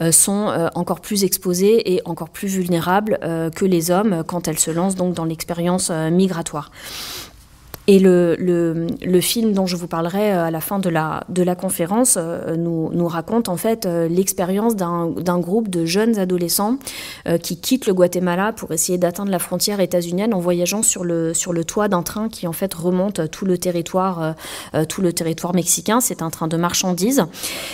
euh, 0.00 0.12
sont 0.12 0.48
euh, 0.48 0.68
encore 0.74 1.00
plus 1.00 1.24
exposées 1.24 1.94
et 1.94 2.02
encore 2.04 2.30
plus 2.30 2.48
vulnérables 2.48 3.18
euh, 3.22 3.50
que 3.50 3.64
les 3.64 3.90
hommes 3.90 4.24
quand 4.26 4.48
elles 4.48 4.58
se 4.58 4.70
lancent 4.70 4.96
donc 4.96 5.14
dans 5.14 5.24
l'expérience 5.24 5.90
migratoire. 5.90 6.70
Et 7.88 8.00
le, 8.00 8.34
le, 8.38 8.88
le, 9.04 9.20
film 9.20 9.52
dont 9.52 9.66
je 9.66 9.76
vous 9.76 9.86
parlerai 9.86 10.32
euh, 10.32 10.46
à 10.46 10.50
la 10.50 10.60
fin 10.60 10.80
de 10.80 10.88
la, 10.88 11.22
de 11.28 11.44
la 11.44 11.54
conférence 11.54 12.16
euh, 12.18 12.56
nous, 12.56 12.90
nous 12.92 13.06
raconte 13.06 13.48
en 13.48 13.56
fait 13.56 13.86
euh, 13.86 14.08
l'expérience 14.08 14.74
d'un 14.74 15.38
groupe 15.38 15.68
de 15.68 15.84
jeunes 15.84 16.18
adolescents 16.18 16.78
qui 17.42 17.60
quittent 17.60 17.86
le 17.86 17.94
Guatemala 17.94 18.52
pour 18.52 18.72
essayer 18.72 18.98
d'atteindre 18.98 19.30
la 19.30 19.38
frontière 19.38 19.80
états-unienne 19.80 20.34
en 20.34 20.40
voyageant 20.40 20.82
sur 20.82 21.04
le, 21.04 21.34
sur 21.34 21.52
le 21.52 21.64
toit 21.64 21.88
d'un 21.88 22.02
train 22.02 22.28
qui 22.28 22.46
en 22.46 22.52
fait 22.52 22.72
remonte 22.72 23.30
tout 23.30 23.44
le 23.44 23.58
territoire, 23.58 24.34
tout 24.88 25.02
le 25.02 25.12
territoire 25.12 25.54
mexicain. 25.54 26.00
C'est 26.00 26.22
un 26.22 26.30
train 26.30 26.48
de 26.48 26.56
marchandises. 26.56 27.24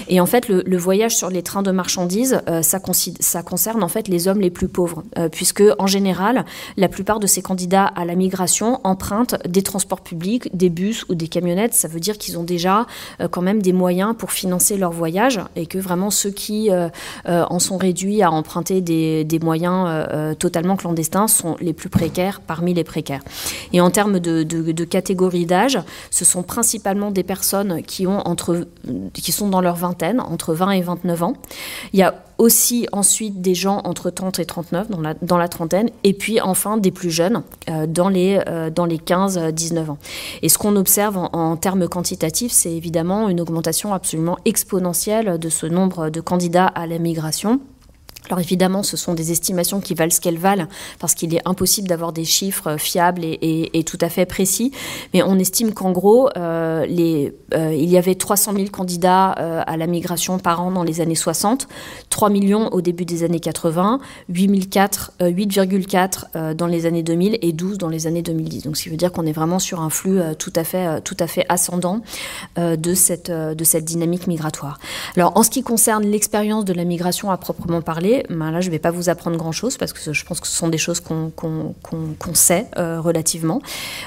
Et 0.09 0.21
en 0.21 0.27
fait, 0.27 0.49
le, 0.49 0.63
le, 0.65 0.77
voyage 0.77 1.17
sur 1.17 1.31
les 1.31 1.43
trains 1.43 1.63
de 1.63 1.71
marchandises, 1.71 2.41
ça, 2.63 2.81
ça 3.21 3.43
concerne 3.43 3.83
en 3.83 3.89
fait 3.89 4.09
les 4.09 4.29
hommes 4.29 4.41
les 4.41 4.51
plus 4.51 4.69
pauvres, 4.69 5.05
puisque 5.31 5.63
en 5.79 5.87
général, 5.87 6.45
la 6.77 6.89
plupart 6.89 7.21
de 7.21 7.27
ces 7.27 7.43
candidats 7.43 7.87
à 7.87 8.05
la 8.05 8.15
migration 8.15 8.81
empruntent 8.85 9.37
des 9.47 9.63
transports 9.63 10.02
publics, 10.03 10.55
des 10.55 10.71
bus 10.71 11.05
ou 11.09 11.15
des 11.15 11.29
camionnettes, 11.29 11.75
ça 11.75 11.89
veut 11.89 12.01
dire 12.01 12.19
qu'ils 12.19 12.39
ont 12.39 12.43
déjà 12.43 12.87
euh, 13.21 13.29
quand 13.29 13.43
même 13.43 13.63
des 13.63 13.73
moyens 13.73 14.15
pour 14.17 14.33
financer 14.33 14.77
leur 14.77 14.93
voyage 14.93 15.41
et 15.57 15.67
que 15.67 15.79
vraiment 15.79 16.11
ceux 16.11 16.31
qui 16.31 16.71
euh, 16.71 16.89
euh, 17.29 17.45
en 17.49 17.59
sont 17.59 17.77
réduits 17.77 18.23
à 18.23 18.31
emprunter 18.31 18.81
des, 18.81 19.39
moyens 19.43 20.07
totalement 20.39 20.77
clandestins 20.77 21.27
sont 21.27 21.57
les 21.61 21.73
plus 21.73 21.89
précaires 21.89 22.41
parmi 22.41 22.75
les 22.75 22.85
précaires. 22.85 23.23
Et 23.73 23.81
en 23.81 23.91
termes 23.91 24.21
de, 24.21 24.85
catégorie 24.85 25.47
d'âge, 25.47 25.79
ce 26.11 26.25
sont 26.25 26.43
principalement 26.43 27.11
des 27.11 27.23
personnes 27.23 27.83
qui, 27.83 28.07
ont 28.07 28.21
entre, 28.27 28.67
qui 29.15 29.33
sont 29.33 29.49
dans 29.49 29.61
leur 29.61 29.77
vingtaine, 29.77 30.21
entre 30.21 30.55
20 30.55 30.73
et 30.73 30.83
29 30.83 31.23
ans. 31.23 31.33
Il 31.93 31.99
y 31.99 32.03
a 32.03 32.15
aussi 32.43 32.89
ensuite 32.91 33.41
des 33.41 33.55
gens 33.55 33.81
entre 33.85 34.11
30 34.11 34.41
et 34.41 34.45
39 34.45 34.91
dans 34.91 35.01
la, 35.01 35.15
dans 35.23 35.39
la 35.39 35.47
trentaine, 35.47 35.91
et 36.03 36.13
puis 36.13 36.41
enfin 36.41 36.77
des 36.77 36.91
plus 36.91 37.13
jeunes 37.13 37.45
euh, 37.71 37.87
dans 37.87 38.09
les, 38.09 38.41
euh, 38.49 38.69
les 38.89 38.99
15-19 38.99 39.91
ans. 39.91 39.99
Et 40.43 40.49
ce 40.49 40.59
qu'on 40.59 40.75
observe 40.75 41.17
en, 41.19 41.31
en, 41.33 41.57
termes 41.57 41.87
quantitatifs, 41.87 42.51
c'est 42.51 42.73
évidemment 42.73 43.29
une 43.29 43.41
augmentation 43.41 43.95
absolument 43.95 44.39
exponentielle 44.45 45.39
de 45.39 45.49
ce 45.49 45.67
nombre 45.67 46.11
de 46.11 46.21
candidats 46.21 46.67
à 46.67 46.89
la 46.89 46.99
migration. 46.99 47.61
Alors 48.29 48.41
évidemment, 48.41 48.83
ce 48.83 48.97
sont 48.97 49.13
des 49.15 49.31
estimations 49.33 49.81
qui 49.81 49.95
valent 49.95 50.13
ce 50.13 50.21
qu'elles 50.21 50.39
valent, 50.39 50.67
parce 51.01 51.15
qu'il 51.15 51.35
est 51.35 51.41
impossible 51.45 51.89
d'avoir 51.89 52.13
des 52.13 52.25
chiffres 52.25 52.77
fiables 52.77 53.25
et, 53.25 53.83
tout 53.85 53.99
à 54.01 54.09
fait 54.09 54.27
précis. 54.27 54.71
Mais 55.13 55.25
on 55.25 55.37
estime 55.39 55.75
qu'en 55.75 55.91
gros, 55.91 56.29
euh, 56.37 56.87
euh, 57.55 57.75
il 57.75 57.91
y 57.91 57.99
avait 57.99 58.15
300 58.15 58.53
000 58.55 58.69
candidats 58.69 59.35
euh, 59.39 59.63
à 59.67 59.77
la 59.77 59.89
migration 59.89 60.39
par 60.39 60.63
an 60.63 60.71
dans 60.71 60.85
les 60.85 61.01
années 61.01 61.17
60, 61.17 61.67
3 62.11 62.31
millions 62.31 62.73
au 62.73 62.81
début 62.81 63.05
des 63.05 63.25
années 63.25 63.41
80, 63.41 63.99
8,4 64.31 66.55
dans 66.55 66.69
les 66.69 66.87
années 66.87 67.03
2000 67.03 67.39
et 67.43 67.53
12 67.53 67.79
dans 67.79 67.89
les 67.89 68.07
années 68.07 68.23
2010. 68.23 68.63
Donc 68.65 68.77
ce 68.77 68.85
qui 68.85 68.89
veut 68.89 68.97
dire 68.97 69.11
qu'on 69.11 69.27
est 69.27 69.33
vraiment 69.33 69.59
sur 69.59 69.81
un 69.81 69.91
flux 69.91 70.21
tout 70.39 70.53
à 70.55 70.63
fait, 70.65 71.45
ascendant 71.49 72.03
de 72.57 72.95
cette 72.95 73.33
dynamique 73.85 74.29
migratoire. 74.29 74.79
Alors 75.17 75.37
en 75.37 75.43
ce 75.43 75.51
qui 75.51 75.63
concerne 75.63 76.05
l'expérience 76.05 76.65
de 76.65 76.73
la 76.73 76.85
migration 76.85 77.31
à 77.31 77.37
proprement 77.37 77.83
parler, 77.83 78.12
ben 78.29 78.51
là, 78.51 78.61
je 78.61 78.69
ne 78.69 78.73
vais 78.73 78.79
pas 78.79 78.91
vous 78.91 79.09
apprendre 79.09 79.37
grand-chose 79.37 79.77
parce 79.77 79.93
que 79.93 80.13
je 80.13 80.25
pense 80.25 80.41
que 80.41 80.47
ce 80.47 80.57
sont 80.57 80.69
des 80.69 80.79
choses 80.79 81.01
qu'on 81.01 82.35
sait 82.35 82.67
euh, 82.79 83.01
relativement. 83.01 83.61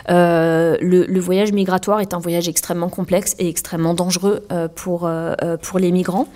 Euh, 0.10 0.78
le, 0.82 1.20
voyage 1.20 1.52
migratoire 1.52 2.02
est 2.02 2.13
un 2.13 2.20
voyage 2.20 2.48
extrêmement 2.48 2.89
complexe 2.89 3.36
et 3.39 3.50
extrêmement 3.50 3.94
dangereux 3.94 4.46
euh, 4.52 4.68
pour, 4.68 5.08
les 5.80 5.91
migrants. 5.91 6.28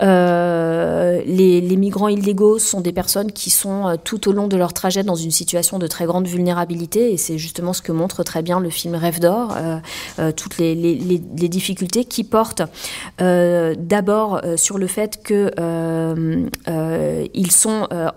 Les, 0.00 1.76
migrants 1.76 2.08
illégaux 2.08 2.58
sont 2.58 2.80
des 2.80 2.92
personnes 2.92 3.32
qui 3.32 3.50
sont 3.50 3.96
tout 4.04 4.28
au 4.28 4.32
long 4.32 4.48
de 4.48 4.56
leur 4.56 4.72
trajet 4.72 5.02
dans 5.02 5.14
une 5.14 5.30
situation 5.30 5.78
de 5.78 5.86
très 5.86 6.06
grande 6.06 6.26
vulnérabilité 6.26 7.12
et 7.12 7.16
c'est 7.16 7.38
justement 7.38 7.72
ce 7.72 7.82
que 7.82 7.92
montre 7.92 8.22
très 8.22 8.42
bien 8.42 8.60
le 8.60 8.70
film 8.70 8.94
Rêve 8.94 9.20
d'or, 9.20 9.56
toutes 10.36 10.58
les, 10.58 10.74
les, 10.74 11.48
difficultés 11.48 12.04
qui 12.04 12.24
portent 12.24 12.62
d'abord 13.18 14.40
sur 14.56 14.78
le 14.78 14.86
fait 14.86 15.22
que 15.22 15.50
ils 17.34 17.50
sont 17.52 17.88
euh, 17.92 18.10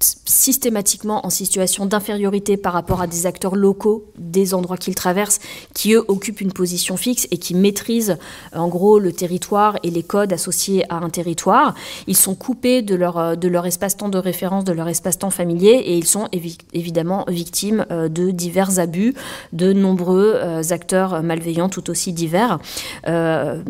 systématiquement 0.00 1.26
en 1.26 1.30
situation 1.30 1.86
d'infériorité 1.86 2.56
par 2.56 2.72
rapport 2.72 3.00
à 3.00 3.06
des 3.06 3.26
acteurs 3.26 3.56
locaux 3.56 4.04
des 4.16 4.54
endroits 4.54 4.76
qu'ils 4.76 4.94
traversent, 4.94 5.40
qui 5.74 5.94
eux 5.94 6.04
occupent 6.08 6.40
une 6.40 6.52
position 6.52 6.96
fixe 6.96 7.26
et 7.30 7.38
qui 7.38 7.54
maîtrisent 7.54 8.18
en 8.54 8.68
gros 8.68 8.98
le 8.98 9.12
territoire 9.12 9.76
et 9.82 9.90
les 9.90 10.02
codes 10.02 10.32
associés 10.32 10.84
à 10.88 10.96
un 10.96 11.10
territoire. 11.10 11.74
Ils 12.06 12.16
sont 12.16 12.34
coupés 12.34 12.82
de 12.82 12.94
leur, 12.94 13.18
euh, 13.18 13.34
de 13.34 13.48
leur 13.48 13.66
espace-temps 13.66 14.08
de 14.08 14.18
référence, 14.18 14.64
de 14.64 14.72
leur 14.72 14.88
espace-temps 14.88 15.30
familier 15.30 15.82
et 15.84 15.96
ils 15.96 16.06
sont 16.06 16.28
évidemment 16.72 17.24
victimes 17.28 17.86
euh, 17.90 18.08
de 18.08 18.30
divers 18.30 18.78
abus, 18.78 19.14
de 19.52 19.72
nombreux 19.72 20.34
euh, 20.36 20.62
acteurs 20.70 21.22
malveillants 21.22 21.68
tout 21.68 21.90
aussi 21.90 22.12
divers. 22.12 22.58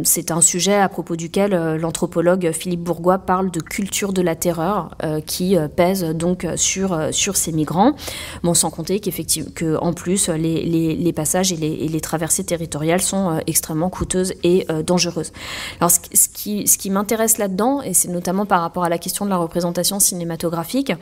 C'est 0.02 0.30
un 0.30 0.40
sujet 0.40 0.74
à 0.74 0.88
propos 0.88 1.16
duquel 1.16 1.52
l'anthropologue 1.76 2.50
Philippe 2.52 2.82
Bourgois 2.82 3.18
parle 3.18 3.50
de 3.50 3.60
culture 3.60 4.12
de 4.12 4.22
la 4.22 4.34
terreur 4.34 4.96
qui 5.26 5.56
pèse 5.76 6.04
donc 6.18 6.44
euh, 6.44 6.56
sur, 6.56 6.92
euh, 6.92 7.10
sur 7.12 7.36
ces 7.36 7.52
migrants. 7.52 7.94
Bon, 8.42 8.54
sans 8.54 8.70
compter 8.70 9.00
qu'effectivement, 9.00 9.50
que, 9.54 9.76
en 9.78 9.92
plus, 9.92 10.28
les, 10.28 10.62
les, 10.62 11.12
passages 11.12 11.52
et 11.52 11.56
les, 11.56 11.88
les, 11.88 12.00
traversées 12.00 12.44
territoriales 12.44 13.00
sont 13.00 13.30
euh, 13.30 13.38
extrêmement 13.46 13.88
coûteuses 13.88 14.34
et 14.42 14.66
dangereuses. 14.84 15.32
Alors, 15.80 15.90
ce, 15.90 16.28
qui, 16.28 16.66
ce 16.66 16.76
qui 16.76 16.90
m'intéresse 16.90 17.38
là-dedans, 17.38 17.80
et 17.82 17.94
c'est 17.94 18.08
notamment 18.08 18.44
par 18.44 18.60
rapport 18.60 18.84
à 18.84 18.88
la 18.88 18.98
question 18.98 19.24
de 19.24 19.30
la 19.30 19.36
représentation 19.36 20.00
cinématographique, 20.00 20.92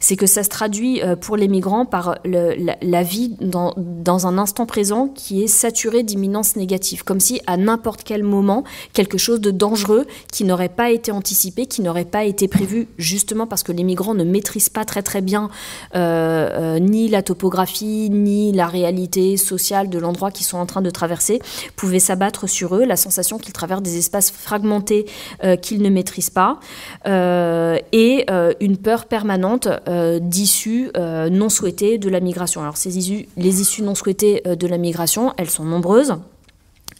c'est 0.00 0.16
que 0.16 0.26
ça 0.26 0.42
se 0.42 0.48
traduit 0.48 1.00
pour 1.20 1.36
les 1.36 1.48
migrants 1.48 1.84
par 1.84 2.16
le, 2.24 2.54
la, 2.82 3.02
vie 3.02 3.36
dans, 3.40 3.74
dans 3.76 4.26
un 4.26 4.38
instant 4.38 4.66
présent 4.66 5.08
qui 5.08 5.42
est 5.42 5.46
saturé 5.46 6.02
d'imminence 6.02 6.56
négative, 6.56 7.04
comme 7.04 7.20
si 7.20 7.40
à 7.46 7.56
n'importe 7.56 8.02
quel 8.04 8.22
moment, 8.22 8.64
quelque 8.92 9.18
chose 9.18 9.40
de 9.40 9.50
dangereux 9.50 10.06
qui 10.30 10.44
n'aurait 10.44 10.68
pas 10.68 10.90
été 10.90 11.12
anticipé, 11.12 11.66
qui 11.66 11.82
n'aurait 11.82 12.04
pas 12.04 12.24
été 12.24 12.48
prévu, 12.48 12.88
justement 12.98 13.46
parce 13.46 13.62
que 13.62 13.72
les 13.72 13.84
migrants 13.84 14.14
ne 14.14 14.24
maîtrisent 14.24 14.61
pas 14.70 14.84
très 14.84 15.02
très 15.02 15.20
bien 15.20 15.48
ni 15.94 17.08
la 17.08 17.22
topographie, 17.22 18.10
ni 18.10 18.52
la 18.52 18.66
réalité 18.66 19.36
sociale 19.36 19.88
de 19.88 19.98
l'endroit 19.98 20.30
qu'ils 20.30 20.46
sont 20.46 20.58
en 20.58 20.66
train 20.66 20.82
de 20.82 20.90
traverser, 20.90 21.40
pouvaient 21.76 21.98
s'abattre 21.98 22.48
sur 22.48 22.76
eux, 22.76 22.84
la 22.84 22.96
sensation 22.96 23.38
qu'ils 23.38 23.52
traversent 23.52 23.82
des 23.82 23.98
espaces 23.98 24.30
fragmentés 24.30 25.06
qu'ils 25.60 25.82
ne 25.82 25.90
maîtrisent 25.90 26.30
pas, 26.30 26.58
et 27.06 28.26
une 28.60 28.76
peur 28.76 29.06
permanente 29.06 29.68
d'issues 30.20 30.90
non 30.96 31.48
souhaitées 31.48 31.98
de 31.98 32.08
la 32.08 32.20
migration. 32.20 32.62
Alors 32.62 32.76
ces 32.76 32.98
issues, 32.98 33.28
les 33.36 33.60
issues 33.60 33.82
non 33.82 33.94
souhaitées 33.94 34.42
de 34.44 34.66
la 34.66 34.78
migration, 34.78 35.32
elles 35.36 35.50
sont 35.50 35.64
nombreuses. 35.64 36.14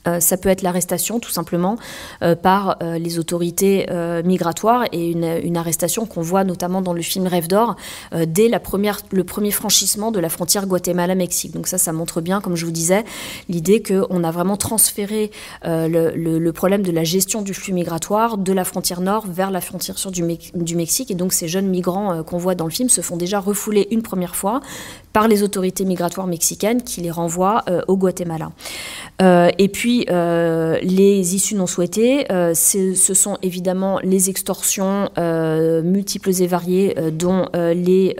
Euh, 0.08 0.20
ça 0.20 0.36
peut 0.36 0.48
être 0.48 0.62
l'arrestation 0.62 1.20
tout 1.20 1.30
simplement 1.30 1.76
euh, 2.22 2.34
par 2.34 2.76
euh, 2.82 2.98
les 2.98 3.18
autorités 3.18 3.86
migratoires 4.24 4.84
et 4.92 5.10
une, 5.10 5.56
arrestation 5.56 6.06
qu'on 6.06 6.22
voit 6.22 6.44
notamment 6.44 6.80
dans 6.80 6.92
le 6.92 7.02
film 7.02 7.26
Rêve 7.26 7.46
d'or 7.46 7.76
dès 8.26 8.48
le 8.48 9.24
premier 9.24 9.50
franchissement 9.50 10.10
de 10.10 10.18
la 10.18 10.28
frontière 10.28 10.66
Guatemala-Mexique. 10.66 11.52
Donc 11.52 11.66
ça, 11.66 11.78
ça 11.78 11.92
montre 11.92 12.20
bien, 12.20 12.40
comme 12.40 12.56
je 12.56 12.64
vous 12.64 12.72
disais, 12.72 13.04
l'idée 13.48 13.82
qu'on 13.82 14.24
a 14.24 14.30
vraiment 14.30 14.56
transféré 14.56 15.30
le, 15.64 16.50
problème 16.50 16.82
de 16.82 16.90
la 16.90 17.04
gestion 17.04 17.42
du 17.42 17.54
flux 17.54 17.72
migratoire 17.72 18.38
de 18.38 18.52
la 18.52 18.64
frontière 18.64 19.00
nord 19.00 19.26
vers 19.26 19.50
la 19.50 19.60
frontière 19.60 19.98
sud 19.98 20.12
du, 20.12 20.24
du 20.54 20.76
Mexique. 20.76 21.10
Et 21.10 21.14
donc 21.14 21.32
ces 21.32 21.48
jeunes 21.48 21.68
migrants 21.68 22.22
qu'on 22.24 22.38
voit 22.38 22.54
dans 22.54 22.66
le 22.66 22.72
film 22.72 22.88
se 22.88 23.00
font 23.00 23.16
déjà 23.16 23.38
refouler 23.38 23.88
une 23.90 24.02
première 24.02 24.36
fois 24.36 24.60
par 25.12 25.28
les 25.28 25.42
autorités 25.42 25.84
migratoires 25.84 26.26
mexicaines 26.26 26.82
qui 26.82 27.00
les 27.00 27.10
renvoient 27.10 27.64
au 27.88 27.96
Guatemala. 27.96 28.52
et 29.20 29.68
puis 29.68 30.06
euh, 30.10 30.78
les 30.82 31.34
issues 31.34 31.54
non 31.54 31.66
souhaitées, 31.66 32.30
euh, 32.30 32.54
ce 32.54 33.14
sont 33.14 33.38
évidemment 33.42 33.98
les 34.02 34.30
extorsions 34.30 35.10
euh, 35.18 35.82
multiples 35.82 36.30
et 36.42 36.46
variées 36.46 36.96
dont, 37.12 37.46
les, 37.54 38.14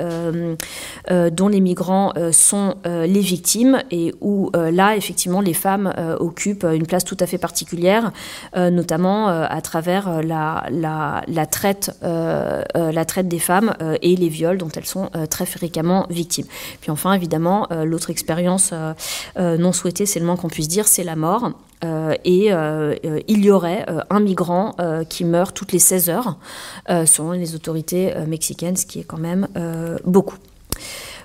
migrants 1.60 2.12
sont 2.32 2.74
les 2.84 3.20
victimes 3.20 3.82
et 3.90 4.14
où 4.20 4.50
là, 4.54 4.96
effectivement, 4.96 5.40
les 5.40 5.54
femmes 5.54 5.92
occupent 6.18 6.64
une 6.64 6.86
place 6.86 7.04
tout 7.04 7.16
à 7.20 7.26
fait 7.26 7.38
particulière, 7.38 8.12
notamment 8.56 9.28
à 9.28 9.60
travers 9.60 10.22
la, 10.22 10.64
la 10.70 11.46
traite, 11.46 11.90
la 12.02 13.04
traite 13.04 13.28
des 13.28 13.38
femmes 13.38 13.74
et 14.02 14.16
les 14.16 14.28
viols 14.28 14.58
dont 14.58 14.70
elles 14.74 14.86
sont 14.86 15.10
très 15.30 15.46
fréquemment 15.46 16.06
victimes. 16.10 16.46
Puis 16.82 16.90
enfin, 16.90 17.14
évidemment, 17.14 17.66
l'autre 17.84 18.10
expérience 18.10 18.74
non 19.38 19.72
souhaitée, 19.72 20.04
c'est 20.04 20.20
le 20.20 20.26
moins 20.26 20.36
qu'on 20.36 20.48
puisse 20.48 20.68
dire, 20.68 20.86
c'est 20.86 21.04
la 21.04 21.16
mort. 21.16 21.52
Euh, 21.84 22.14
et 22.24 22.52
euh, 22.52 22.94
euh, 23.04 23.20
il 23.26 23.44
y 23.44 23.50
aurait 23.50 23.84
un 24.10 24.20
migrant 24.20 24.76
qui 25.08 25.24
meurt 25.24 25.54
toutes 25.54 25.72
les 25.72 25.78
16 25.78 26.10
heures, 26.10 26.38
selon 26.88 27.32
les 27.32 27.54
autorités 27.54 28.14
mexicaines, 28.26 28.76
ce 28.76 28.86
qui 28.86 29.00
est 29.00 29.04
quand 29.04 29.18
même 29.18 29.48
beaucoup. 30.04 30.36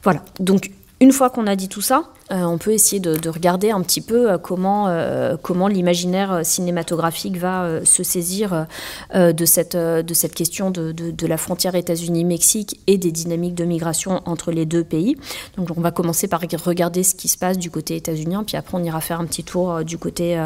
Voilà, 0.04 0.24
donc 0.39 0.72
une 0.99 1.12
fois 1.12 1.29
qu'on 1.29 1.45
a 1.45 1.55
dit 1.55 1.69
tout 1.69 1.81
ça, 1.81 2.03
euh, 2.31 2.43
on 2.43 2.57
peut 2.57 2.71
essayer 2.71 2.99
de, 2.99 3.29
regarder 3.29 3.69
un 3.69 3.81
petit 3.81 4.01
peu 4.01 4.31
euh, 4.31 4.38
comment, 4.38 4.88
euh, 4.88 5.38
comment 5.41 5.67
l'imaginaire 5.67 6.41
cinématographique 6.43 7.38
va 7.38 7.86
se 7.86 8.03
saisir 8.03 8.65
de, 9.13 9.45
cette, 9.45 9.75
de 9.75 10.13
cette 10.13 10.33
question 10.33 10.71
de, 10.71 10.91
de 10.91 11.27
la 11.27 11.38
frontière 11.38 11.75
États-Unis-Mexique 11.75 12.79
et 12.88 12.97
des 12.97 13.12
dynamiques 13.12 13.55
de 13.55 13.65
migration 13.65 14.21
entre 14.25 14.51
les 14.51 14.65
deux 14.65 14.83
pays. 14.83 15.15
Donc 15.55 15.69
on 15.75 15.81
va 15.81 15.91
commencer 15.91 16.27
par 16.27 16.41
regarder 16.41 17.03
ce 17.03 17.15
qui 17.15 17.27
se 17.27 17.38
passe 17.38 17.57
du 17.57 17.69
côté 17.69 17.95
états-unien, 17.95 18.43
puis 18.43 18.57
après 18.57 18.77
on 18.77 18.83
ira 18.83 19.01
faire 19.01 19.19
un 19.19 19.25
petit 19.25 19.43
tour 19.43 19.83
du 19.83 19.97
côté, 19.97 20.41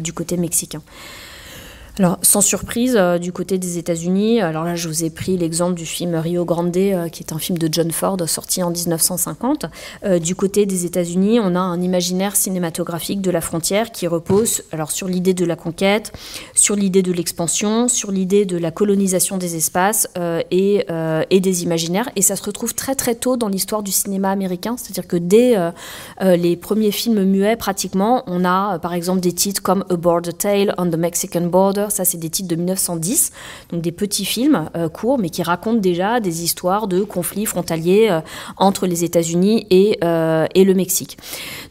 du 0.00 0.12
côté 0.12 0.36
mexicain. 0.36 0.82
Alors, 1.96 2.18
sans 2.22 2.40
surprise, 2.40 2.96
euh, 2.98 3.18
du 3.18 3.30
côté 3.30 3.56
des 3.56 3.78
États-Unis, 3.78 4.40
alors 4.40 4.64
là, 4.64 4.74
je 4.74 4.88
vous 4.88 5.04
ai 5.04 5.10
pris 5.10 5.36
l'exemple 5.36 5.74
du 5.74 5.86
film 5.86 6.16
Rio 6.16 6.44
Grande, 6.44 6.76
euh, 6.76 7.08
qui 7.08 7.22
est 7.22 7.32
un 7.32 7.38
film 7.38 7.56
de 7.56 7.68
John 7.70 7.92
Ford 7.92 8.16
sorti 8.26 8.64
en 8.64 8.70
1950. 8.70 9.66
Euh, 10.04 10.18
du 10.18 10.34
côté 10.34 10.66
des 10.66 10.86
États-Unis, 10.86 11.38
on 11.38 11.54
a 11.54 11.60
un 11.60 11.80
imaginaire 11.80 12.34
cinématographique 12.34 13.20
de 13.20 13.30
la 13.30 13.40
frontière 13.40 13.92
qui 13.92 14.08
repose 14.08 14.64
alors 14.72 14.90
sur 14.90 15.06
l'idée 15.06 15.34
de 15.34 15.44
la 15.44 15.54
conquête, 15.54 16.10
sur 16.56 16.74
l'idée 16.74 17.02
de 17.02 17.12
l'expansion, 17.12 17.86
sur 17.86 18.10
l'idée 18.10 18.44
de 18.44 18.58
la 18.58 18.72
colonisation 18.72 19.38
des 19.38 19.54
espaces 19.54 20.08
et, 20.50 20.86
et, 21.30 21.40
des 21.40 21.62
imaginaires. 21.62 22.08
Et 22.16 22.22
ça 22.22 22.34
se 22.34 22.42
retrouve 22.42 22.74
très 22.74 22.96
très 22.96 23.14
tôt 23.14 23.36
dans 23.36 23.48
l'histoire 23.48 23.84
du 23.84 23.92
cinéma 23.92 24.30
américain, 24.30 24.76
c'est-à-dire 24.76 25.06
que 25.06 25.16
dès 25.16 25.56
les 26.20 26.56
premiers 26.56 26.90
films 26.90 27.24
muets, 27.24 27.56
pratiquement, 27.56 28.24
on 28.26 28.44
a 28.44 28.78
par 28.78 28.94
exemple 28.94 29.20
des 29.20 29.32
titres 29.32 29.62
comme 29.62 29.84
A 29.90 29.96
Border 29.96 30.32
Tale 30.32 30.74
on 30.78 30.90
the 30.90 30.96
Mexican 30.96 31.42
Border 31.42 31.83
ça 31.92 32.04
c'est 32.04 32.18
des 32.18 32.30
titres 32.30 32.48
de 32.48 32.56
1910, 32.56 33.32
donc 33.70 33.82
des 33.82 33.92
petits 33.92 34.24
films 34.24 34.70
euh, 34.76 34.88
courts, 34.88 35.18
mais 35.18 35.30
qui 35.30 35.42
racontent 35.42 35.80
déjà 35.80 36.20
des 36.20 36.44
histoires 36.44 36.88
de 36.88 37.02
conflits 37.02 37.46
frontaliers 37.46 38.08
euh, 38.10 38.20
entre 38.56 38.86
les 38.86 39.04
États-Unis 39.04 39.66
et, 39.70 39.98
euh, 40.04 40.46
et, 40.54 40.64
le 40.64 40.74
Mexique. 40.74 41.18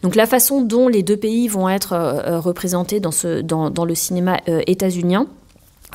Donc 0.02 0.16
la 0.16 0.26
façon 0.26 0.62
dont 0.62 0.88
les 0.88 1.04
deux 1.04 1.18
pays 1.18 1.48
vont 1.48 1.68
être 1.70 1.94
représentés 2.40 3.00
dans, 3.00 3.12
ce, 3.12 3.42
le 3.86 3.96
cinéma 3.96 4.40
états-unien, 4.68 5.28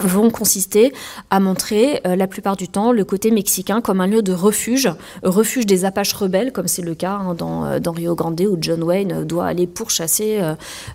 vont 0.00 0.30
consister 0.30 0.92
à 1.30 1.40
montrer 1.40 2.00
euh, 2.06 2.16
la 2.16 2.26
plupart 2.26 2.56
du 2.56 2.68
temps 2.68 2.92
le 2.92 3.04
côté 3.04 3.30
mexicain 3.30 3.80
comme 3.80 4.00
un 4.00 4.06
lieu 4.06 4.22
de 4.22 4.32
refuge, 4.32 4.90
refuge 5.22 5.66
des 5.66 5.84
Apaches 5.84 6.12
rebelles, 6.12 6.52
comme 6.52 6.68
c'est 6.68 6.82
le 6.82 6.94
cas 6.94 7.14
hein, 7.14 7.34
dans, 7.34 7.64
euh, 7.64 7.78
dans, 7.78 7.92
Rio 7.92 8.14
Grande 8.14 8.40
où 8.40 8.56
John 8.60 8.82
Wayne 8.82 9.24
doit 9.24 9.46
aller 9.46 9.66
pourchasser 9.66 10.40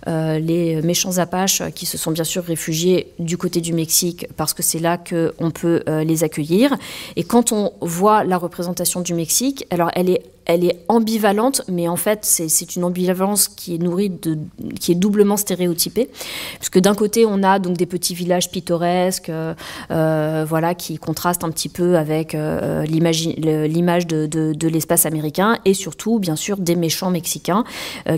euh, 0.06 0.38
les 0.38 0.80
méchants 0.82 1.18
Apaches 1.18 1.62
qui 1.74 1.84
se 1.84 1.98
sont 1.98 2.10
bien 2.10 2.24
sûr 2.24 2.42
réfugiés 2.44 3.12
du 3.18 3.36
côté 3.36 3.60
du 3.60 3.72
Mexique 3.72 4.26
parce 4.36 4.54
que 4.54 4.62
c'est 4.62 4.78
là 4.78 4.96
qu'on 4.96 5.50
peut 5.50 5.82
les 5.86 6.24
accueillir. 6.24 6.74
Et 7.16 7.24
quand 7.24 7.52
on 7.52 7.72
voit 7.82 8.24
la 8.24 8.38
représentation 8.38 9.00
du 9.00 9.12
Mexique, 9.12 9.66
alors 9.70 9.90
elle 9.94 10.08
est 10.08 10.22
elle 10.46 10.64
est 10.64 10.84
ambivalente, 10.88 11.62
mais 11.68 11.88
en 11.88 11.96
fait, 11.96 12.20
c'est 12.24 12.76
une 12.76 12.84
ambivalence 12.84 13.48
qui 13.48 13.74
est 13.74 13.78
nourrie 13.78 14.10
de, 14.10 14.38
qui 14.78 14.92
est 14.92 14.94
doublement 14.94 15.36
stéréotypée, 15.36 16.10
puisque 16.56 16.78
d'un 16.78 16.94
côté, 16.94 17.24
on 17.26 17.42
a 17.42 17.58
donc 17.58 17.76
des 17.76 17.86
petits 17.86 18.14
villages 18.14 18.50
pittoresques, 18.50 19.30
euh, 19.30 19.54
euh, 19.90 20.44
voilà, 20.46 20.74
qui 20.74 20.98
contrastent 20.98 21.44
un 21.44 21.50
petit 21.50 21.68
peu 21.68 21.96
avec 21.96 22.34
euh, 22.34 22.84
l'image 22.84 24.06
de, 24.06 24.26
de, 24.26 24.68
l'espace 24.68 25.06
américain, 25.06 25.58
et 25.64 25.74
surtout, 25.74 26.18
bien 26.18 26.36
sûr, 26.36 26.58
des 26.58 26.76
méchants 26.76 27.10
mexicains 27.10 27.64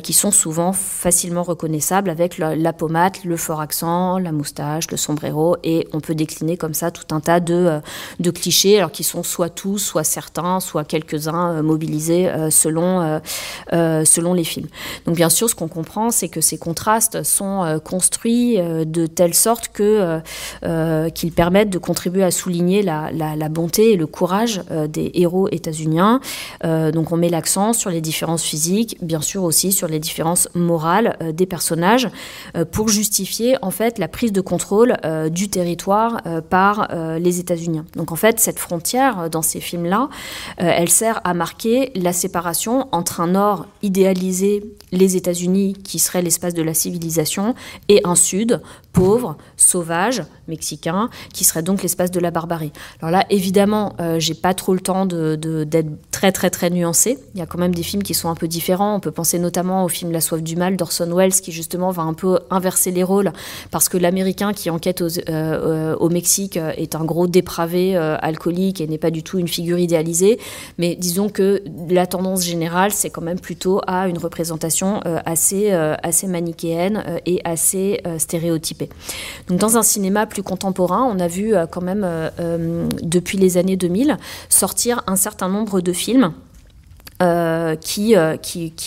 qui 0.02 0.12
sont 0.12 0.30
souvent 0.30 0.72
facilement 0.72 1.42
reconnaissables 1.42 2.10
avec 2.10 2.38
la, 2.38 2.56
la, 2.56 2.72
pommade, 2.72 3.16
le 3.24 3.36
fort 3.36 3.60
accent, 3.60 4.18
la 4.18 4.32
moustache, 4.32 4.90
le 4.90 4.96
sombrero, 4.96 5.56
et 5.64 5.86
on 5.92 6.00
peut 6.00 6.14
décliner 6.14 6.56
comme 6.56 6.74
ça 6.74 6.90
tout 6.90 7.14
un 7.14 7.20
tas 7.20 7.40
de, 7.40 7.80
de 8.20 8.30
clichés, 8.30 8.78
alors 8.78 8.90
qui 8.90 9.04
sont 9.04 9.22
soit 9.22 9.48
tous, 9.48 9.78
soit 9.78 10.04
certains, 10.04 10.60
soit 10.60 10.84
quelques-uns 10.84 11.62
mobilisés 11.62 12.15
euh, 12.24 12.50
selon, 12.50 13.00
euh, 13.00 13.18
euh, 13.72 14.04
selon 14.04 14.32
les 14.34 14.44
films. 14.44 14.68
Donc 15.06 15.16
bien 15.16 15.28
sûr, 15.28 15.48
ce 15.50 15.54
qu'on 15.54 15.68
comprend, 15.68 16.10
c'est 16.10 16.28
que 16.28 16.40
ces 16.40 16.58
contrastes 16.58 17.22
sont 17.22 17.80
construits 17.84 18.58
de 18.58 19.06
telle 19.06 19.34
sorte 19.34 19.68
que 19.68 20.20
qu'ils 21.10 21.32
permettent 21.32 21.70
de 21.70 21.78
contribuer 21.78 22.24
à 22.24 22.30
souligner 22.30 22.82
la, 22.82 23.10
la, 23.12 23.48
bonté 23.48 23.92
et 23.92 23.96
le 23.96 24.06
courage 24.06 24.62
des 24.88 25.10
héros 25.14 25.48
états-uniens. 25.50 26.20
donc 26.64 27.12
on 27.12 27.16
met 27.16 27.28
l'accent 27.28 27.72
sur 27.72 27.90
les 27.90 28.00
différences 28.00 28.42
physiques, 28.42 28.96
bien 29.02 29.20
sûr 29.20 29.44
aussi 29.44 29.72
sur 29.72 29.88
les 29.88 29.98
différences 29.98 30.48
morales 30.54 31.16
des 31.32 31.46
personnages, 31.46 32.08
pour 32.72 32.88
justifier 32.88 33.56
en 33.62 33.70
fait 33.70 33.98
la 33.98 34.08
prise 34.08 34.32
de 34.32 34.40
contrôle 34.40 34.96
du 35.30 35.48
territoire 35.48 36.22
par 36.48 36.88
les 37.18 37.40
États-Unis. 37.40 37.82
Donc 37.94 38.12
en 38.12 38.16
fait, 38.16 38.40
cette 38.40 38.58
frontière 38.58 39.30
dans 39.30 39.42
ces 39.42 39.60
films-là, 39.60 40.08
elle 40.56 40.88
sert 40.88 41.20
à 41.24 41.34
marquer 41.34 41.90
la 42.06 42.12
séparation 42.12 42.86
entre 42.92 43.20
un 43.20 43.26
nord 43.26 43.66
idéalisé, 43.82 44.62
les 44.92 45.16
États-Unis, 45.16 45.72
qui 45.82 45.98
serait 45.98 46.22
l'espace 46.22 46.54
de 46.54 46.62
la 46.62 46.72
civilisation, 46.72 47.56
et 47.88 48.00
un 48.04 48.14
sud 48.14 48.62
pauvre, 48.92 49.36
sauvage, 49.56 50.22
mexicain, 50.48 51.10
qui 51.34 51.44
serait 51.44 51.62
donc 51.62 51.82
l'espace 51.82 52.10
de 52.10 52.20
la 52.20 52.30
barbarie. 52.30 52.72
Alors 53.02 53.10
là, 53.10 53.26
évidemment, 53.28 53.94
euh, 54.00 54.18
j'ai 54.18 54.32
pas 54.32 54.54
trop 54.54 54.72
le 54.72 54.80
temps 54.80 55.04
d'être 55.04 55.40
de, 55.40 55.84
très 56.12 56.32
très 56.32 56.48
très 56.48 56.70
nuancé. 56.70 57.18
Il 57.34 57.40
y 57.40 57.42
a 57.42 57.46
quand 57.46 57.58
même 57.58 57.74
des 57.74 57.82
films 57.82 58.02
qui 58.02 58.14
sont 58.14 58.30
un 58.30 58.34
peu 58.34 58.48
différents. 58.48 58.94
On 58.94 59.00
peut 59.00 59.10
penser 59.10 59.38
notamment 59.38 59.84
au 59.84 59.88
film 59.88 60.12
La 60.12 60.22
soif 60.22 60.42
du 60.42 60.56
mal 60.56 60.76
d'Orson 60.76 61.12
Welles, 61.14 61.34
qui 61.34 61.52
justement 61.52 61.90
va 61.90 62.04
un 62.04 62.14
peu 62.14 62.38
inverser 62.48 62.90
les 62.90 63.02
rôles, 63.02 63.32
parce 63.70 63.90
que 63.90 63.98
l'Américain 63.98 64.54
qui 64.54 64.70
enquête 64.70 65.02
euh, 65.02 65.10
euh, 65.28 65.96
au 65.96 66.08
Mexique 66.08 66.56
est 66.56 66.94
un 66.94 67.04
gros 67.04 67.26
dépravé 67.26 67.96
alcoolique 67.96 68.80
et 68.80 68.86
n'est 68.86 68.96
pas 68.96 69.10
du 69.10 69.22
tout 69.22 69.38
une 69.38 69.48
figure 69.48 69.78
idéalisée. 69.78 70.38
Mais 70.78 70.94
disons 70.94 71.28
que 71.28 71.62
la 71.96 72.06
tendance 72.06 72.44
générale, 72.44 72.92
c'est 72.92 73.10
quand 73.10 73.22
même 73.22 73.40
plutôt 73.40 73.80
à 73.86 74.08
une 74.08 74.18
représentation 74.18 75.00
assez, 75.24 75.70
assez 75.72 76.26
manichéenne 76.26 77.20
et 77.26 77.40
assez 77.44 78.02
stéréotypée. 78.18 78.88
Donc, 79.48 79.58
dans 79.58 79.76
un 79.76 79.82
cinéma 79.82 80.26
plus 80.26 80.42
contemporain, 80.42 81.04
on 81.04 81.18
a 81.18 81.28
vu 81.28 81.54
euh, 81.54 81.66
quand 81.66 81.82
même, 81.82 82.04
euh, 82.04 82.30
euh, 82.40 82.88
depuis 83.02 83.38
les 83.38 83.56
années 83.56 83.76
2000, 83.76 84.16
sortir 84.48 85.02
un 85.06 85.16
certain 85.16 85.48
nombre 85.48 85.80
de 85.80 85.92
films 85.92 86.32
euh, 87.22 87.76
qui, 87.76 88.14
euh, 88.14 88.36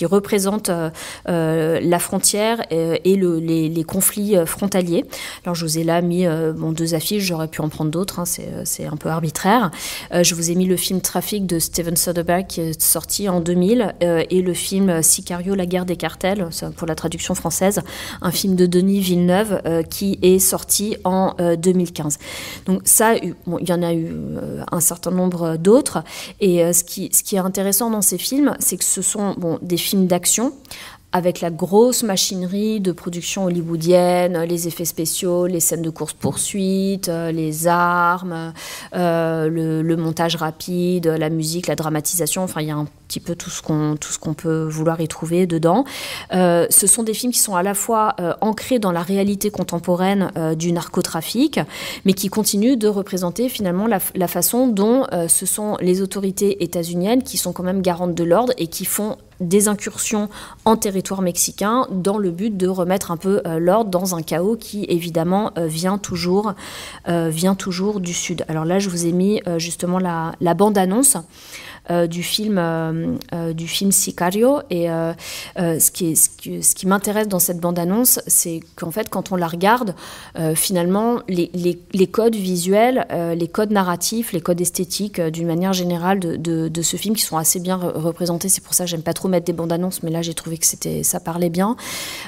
représente 0.03 0.69
euh, 0.69 1.79
la 1.81 1.99
frontière 1.99 2.61
et, 2.69 3.15
le, 3.15 3.39
les, 3.39 3.83
conflits 3.83 4.35
frontaliers. 4.45 5.05
Alors 5.43 5.55
je 5.55 5.65
vous 5.65 5.79
ai 5.79 5.83
là 5.83 6.01
mis 6.01 6.25
deux 6.75 6.93
affiches, 6.93 7.23
j'aurais 7.23 7.47
pu 7.47 7.61
en 7.61 7.69
prendre 7.69 7.89
d'autres, 7.89 8.19
hein, 8.19 8.25
c'est 8.25 8.85
un 8.85 8.97
peu 8.97 9.09
arbitraire. 9.09 9.71
je 10.11 10.35
vous 10.35 10.51
ai 10.51 10.55
mis 10.55 10.65
le 10.65 10.77
film 10.77 11.01
Trafic 11.01 11.47
de 11.47 11.57
Steven 11.57 11.95
Soderbergh 11.95 12.45
qui 12.45 12.61
est 12.61 12.81
sorti 12.81 13.27
en 13.29 13.39
2000 13.39 13.95
et 14.01 14.41
le 14.41 14.53
film 14.53 15.01
Sicario, 15.01 15.55
la 15.55 15.65
guerre 15.65 15.85
des 15.85 15.95
cartels, 15.95 16.49
pour 16.75 16.87
la 16.87 16.95
traduction 16.95 17.33
française, 17.33 17.81
un 18.21 18.31
film 18.31 18.55
de 18.55 18.65
Denis 18.67 18.99
Villeneuve 18.99 19.61
qui 19.89 20.19
est 20.21 20.39
sorti 20.39 20.97
en 21.03 21.35
2015. 21.57 22.19
Donc 22.65 22.81
ça, 22.85 23.15
il 23.15 23.33
y 23.67 23.73
en 23.73 23.81
a 23.81 23.93
eu 23.93 24.13
un 24.71 24.79
certain 24.79 25.11
nombre 25.11 25.57
d'autres 25.57 26.03
et 26.39 26.71
ce, 26.73 26.83
qui, 26.83 27.09
ce 27.11 27.23
qui 27.23 27.35
est 27.35 27.39
intéressant 27.39 27.89
dans 27.89 28.01
ces 28.01 28.18
films, 28.19 28.55
c'est 28.59 28.77
que 28.77 28.83
ce 28.83 29.01
sont 29.01 29.35
des 29.61 29.77
films 29.77 30.07
d'action 30.07 30.53
avec 31.11 31.41
la 31.41 31.49
grosse 31.49 32.03
machinerie 32.03 32.79
de 32.79 32.91
production 32.91 33.45
hollywoodienne, 33.45 34.43
les 34.43 34.67
effets 34.67 34.85
spéciaux, 34.85 35.47
les 35.47 35.59
scènes 35.59 35.81
de 35.81 35.89
course-poursuite, 35.89 37.09
euh, 37.09 37.31
les 37.31 37.67
armes, 37.67 38.53
euh, 38.95 39.49
le, 39.49 39.95
montage 39.95 40.35
rapide, 40.35 41.07
la 41.07 41.29
musique, 41.29 41.67
la 41.67 41.75
dramatisation, 41.75 42.43
enfin 42.43 42.61
il 42.61 42.67
y 42.67 42.71
a 42.71 42.75
un 42.75 42.87
petit 43.09 43.19
peu 43.19 43.35
tout 43.35 43.49
ce 43.49 43.61
qu'on 43.61 44.33
peut 44.33 44.67
vouloir 44.69 45.01
y 45.01 45.07
trouver 45.07 45.47
dedans. 45.47 45.83
Euh, 46.33 46.67
ce 46.69 46.85
sont 46.85 47.03
des 47.03 47.15
films 47.15 47.31
qui 47.31 47.39
sont 47.39 47.55
à 47.55 47.63
la 47.63 47.73
fois 47.73 48.15
ancrés 48.41 48.79
dans 48.79 48.91
la 48.91 49.01
réalité 49.01 49.49
contemporaine 49.49 50.31
du 50.55 50.71
narcotrafic, 50.71 51.59
mais 52.05 52.13
qui 52.13 52.29
continuent 52.29 52.77
de 52.77 52.87
représenter 52.87 53.49
finalement 53.49 53.87
la, 53.87 54.27
façon 54.27 54.67
dont 54.67 55.07
ce 55.27 55.45
sont 55.45 55.75
les 55.81 56.01
autorités 56.01 56.63
états-uniennes 56.63 57.23
qui 57.23 57.37
sont 57.37 57.51
quand 57.51 57.63
même 57.63 57.81
garantes 57.81 58.13
de 58.13 58.23
l'ordre 58.23 58.53
et 58.57 58.67
qui 58.67 58.85
font 58.85 59.17
des 59.39 59.67
incursions 59.67 60.29
en 60.65 60.75
territoire 60.75 61.21
mexicain 61.21 61.87
dans 61.91 62.17
le 62.17 62.31
but 62.31 62.55
de 62.55 62.67
remettre 62.67 63.11
un 63.11 63.17
peu 63.17 63.41
euh, 63.45 63.59
l'ordre 63.59 63.89
dans 63.89 64.15
un 64.15 64.21
chaos 64.21 64.57
qui 64.57 64.85
évidemment 64.89 65.51
euh, 65.57 65.67
vient 65.67 65.97
toujours, 65.97 66.53
euh, 67.07 67.29
vient 67.29 67.55
toujours 67.55 67.99
du 67.99 68.13
sud. 68.13 68.45
Alors 68.47 68.65
là, 68.65 68.79
je 68.79 68.89
vous 68.89 69.05
ai 69.05 69.11
mis 69.11 69.41
justement 69.57 69.99
la, 69.99 70.53
bande-annonce. 70.53 71.15
Euh, 71.15 71.21
du 71.89 72.23
film 72.23 72.57
euh, 72.57 73.15
euh, 73.33 73.53
du 73.53 73.67
film 73.67 73.91
Sicario. 73.91 74.59
Et 74.69 74.87
ce 75.57 75.91
qui, 75.91 76.15
ce 76.15 76.29
qui, 76.29 76.61
ce 76.63 76.75
qui 76.75 76.87
m'intéresse 76.87 77.27
dans 77.27 77.39
cette 77.39 77.59
bande 77.59 77.79
annonce 77.79 78.19
c'est 78.27 78.61
qu'en 78.75 78.91
fait 78.91 79.09
quand 79.09 79.31
on 79.31 79.35
la 79.35 79.47
regarde 79.47 79.95
finalement 80.55 81.19
les, 81.27 81.49
les, 81.53 81.79
les, 81.93 82.07
codes 82.07 82.35
visuels 82.35 83.05
les 83.35 83.47
codes 83.47 83.71
narratifs 83.71 84.31
les 84.31 84.41
codes 84.41 84.61
esthétiques 84.61 85.19
d'une 85.21 85.47
manière 85.47 85.73
générale 85.73 86.19
de, 86.19 86.35
de, 86.37 86.81
ce 86.81 86.97
film 86.97 87.15
qui 87.15 87.23
sont 87.23 87.37
assez 87.37 87.59
bien 87.59 87.75
représentés 87.75 88.49
c'est 88.49 88.63
pour 88.63 88.73
ça 88.73 88.85
que 88.85 88.89
j'aime 88.89 89.01
pas 89.01 89.13
trop 89.13 89.27
mettre 89.27 89.45
des 89.45 89.53
bandes 89.53 89.71
annonces 89.71 90.03
mais 90.03 90.11
là 90.11 90.21
j'ai 90.21 90.33
trouvé 90.33 90.57
que 90.57 90.65
ça 91.03 91.19
parlait 91.19 91.49
bien. 91.49 91.75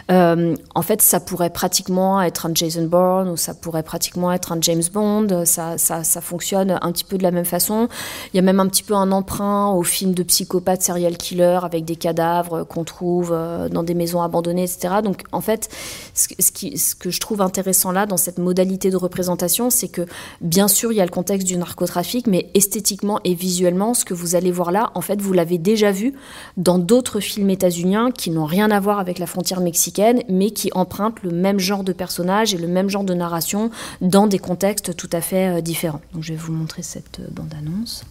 En 0.10 0.82
fait 0.82 1.02
ça 1.02 1.20
pourrait 1.20 1.52
pratiquement 1.52 2.22
être 2.22 2.46
un 2.46 2.52
Jason 2.54 2.86
Bourne 2.86 3.30
ou 3.30 3.38
ça 3.38 3.54
pourrait 3.54 3.84
pratiquement 3.84 4.32
être 4.32 4.52
un 4.52 4.62
James 4.62 4.84
Bond 4.94 5.46
ça, 5.46 5.78
ça, 5.78 6.04
ça 6.04 6.22
fonctionne 6.22 6.78
un 6.82 6.92
petit 6.92 7.06
peu 7.06 7.18
de 7.18 7.24
la 7.24 7.32
même 7.32 7.46
façon. 7.46 7.88
Il 8.34 8.38
y 8.38 8.40
a 8.40 8.44
même 8.44 8.60
un 8.60 8.68
petit 8.68 8.84
peu 8.84 8.96
un 8.96 9.12
emprunt 9.12 9.51
aux 9.52 9.84
films 9.84 10.14
de 10.14 10.24
psychopathes 10.24 10.82
serial 10.82 11.18
killers 11.18 11.60
avec 11.64 11.86
des 11.86 11.96
cadavres 11.96 12.64
qu'on 12.64 12.84
trouve 12.84 13.32
euh, 13.32 13.70
dans 13.70 13.84
des 13.84 13.94
maisons 13.94 14.22
abandonnées, 14.22 14.64
etc. 14.64 14.96
Donc 15.04 15.24
en 15.32 15.42
fait, 15.42 15.70
ce, 16.14 16.28
ce 16.40 16.96
que 16.96 17.10
je 17.10 17.20
trouve 17.20 17.42
intéressant 17.42 17.92
là 17.92 18.06
dans 18.06 18.18
cette 18.18 18.38
modalité 18.38 18.90
de 18.90 18.98
représentation, 18.98 19.70
c'est 19.70 19.88
que 19.88 20.06
bien 20.42 20.68
sûr 20.68 20.92
il 20.92 20.96
y 20.96 21.02
a 21.02 21.06
le 21.06 21.12
contexte 21.12 21.48
du 21.48 21.58
narcotrafic, 21.58 22.28
mais 22.28 22.50
esthétiquement 22.54 23.20
et 23.24 23.34
visuellement, 23.34 23.94
ce 23.94 24.06
que 24.06 24.14
vous 24.14 24.36
allez 24.36 24.52
voir 24.52 24.72
là, 24.72 24.92
en 24.96 25.02
fait, 25.02 25.22
vous 25.22 25.34
l'avez 25.34 25.58
déjà 25.58 25.92
vu 25.92 26.14
dans 26.58 26.80
d'autres 26.80 27.20
films 27.20 27.50
états-uniens 27.50 28.12
qui 28.12 28.32
n'ont 28.32 28.46
rien 28.46 28.72
à 28.72 28.80
voir 28.80 29.00
avec 29.00 29.20
la 29.20 29.28
frontière 29.28 29.62
mexicaine, 29.62 30.22
mais 30.30 30.52
qui 30.52 30.72
empruntent 30.74 31.24
le 31.24 31.32
même 31.32 31.60
genre 31.60 31.84
de 31.84 31.94
personnages 31.94 32.54
et 32.54 32.58
le 32.58 32.68
même 32.68 32.90
genre 32.90 33.04
de 33.04 33.14
narration 33.14 33.72
dans 34.02 34.28
des 34.28 34.40
contextes 34.40 34.96
tout 34.96 35.10
à 35.12 35.22
fait 35.22 35.58
euh, 35.58 35.62
différents. 35.62 36.02
Donc 36.14 36.24
je 36.24 36.34
vais 36.34 36.40
vous 36.40 36.54
montrer 36.54 36.84
cette 36.84 37.20
euh, 37.20 37.28
bande-annonce. 37.32 38.04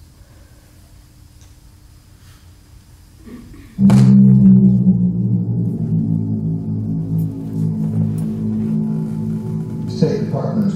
State 3.81 3.89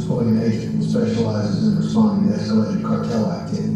pulling 0.06 0.28
an 0.30 0.42
specializes 0.82 1.68
in 1.68 1.76
responding 1.84 2.32
to 2.32 2.38
escalated 2.38 2.82
cartel 2.82 3.30
activity. 3.30 3.74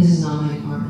This 0.00 0.10
is 0.12 0.22
not 0.22 0.42
my 0.42 0.54
department. 0.54 0.89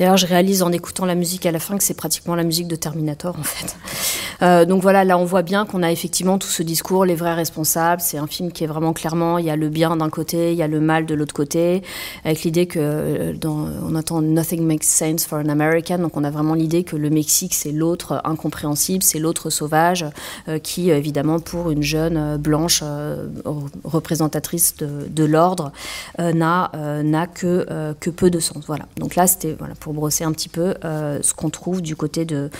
D'ailleurs, 0.00 0.16
je 0.16 0.26
réalise 0.26 0.62
en 0.62 0.72
écoutant 0.72 1.04
la 1.04 1.14
musique 1.14 1.44
à 1.44 1.52
la 1.52 1.58
fin 1.58 1.76
que 1.76 1.84
c'est 1.84 1.92
pratiquement 1.92 2.34
la 2.34 2.42
musique 2.42 2.66
de 2.66 2.74
Terminator, 2.74 3.38
en 3.38 3.42
fait. 3.42 3.76
Donc 4.40 4.82
voilà, 4.82 5.04
là 5.04 5.18
on 5.18 5.24
voit 5.24 5.42
bien 5.42 5.66
qu'on 5.66 5.82
a 5.82 5.90
effectivement 5.92 6.38
tout 6.38 6.48
ce 6.48 6.62
discours, 6.62 7.04
les 7.04 7.14
vrais 7.14 7.34
responsables. 7.34 8.00
C'est 8.00 8.18
un 8.18 8.26
film 8.26 8.52
qui 8.52 8.64
est 8.64 8.66
vraiment 8.66 8.92
clairement, 8.92 9.38
il 9.38 9.44
y 9.44 9.50
a 9.50 9.56
le 9.56 9.68
bien 9.68 9.96
d'un 9.96 10.10
côté, 10.10 10.52
il 10.52 10.58
y 10.58 10.62
a 10.62 10.68
le 10.68 10.80
mal 10.80 11.06
de 11.06 11.14
l'autre 11.14 11.34
côté, 11.34 11.82
avec 12.24 12.42
l'idée 12.42 12.66
que 12.66 13.32
dans, 13.32 13.68
on 13.86 13.94
entend 13.94 14.22
Nothing 14.22 14.66
makes 14.66 14.84
sense 14.84 15.26
for 15.26 15.38
an 15.38 15.48
American, 15.48 15.98
donc 15.98 16.16
on 16.16 16.24
a 16.24 16.30
vraiment 16.30 16.54
l'idée 16.54 16.84
que 16.84 16.96
le 16.96 17.10
Mexique 17.10 17.54
c'est 17.54 17.72
l'autre 17.72 18.20
incompréhensible, 18.24 19.02
c'est 19.02 19.18
l'autre 19.18 19.50
sauvage, 19.50 20.06
qui 20.62 20.90
évidemment 20.90 21.40
pour 21.40 21.70
une 21.70 21.82
jeune 21.82 22.36
blanche 22.36 22.82
représentatrice 23.84 24.76
de, 24.76 25.08
de 25.08 25.24
l'ordre 25.24 25.72
n'a 26.18 26.70
n'a 27.02 27.26
que 27.26 27.94
que 28.00 28.10
peu 28.10 28.30
de 28.30 28.38
sens. 28.40 28.64
Voilà. 28.66 28.86
Donc 28.96 29.16
là 29.16 29.26
c'était 29.26 29.54
voilà 29.58 29.74
pour 29.74 29.92
brosser 29.92 30.24
un 30.24 30.32
petit 30.32 30.48
peu 30.48 30.74
ce 30.82 31.34
qu'on 31.34 31.50
trouve 31.50 31.82
du 31.82 31.96
côté 31.96 32.24
de 32.24 32.50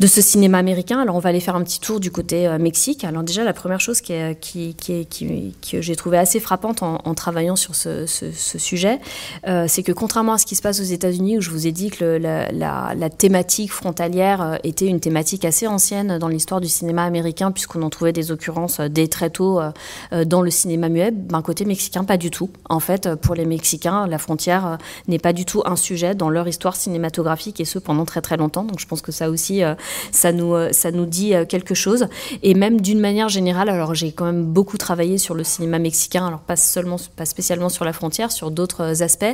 de 0.00 0.06
ce 0.06 0.20
cinéma 0.20 0.58
américain. 0.58 1.00
Alors 1.00 1.16
on 1.16 1.20
va 1.20 1.30
aller 1.30 1.40
faire 1.40 1.56
un 1.56 1.62
petit 1.62 1.80
tour 1.80 2.00
du 2.00 2.10
côté 2.10 2.46
euh, 2.46 2.58
Mexique. 2.58 3.04
Alors 3.04 3.22
déjà 3.22 3.44
la 3.44 3.52
première 3.52 3.80
chose 3.80 4.00
qui, 4.00 4.12
est, 4.12 4.38
qui, 4.38 4.74
qui, 4.74 5.06
qui 5.06 5.54
que 5.70 5.80
j'ai 5.80 5.96
trouvé 5.96 6.18
assez 6.18 6.38
frappante 6.38 6.82
en, 6.82 7.00
en 7.04 7.14
travaillant 7.14 7.56
sur 7.56 7.74
ce, 7.74 8.06
ce, 8.06 8.30
ce 8.30 8.58
sujet, 8.58 9.00
euh, 9.46 9.64
c'est 9.68 9.82
que 9.82 9.92
contrairement 9.92 10.34
à 10.34 10.38
ce 10.38 10.46
qui 10.46 10.54
se 10.54 10.62
passe 10.62 10.80
aux 10.80 10.84
États-Unis, 10.84 11.38
où 11.38 11.40
je 11.40 11.50
vous 11.50 11.66
ai 11.66 11.72
dit 11.72 11.90
que 11.90 12.04
le, 12.04 12.18
la, 12.18 12.94
la, 12.94 13.10
thématique 13.10 13.72
frontalière 13.72 14.42
euh, 14.42 14.56
était 14.64 14.86
une 14.86 15.00
thématique 15.00 15.44
assez 15.44 15.66
ancienne 15.66 16.18
dans 16.18 16.28
l'histoire 16.28 16.60
du 16.60 16.68
cinéma 16.68 17.04
américain, 17.04 17.50
puisqu'on 17.50 17.82
en 17.82 17.90
trouvait 17.90 18.12
des 18.12 18.30
occurrences 18.32 18.80
euh, 18.80 18.88
dès 18.88 19.08
très 19.08 19.30
tôt 19.30 19.60
dans 20.26 20.42
le 20.42 20.50
cinéma 20.50 20.88
muet, 20.88 21.10
ben, 21.10 21.40
côté 21.42 21.64
mexicain, 21.64 22.04
pas 22.04 22.16
du 22.16 22.30
tout. 22.30 22.50
En 22.68 22.80
fait, 22.80 23.14
pour 23.14 23.34
les 23.34 23.44
Mexicains, 23.44 24.06
la 24.06 24.18
frontière 24.18 24.78
n'est 25.08 25.18
pas 25.18 25.32
du 25.32 25.44
tout 25.44 25.62
un 25.64 25.76
sujet 25.76 26.14
dans 26.14 26.28
leur 26.30 26.48
histoire 26.48 26.76
cinématographique, 26.76 27.60
et 27.60 27.64
ce 27.64 27.78
pendant 27.78 28.04
très 28.04 28.20
très 28.20 28.36
longtemps. 28.36 28.64
Donc 28.64 28.80
je 28.80 28.86
pense 28.86 29.00
que 29.00 29.12
ça 29.12 29.30
aussi 29.30 29.62
ça 30.12 30.32
nous, 30.32 30.54
euh, 30.54 30.70
ça 30.72 30.90
nous 30.90 31.06
dit 31.06 31.34
euh, 31.34 31.44
quelque 31.44 31.74
chose. 31.74 32.06
Et 32.42 32.54
même 32.54 32.80
d'une 32.80 33.00
manière 33.00 33.28
générale, 33.28 33.68
alors 33.68 33.94
j'ai 33.94 34.12
quand 34.12 34.24
même 34.24 34.44
beaucoup 34.44 34.78
travaillé 34.78 35.18
sur 35.18 35.34
le 35.34 35.44
cinéma 35.44 35.78
mexicain, 35.78 36.26
alors 36.26 36.40
pas 36.40 36.56
seulement, 36.56 36.96
pas 37.16 37.26
spécialement 37.26 37.68
sur 37.68 37.84
la 37.84 37.92
frontière, 37.92 38.32
sur 38.32 38.50
d'autres 38.50 39.00
euh, 39.00 39.04
aspects, 39.04 39.24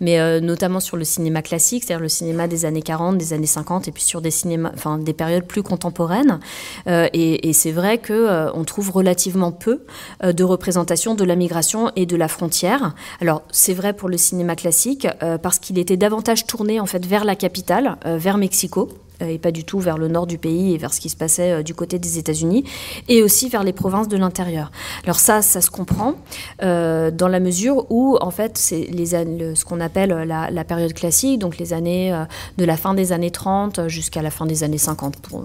mais 0.00 0.40
notamment 0.40 0.80
sur 0.80 0.96
le 0.96 1.04
cinéma 1.04 1.42
classique, 1.42 1.84
c'est-à-dire 1.84 2.02
le 2.02 2.08
cinéma 2.08 2.48
des 2.48 2.64
années 2.64 2.82
40, 2.82 3.18
des 3.18 3.32
années 3.32 3.46
50, 3.46 3.88
et 3.88 3.92
puis 3.92 4.02
sur 4.02 4.20
des 4.20 4.30
cinémas, 4.30 4.70
enfin 4.74 4.98
des 4.98 5.12
périodes 5.12 5.46
plus 5.46 5.62
contemporaines. 5.62 6.40
et, 6.86 7.52
c'est 7.52 7.72
vrai 7.72 7.98
que 7.98 8.50
on 8.54 8.64
trouve 8.64 8.90
relativement 8.90 9.52
peu 9.52 9.84
de 10.22 10.44
représentation 10.44 11.14
de 11.14 11.24
la 11.24 11.36
migration 11.36 11.90
et 11.96 12.06
de 12.06 12.16
la 12.16 12.28
frontière. 12.28 12.94
Alors 13.20 13.42
c'est 13.50 13.74
vrai 13.74 13.92
pour 13.92 14.08
le 14.08 14.16
cinéma 14.16 14.56
classique 14.56 15.06
parce 15.42 15.58
qu'il 15.58 15.78
était 15.78 15.96
davantage 15.96 16.46
tourné 16.46 16.80
en 16.80 16.86
fait 16.86 17.04
vers 17.06 17.24
la 17.24 17.36
capitale, 17.36 17.96
vers 18.04 18.38
Mexico. 18.38 18.88
Euh, 19.22 19.28
et 19.28 19.38
pas 19.38 19.52
du 19.52 19.64
tout 19.64 19.78
vers 19.78 19.96
le 19.96 20.08
nord 20.08 20.26
du 20.26 20.38
pays 20.38 20.74
et 20.74 20.78
vers 20.78 20.92
ce 20.92 21.00
qui 21.00 21.08
se 21.08 21.16
passait 21.16 21.52
euh, 21.52 21.62
du 21.62 21.72
côté 21.72 21.98
des 22.00 22.18
États-Unis, 22.18 22.64
et 23.08 23.22
aussi 23.22 23.48
vers 23.48 23.62
les 23.62 23.72
provinces 23.72 24.08
de 24.08 24.16
l'intérieur. 24.16 24.72
Alors 25.04 25.20
ça, 25.20 25.40
ça 25.40 25.60
se 25.60 25.70
comprend 25.70 26.14
euh, 26.62 27.12
dans 27.12 27.28
la 27.28 27.38
mesure 27.38 27.86
où, 27.90 28.16
en 28.20 28.30
fait, 28.30 28.58
c'est 28.58 28.88
ce 28.94 29.64
qu'on 29.64 29.80
appelle 29.80 30.10
la, 30.10 30.64
période 30.64 30.94
classique, 30.94 31.38
donc 31.38 31.58
les 31.58 31.72
années 31.72 32.24
de 32.56 32.64
la 32.64 32.76
fin 32.76 32.94
des 32.94 33.12
années 33.12 33.30
30 33.30 33.88
jusqu'à 33.88 34.22
la 34.22 34.30
fin 34.30 34.46
des 34.46 34.64
années 34.64 34.78
50, 34.78 35.16
pour, 35.18 35.44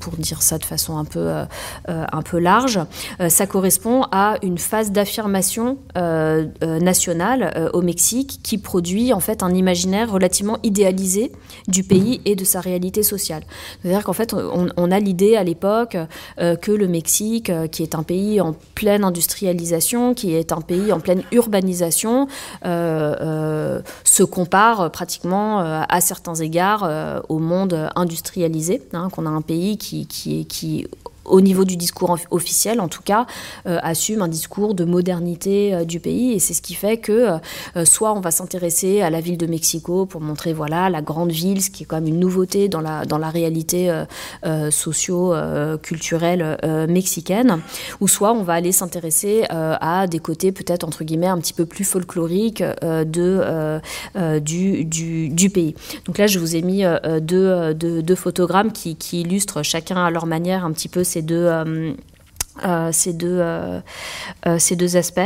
pour, 0.00 0.16
dire 0.16 0.42
ça 0.42 0.58
de 0.58 0.64
façon 0.64 0.96
un 0.96 1.04
peu, 1.04 1.28
un 1.88 2.22
peu 2.22 2.38
large, 2.38 2.78
ça 3.28 3.46
correspond 3.46 4.04
à 4.12 4.36
une 4.42 4.58
phase 4.58 4.92
d'affirmation 4.92 5.78
nationale 6.62 7.70
au 7.72 7.82
Mexique 7.82 8.38
qui 8.42 8.58
produit 8.58 9.12
en 9.12 9.20
fait 9.20 9.42
un 9.42 9.52
imaginaire 9.52 10.10
relativement 10.10 10.58
idéalisé 10.62 11.32
du 11.66 11.82
pays 11.82 12.20
et 12.24 12.36
de 12.36 12.45
sa 12.46 12.60
réalité 12.60 13.02
sociale. 13.02 13.42
C'est-à-dire 13.82 14.04
qu'en 14.04 14.12
fait, 14.12 14.34
on, 14.34 14.90
a 14.90 15.00
l'idée 15.00 15.36
à 15.36 15.44
l'époque 15.44 15.96
euh, 16.38 16.56
que 16.56 16.72
le 16.72 16.88
Mexique, 16.88 17.50
euh, 17.50 17.66
qui 17.66 17.82
est 17.82 17.94
un 17.94 18.02
pays 18.02 18.40
en 18.40 18.54
pleine 18.74 19.04
industrialisation, 19.04 20.14
qui 20.14 20.34
est 20.34 20.52
un 20.52 20.60
pays 20.60 20.92
en 20.92 21.00
pleine 21.00 21.22
urbanisation, 21.32 22.28
euh, 22.64 23.80
se 24.04 24.22
compare 24.22 24.90
pratiquement 24.90 25.58
à 25.58 26.00
certains 26.00 26.34
égards 26.34 26.88
au 27.28 27.38
monde 27.38 27.90
industrialisé, 27.96 28.82
hein, 28.92 29.08
qu'on 29.10 29.26
a 29.26 29.30
un 29.30 29.42
pays 29.42 29.76
qui, 29.76 30.06
qui, 30.06 30.46
qui 30.46 30.86
au 31.28 31.40
niveau 31.40 31.64
du 31.64 31.76
discours 31.76 32.16
officiel, 32.30 32.80
en 32.80 32.88
tout 32.88 33.02
cas, 33.02 33.26
euh, 33.66 33.78
assume 33.82 34.22
un 34.22 34.28
discours 34.28 34.74
de 34.74 34.84
modernité 34.84 35.74
euh, 35.74 35.84
du 35.84 36.00
pays. 36.00 36.32
Et 36.32 36.38
c'est 36.38 36.54
ce 36.54 36.62
qui 36.62 36.74
fait 36.74 36.96
que 36.96 37.38
euh, 37.76 37.84
soit 37.84 38.12
on 38.12 38.20
va 38.20 38.30
s'intéresser 38.30 39.02
à 39.02 39.10
la 39.10 39.20
ville 39.20 39.38
de 39.38 39.46
Mexico 39.46 40.06
pour 40.06 40.20
montrer 40.20 40.52
voilà 40.52 40.88
la 40.90 41.02
grande 41.02 41.30
ville, 41.30 41.62
ce 41.62 41.70
qui 41.70 41.82
est 41.82 41.86
quand 41.86 41.96
même 41.96 42.08
une 42.08 42.20
nouveauté 42.20 42.68
dans 42.68 42.80
la, 42.80 43.04
dans 43.04 43.18
la 43.18 43.30
réalité 43.30 43.92
socio-culturelle 44.70 46.58
mexicaine, 46.88 47.60
ou 48.00 48.08
soit 48.08 48.32
on 48.32 48.42
va 48.42 48.54
aller 48.54 48.72
s'intéresser 48.72 49.44
à 49.50 50.06
des 50.06 50.18
côtés 50.18 50.52
peut-être 50.52 50.84
entre 50.84 51.04
guillemets 51.04 51.26
un 51.26 51.38
petit 51.38 51.52
peu 51.52 51.66
plus 51.66 51.84
folkloriques 51.84 52.62
de, 52.82 53.80
du, 54.38 54.84
du, 54.84 55.50
pays. 55.50 55.74
Donc 56.06 56.18
là, 56.18 56.26
je 56.26 56.38
vous 56.38 56.56
ai 56.56 56.62
mis 56.62 56.84
deux, 57.20 57.74
deux, 57.74 58.02
deux 58.02 58.14
photogrammes 58.14 58.72
qui, 58.72 58.96
qui 58.96 59.20
illustrent 59.22 59.62
chacun 59.62 60.04
à 60.04 60.10
leur 60.10 60.26
manière 60.26 60.64
un 60.64 60.72
petit 60.72 60.88
peu 60.88 61.04
ces 61.04 61.15
deux, 61.22 61.46
euh, 61.46 61.92
euh, 62.64 62.90
ces, 62.92 63.12
deux, 63.12 63.38
euh, 63.40 63.80
ces 64.58 64.76
deux 64.76 64.96
aspects. 64.96 65.20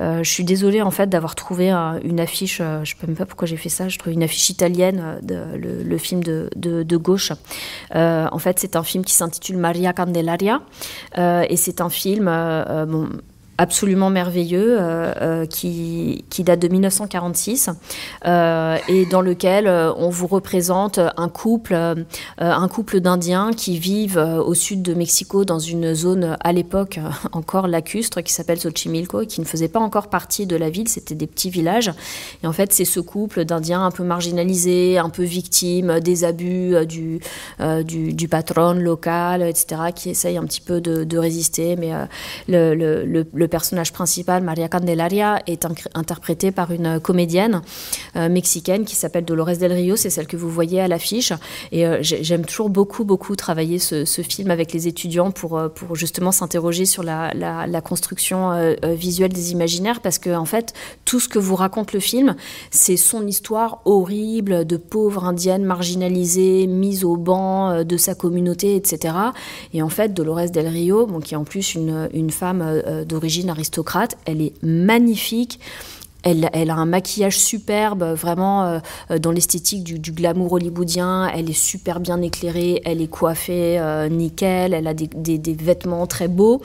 Je 0.00 0.22
suis 0.22 0.44
désolée 0.44 0.82
en 0.82 0.90
fait 0.90 1.08
d'avoir 1.08 1.34
trouvé 1.34 1.70
un, 1.70 2.00
une 2.02 2.20
affiche, 2.20 2.58
je 2.58 2.80
ne 2.80 2.84
sais 2.84 2.94
même 3.06 3.16
pas 3.16 3.26
pourquoi 3.26 3.46
j'ai 3.46 3.56
fait 3.56 3.68
ça, 3.68 3.88
je 3.88 3.98
trouve 3.98 4.12
une 4.12 4.22
affiche 4.22 4.50
italienne, 4.50 5.20
le, 5.28 5.98
film 5.98 6.22
de, 6.22 6.48
de, 6.56 6.96
gauche. 6.96 7.32
en 7.94 8.38
fait, 8.38 8.58
c'est 8.58 8.76
un 8.76 8.82
film 8.82 9.04
qui 9.04 9.14
s'intitule 9.14 9.58
Maria 9.58 9.92
Candelaria 9.92 10.62
et 11.16 11.56
c'est 11.56 11.80
un 11.80 11.90
film 11.90 12.28
absolument 13.62 14.10
merveilleux 14.10 14.76
euh, 14.80 15.12
euh, 15.20 15.46
qui, 15.46 16.24
qui, 16.30 16.42
date 16.42 16.58
de 16.58 16.66
1946 16.66 17.70
euh, 18.26 18.76
et 18.88 19.06
dans 19.06 19.20
lequel 19.20 19.68
on 19.68 20.10
vous 20.10 20.26
représente 20.26 20.98
un 20.98 21.28
couple, 21.28 21.76
un 22.38 22.68
couple 22.68 22.98
d'Indiens 22.98 23.52
qui 23.56 23.78
vivent 23.78 24.18
au 24.18 24.54
sud 24.54 24.82
de 24.82 24.94
Mexico 24.94 25.44
dans 25.44 25.60
une 25.60 25.94
zone 25.94 26.36
à 26.40 26.52
l'époque 26.52 26.98
encore 27.32 27.68
lacustre 27.68 28.20
qui 28.22 28.32
s'appelle 28.32 28.58
Xochimilco 28.58 29.20
et 29.20 29.26
qui 29.26 29.40
ne 29.40 29.46
faisait 29.46 29.68
pas 29.68 29.78
encore 29.78 30.08
partie 30.08 30.46
de 30.46 30.56
la 30.56 30.68
ville, 30.68 30.88
c'était 30.88 31.14
des 31.14 31.28
petits 31.28 31.50
villages. 31.50 31.92
Et 32.42 32.48
en 32.48 32.52
fait, 32.52 32.72
c'est 32.72 32.84
ce 32.84 32.98
couple 32.98 33.44
d'Indiens 33.44 33.84
un 33.84 33.92
peu 33.92 34.02
marginalisés, 34.02 34.98
un 34.98 35.10
peu 35.10 35.22
victimes 35.22 36.00
des 36.00 36.24
abus 36.24 36.74
du, 36.86 37.20
du, 37.84 38.28
patron 38.28 38.74
local, 38.74 39.42
etc., 39.42 39.82
qui 39.94 40.10
essayent 40.10 40.38
un 40.38 40.46
petit 40.46 40.60
peu 40.60 40.80
de, 40.80 41.18
résister, 41.18 41.76
mais 41.76 41.92
le, 42.48 42.74
le 43.04 43.51
personnage 43.52 43.92
principal, 43.92 44.42
Maria 44.42 44.68
Candelaria, 44.68 45.40
est 45.46 45.66
interprétée 45.94 46.52
par 46.52 46.72
une 46.72 46.98
comédienne 46.98 47.60
euh, 48.16 48.30
mexicaine 48.30 48.86
qui 48.86 48.96
s'appelle 48.96 49.26
Dolores 49.26 49.58
del 49.58 49.72
Rio, 49.72 49.94
c'est 49.94 50.08
celle 50.08 50.26
que 50.26 50.38
vous 50.38 50.48
voyez 50.48 50.80
à 50.80 50.88
l'affiche. 50.88 51.34
Et 51.70 51.86
euh, 51.86 51.98
j'aime 52.00 52.46
toujours 52.46 52.70
beaucoup, 52.70 53.04
beaucoup 53.04 53.36
travailler 53.36 53.78
ce, 53.78 54.22
film 54.22 54.50
avec 54.50 54.72
les 54.72 54.88
étudiants 54.88 55.30
pour, 55.30 55.58
euh, 55.58 55.68
justement 55.94 56.32
s'interroger 56.32 56.86
sur 56.86 57.02
la, 57.02 57.32
construction 57.84 58.52
euh, 58.52 58.74
euh, 58.84 58.94
visuelle 58.94 59.32
des 59.32 59.52
imaginaires, 59.52 60.00
parce 60.00 60.18
que 60.18 60.34
en 60.34 60.44
fait, 60.44 60.72
tout 61.04 61.20
ce 61.20 61.28
que 61.28 61.38
vous 61.38 61.56
raconte 61.56 61.92
le 61.92 62.00
film, 62.00 62.36
c'est 62.70 62.96
son 62.96 63.26
histoire 63.26 63.80
horrible 63.84 64.64
de 64.64 64.76
pauvre 64.76 65.24
indienne 65.24 65.64
marginalisée, 65.64 66.66
mise 66.66 67.04
au 67.04 67.16
banc 67.16 67.84
de 67.84 67.96
sa 67.96 68.14
communauté, 68.14 68.76
etc. 68.76 69.14
Et 69.74 69.82
en 69.82 69.88
fait, 69.88 70.14
Dolores 70.14 70.50
del 70.50 70.68
Rio, 70.68 71.06
qui 71.24 71.34
est 71.34 71.36
en 71.36 71.44
plus 71.44 71.74
une 71.74 72.30
femme 72.30 72.82
d'origine 73.06 73.41
aristocrate. 73.50 74.16
Elle 74.24 74.40
est 74.40 74.54
magnifique. 74.62 75.60
Elle, 76.24 76.70
a 76.70 76.74
un 76.76 76.86
maquillage 76.86 77.36
superbe, 77.36 78.04
vraiment 78.14 78.80
euh, 79.10 79.18
dans 79.18 79.32
l'esthétique 79.32 79.82
du, 79.82 80.12
glamour 80.12 80.52
hollywoodien. 80.52 81.28
Elle 81.34 81.50
est 81.50 81.52
super 81.52 81.98
bien 81.98 82.22
éclairée, 82.22 82.80
elle 82.84 83.02
est 83.02 83.08
coiffée 83.08 83.80
euh, 83.80 84.08
nickel, 84.08 84.72
elle 84.72 84.86
a 84.86 84.94
des, 84.94 85.56
vêtements 85.60 86.06
très 86.06 86.28
beaux. 86.28 86.62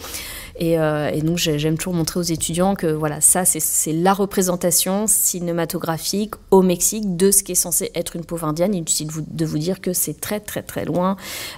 Et, 0.59 0.79
euh, 0.79 1.09
et 1.09 1.21
donc 1.21 1.37
j'aime 1.37 1.77
toujours 1.77 1.93
montrer 1.93 2.19
aux 2.19 2.23
étudiants 2.23 2.75
que 2.75 2.87
voilà, 2.87 3.21
ça 3.21 3.45
c'est 3.45 3.93
la 3.93 4.13
représentation 4.13 5.05
cinématographique 5.07 6.33
au 6.51 6.61
Mexique 6.61 7.15
de 7.15 7.31
ce 7.31 7.43
qui 7.43 7.51
est 7.51 7.55
censé 7.55 7.91
être 7.95 8.15
une 8.15 8.25
pauvre 8.25 8.47
indienne. 8.47 8.73
Inutile 8.73 9.07
de 9.15 9.45
vous, 9.45 9.57
dire 9.57 9.81
que 9.81 9.93
c'est 9.93 10.19
très 10.19 10.39
très 10.39 10.63
très 10.63 10.85
loin 10.85 11.15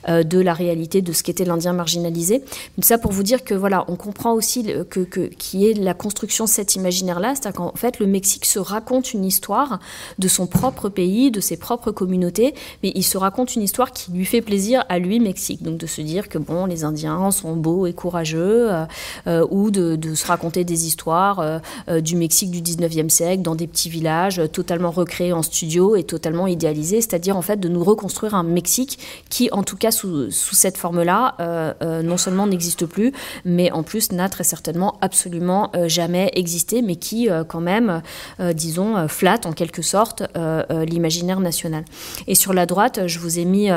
euh, 0.08 0.24
de 0.24 0.40
la 0.40 0.54
réalité 0.54 1.02
de 1.02 1.14
ce 1.14 1.24
qu'était 1.24 1.46
l'Indien 1.46 1.74
marginalisé. 1.74 2.44
Mais 2.78 2.84
ça 2.84 2.98
pour 2.98 3.12
vous 3.12 3.24
dire 3.24 3.44
que 3.44 3.54
voilà, 3.54 3.86
on 3.88 3.96
comprend 3.96 4.34
aussi 4.34 4.66
que, 4.90 5.02
que 5.02 5.22
qui 5.22 5.70
est 5.70 5.74
la 5.74 5.94
construction 5.94 6.46
de 6.46 6.50
cet 6.50 6.76
imaginaire-là, 6.76 7.36
c'est-à-dire 7.36 7.58
qu'en 7.58 7.74
fait 7.76 8.00
le 8.00 8.08
Mexique 8.08 8.46
se 8.46 8.60
raconte 8.60 9.14
une 9.14 9.26
histoire 9.26 9.80
de 10.18 10.28
son 10.28 10.48
propre 10.48 10.90
pays, 10.90 11.32
de 11.32 11.40
ses 11.40 11.58
propres 11.58 11.92
communautés, 11.92 12.54
mais 12.84 12.92
il 12.96 13.04
se 13.04 13.18
raconte 13.18 13.56
une 13.56 13.62
histoire 13.62 13.92
qui 13.92 14.12
lui 14.12 14.26
fait 14.26 14.42
plaisir 14.42 14.84
à 14.90 15.00
lui 15.00 15.20
Mexique. 15.20 15.64
Donc 15.64 15.78
de 15.78 15.88
se 15.88 16.02
dire 16.02 16.30
que 16.30 16.38
bon, 16.38 16.66
les 16.66 16.84
Indiens 16.84 17.32
sont 17.32 17.56
beaux 17.56 17.88
et 17.88 17.94
courageux, 17.94 18.72
euh, 18.72 18.86
ou 19.28 19.71
de, 19.71 19.97
se 20.15 20.25
raconter 20.25 20.63
des 20.63 20.88
histoires 20.88 21.62
du 22.02 22.15
Mexique 22.15 22.52
du 22.52 22.62
19e 22.62 23.10
siècle 23.10 23.41
dans 23.41 23.56
des 23.56 23.67
petits 23.67 23.89
villages 23.89 24.41
totalement 24.52 24.91
recréés 24.91 25.34
en 25.34 25.43
studio 25.43 25.95
et 25.95 26.04
totalement 26.04 26.47
idéalisés, 26.47 27.02
c'est-à-dire 27.02 27.38
en 27.38 27.41
fait 27.41 27.60
de 27.60 27.69
nous 27.69 27.84
reconstruire 27.84 28.36
un 28.36 28.43
Mexique 28.43 28.99
qui, 29.30 29.49
en 29.52 29.63
tout 29.63 29.78
cas 29.78 29.91
sous, 29.91 30.32
sous 30.32 30.56
cette 30.56 30.78
forme-là, 30.78 31.36
non 32.04 32.17
seulement 32.17 32.47
n'existe 32.47 32.86
plus, 32.86 33.13
mais 33.45 33.71
en 33.71 33.84
plus 33.84 34.12
n'a 34.12 34.30
très 34.30 34.43
certainement 34.43 34.97
absolument 35.02 35.71
jamais 35.88 36.32
existé, 36.34 36.82
mais 36.82 36.95
qui 36.95 37.30
quand 37.47 37.62
même, 37.62 38.02
disons, 38.54 39.08
flatte 39.08 39.45
en 39.45 39.54
quelque 39.54 39.82
sorte 39.82 40.23
l'imaginaire 40.69 41.39
national. 41.39 41.86
Et 42.28 42.36
sur 42.36 42.54
la 42.54 42.65
droite, 42.65 43.08
je 43.08 43.19
vous 43.19 43.39
ai 43.39 43.45
mis 43.45 43.69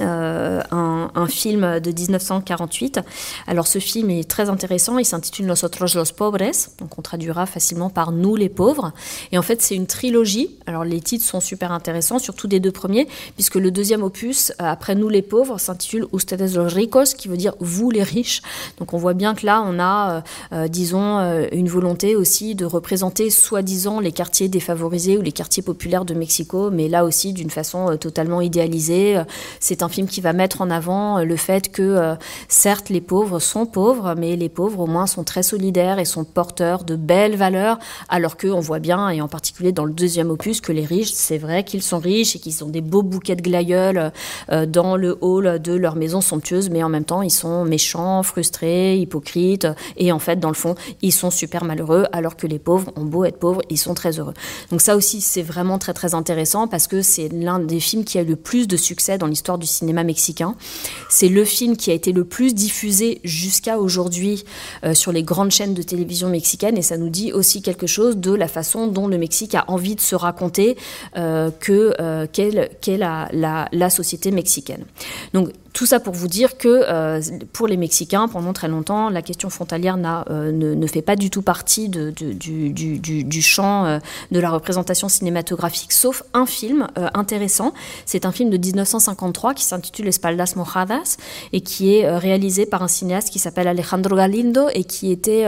euh, 0.00 0.62
un, 0.70 1.26
film 1.26 1.80
de 1.80 1.90
1948. 1.90 3.00
Alors 3.46 3.66
ce 3.66 3.78
film 3.78 4.08
est 4.10 4.28
très 4.28 4.48
intéressant, 4.48 4.98
il 4.98 5.04
s'intitule 5.04 5.46
Nosotros 5.46 5.94
los 5.94 6.12
Pobres, 6.16 6.38
donc 6.78 6.98
on 6.98 7.02
traduira 7.02 7.44
facilement 7.44 7.90
par 7.90 8.12
Nous 8.12 8.34
les 8.36 8.48
pauvres. 8.48 8.92
Et 9.30 9.38
en 9.38 9.42
fait 9.42 9.60
c'est 9.60 9.74
une 9.74 9.86
trilogie, 9.86 10.56
alors 10.66 10.84
les 10.84 11.00
titres 11.00 11.24
sont 11.24 11.40
super 11.40 11.72
intéressants, 11.72 12.18
surtout 12.18 12.46
des 12.46 12.60
deux 12.60 12.72
premiers, 12.72 13.08
puisque 13.34 13.56
le 13.56 13.70
deuxième 13.70 14.02
opus, 14.02 14.52
euh, 14.52 14.64
après 14.64 14.94
Nous 14.94 15.08
les 15.08 15.22
pauvres, 15.22 15.58
s'intitule 15.58 16.06
Ustedes 16.12 16.54
los 16.54 16.68
ricos, 16.68 17.14
qui 17.14 17.28
veut 17.28 17.36
dire 17.36 17.54
Vous 17.60 17.90
les 17.90 18.02
riches. 18.02 18.40
Donc 18.78 18.94
on 18.94 18.98
voit 18.98 19.14
bien 19.14 19.34
que 19.34 19.44
là 19.44 19.62
on 19.66 19.78
a, 19.78 20.22
euh, 20.52 20.68
disons, 20.68 21.18
une 21.52 21.68
volonté 21.68 22.16
aussi 22.16 22.54
de 22.54 22.64
représenter 22.64 23.28
soi-disant 23.30 24.00
les 24.00 24.12
quartiers 24.12 24.48
défavorisés 24.48 25.18
ou 25.18 25.22
les 25.22 25.32
quartiers 25.32 25.62
populaires 25.62 26.04
de 26.04 26.14
Mexico, 26.14 26.70
mais 26.70 26.88
là 26.88 27.04
aussi 27.04 27.32
d'une 27.32 27.50
façon 27.50 27.96
totalement 27.98 28.40
idéalisée. 28.40 29.20
C'est 29.60 29.82
un 29.82 29.87
un 29.88 29.90
film 29.90 30.06
qui 30.06 30.20
va 30.20 30.34
mettre 30.34 30.60
en 30.60 30.68
avant 30.68 31.18
euh, 31.18 31.24
le 31.24 31.36
fait 31.36 31.72
que, 31.72 31.82
euh, 31.82 32.14
certes, 32.48 32.90
les 32.90 33.00
pauvres 33.00 33.38
sont 33.38 33.64
pauvres, 33.64 34.14
mais 34.18 34.36
les 34.36 34.50
pauvres, 34.50 34.80
au 34.80 34.86
moins, 34.86 35.06
sont 35.06 35.24
très 35.24 35.42
solidaires 35.42 35.98
et 35.98 36.04
sont 36.04 36.24
porteurs 36.24 36.84
de 36.84 36.94
belles 36.94 37.36
valeurs, 37.36 37.78
alors 38.10 38.36
qu'on 38.36 38.60
voit 38.60 38.80
bien, 38.80 39.08
et 39.08 39.22
en 39.22 39.28
particulier 39.28 39.72
dans 39.72 39.86
le 39.86 39.94
deuxième 39.94 40.28
opus, 40.28 40.60
que 40.60 40.72
les 40.72 40.84
riches, 40.84 41.12
c'est 41.12 41.38
vrai 41.38 41.64
qu'ils 41.64 41.82
sont 41.82 41.98
riches 41.98 42.36
et 42.36 42.38
qu'ils 42.38 42.62
ont 42.62 42.68
des 42.68 42.82
beaux 42.82 43.02
bouquets 43.02 43.34
de 43.34 43.40
glaïeuls 43.40 44.12
euh, 44.52 44.66
dans 44.66 44.96
le 44.96 45.16
hall 45.22 45.58
de 45.58 45.72
leur 45.72 45.96
maison 45.96 46.20
somptueuse, 46.20 46.68
mais 46.68 46.82
en 46.82 46.90
même 46.90 47.04
temps, 47.04 47.22
ils 47.22 47.30
sont 47.30 47.64
méchants, 47.64 48.22
frustrés, 48.22 48.98
hypocrites, 48.98 49.66
et 49.96 50.12
en 50.12 50.18
fait, 50.18 50.38
dans 50.38 50.48
le 50.48 50.54
fond, 50.54 50.74
ils 51.00 51.12
sont 51.12 51.30
super 51.30 51.64
malheureux, 51.64 52.04
alors 52.12 52.36
que 52.36 52.46
les 52.46 52.58
pauvres 52.58 52.92
ont 52.96 53.04
beau 53.04 53.24
être 53.24 53.38
pauvres, 53.38 53.62
ils 53.70 53.78
sont 53.78 53.94
très 53.94 54.18
heureux. 54.18 54.34
Donc 54.70 54.82
ça 54.82 54.96
aussi, 54.96 55.22
c'est 55.22 55.42
vraiment 55.42 55.78
très 55.78 55.94
très 55.94 56.14
intéressant 56.14 56.68
parce 56.68 56.88
que 56.88 57.00
c'est 57.00 57.30
l'un 57.32 57.58
des 57.58 57.80
films 57.80 58.04
qui 58.04 58.18
a 58.18 58.22
eu 58.22 58.26
le 58.26 58.36
plus 58.36 58.68
de 58.68 58.76
succès 58.76 59.16
dans 59.16 59.26
l'histoire 59.26 59.56
du 59.56 59.66
cinéma 59.66 59.77
cinéma 59.78 60.04
mexicain. 60.04 60.54
C'est 61.08 61.28
le 61.28 61.44
film 61.44 61.76
qui 61.76 61.90
a 61.90 61.94
été 61.94 62.12
le 62.12 62.24
plus 62.24 62.54
diffusé 62.54 63.20
jusqu'à 63.24 63.78
aujourd'hui 63.78 64.44
euh, 64.84 64.94
sur 64.94 65.12
les 65.12 65.22
grandes 65.22 65.50
chaînes 65.50 65.74
de 65.74 65.82
télévision 65.82 66.28
mexicaines 66.28 66.76
et 66.76 66.82
ça 66.82 66.96
nous 66.96 67.08
dit 67.08 67.32
aussi 67.32 67.62
quelque 67.62 67.86
chose 67.86 68.16
de 68.16 68.32
la 68.32 68.48
façon 68.48 68.86
dont 68.86 69.08
le 69.08 69.18
Mexique 69.18 69.54
a 69.54 69.64
envie 69.68 69.94
de 69.94 70.00
se 70.00 70.14
raconter 70.14 70.76
euh, 71.16 71.50
que 71.50 71.94
euh, 72.00 72.26
qu'est 72.30 72.96
la, 72.98 73.28
la, 73.32 73.68
la, 73.72 73.90
société 73.90 74.30
mexicaine. 74.30 74.84
Donc 75.32 75.50
tout 75.72 75.86
ça 75.86 76.00
pour 76.00 76.14
vous 76.14 76.28
dire 76.28 76.56
que 76.56 76.68
euh, 76.68 77.20
pour 77.52 77.68
les 77.68 77.76
Mexicains, 77.76 78.28
pendant 78.28 78.52
très 78.52 78.68
longtemps, 78.68 79.10
la 79.10 79.22
question 79.22 79.50
frontalière 79.50 79.96
euh, 80.30 80.52
ne, 80.52 80.86
fait 80.86 81.02
pas 81.02 81.16
du 81.16 81.30
tout 81.30 81.42
partie 81.42 81.88
du, 81.88 83.42
champ 83.42 83.84
euh, 83.84 83.98
de 84.30 84.40
la 84.40 84.50
représentation 84.50 85.08
cinématographique, 85.08 85.92
sauf 85.92 86.22
un 86.34 86.46
film 86.46 86.88
intéressant. 87.14 87.72
C'est 88.06 88.26
un 88.26 88.32
film 88.32 88.50
de 88.50 88.56
1953 88.56 89.54
qui 89.54 89.64
s'intitule 89.64 90.08
Espaldas 90.08 90.54
Mojadas 90.56 91.16
et 91.52 91.60
qui 91.60 91.96
est 91.96 92.16
réalisé 92.16 92.66
par 92.66 92.82
un 92.82 92.88
cinéaste 92.88 93.30
qui 93.30 93.38
s'appelle 93.38 93.68
Alejandro 93.68 94.16
Galindo 94.16 94.68
et 94.72 94.84
qui 94.84 95.10
était, 95.12 95.46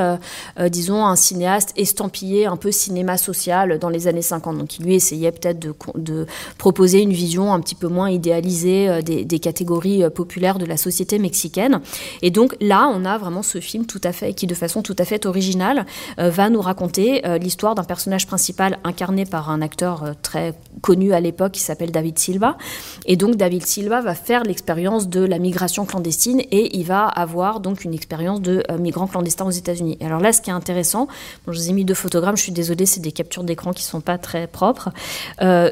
disons, 0.69 1.05
un 1.05 1.17
cinéaste 1.17 1.73
estampillé 1.77 2.47
un 2.47 2.57
peu 2.57 2.71
cinéma 2.71 3.17
social 3.17 3.79
dans 3.79 3.89
les 3.89 4.07
années 4.07 4.23
50. 4.23 4.59
Donc 4.59 4.79
il 4.79 4.85
lui 4.85 4.95
essayait 4.95 5.33
peut-être 5.33 5.59
de, 5.59 6.27
proposer 6.59 7.01
une 7.01 7.13
vision 7.13 7.53
un 7.53 7.61
petit 7.61 7.75
peu 7.75 7.89
moins 7.89 8.11
idéalisée 8.11 9.03
des 9.03 9.39
catégories 9.39 10.05
populaire 10.21 10.59
de 10.59 10.67
la 10.67 10.77
société 10.77 11.19
mexicaine. 11.19 11.81
Et 12.21 12.31
donc 12.31 12.55
là, 12.61 12.91
on 12.95 13.07
a 13.07 13.17
vraiment 13.17 13.43
ce 13.43 13.59
film 13.59 13.87
tout 13.87 14.05
à 14.05 14.13
fait, 14.13 14.35
qui 14.35 14.47
de 14.47 14.55
façon 14.55 14.83
tout 14.83 14.97
à 14.99 15.07
fait 15.07 15.25
originale 15.25 15.87
euh, 16.19 16.29
va 16.29 16.51
nous 16.51 16.61
raconter 16.61 17.27
euh, 17.27 17.39
l'histoire 17.39 17.75
d'un 17.75 17.85
personnage 17.85 18.27
principal 18.27 18.79
incarné 18.85 19.25
par 19.25 19.49
un 19.49 19.63
acteur 19.63 20.05
euh, 20.05 20.13
très 20.21 20.53
connu 20.83 21.15
à 21.15 21.21
l'époque 21.21 21.53
qui 21.53 21.61
s'appelle 21.61 21.91
David 21.91 22.19
Silva. 22.19 22.59
Et 23.07 23.17
donc 23.17 23.37
David 23.37 23.65
Silva 23.65 24.03
va 24.03 24.15
faire 24.15 24.43
l'expérience 24.43 25.09
de 25.09 25.25
la 25.25 25.39
migration 25.39 25.87
clandestine 25.87 26.41
et 26.41 26.77
il 26.77 26.85
va 26.85 27.07
avoir 27.07 27.61
donc 27.61 27.85
une 27.85 27.95
expérience 27.95 28.43
de 28.43 28.63
migrant 28.79 29.07
clandestin 29.07 29.47
aux 29.47 29.57
États-Unis. 29.63 29.97
Alors 30.03 30.21
là, 30.21 30.35
ce 30.35 30.43
qui 30.43 30.51
est 30.51 30.59
intéressant, 30.63 31.09
je 31.47 31.53
vous 31.53 31.71
ai 31.71 31.73
mis 31.73 31.87
deux 31.87 31.95
photogrammes, 31.95 32.37
je 32.37 32.43
suis 32.43 32.53
désolée, 32.53 32.85
c'est 32.85 33.01
des 33.01 33.13
captures 33.13 33.45
d'écran 33.45 33.73
qui 33.73 33.85
sont 33.85 34.03
pas 34.03 34.19
très 34.19 34.47
propres. 34.47 34.91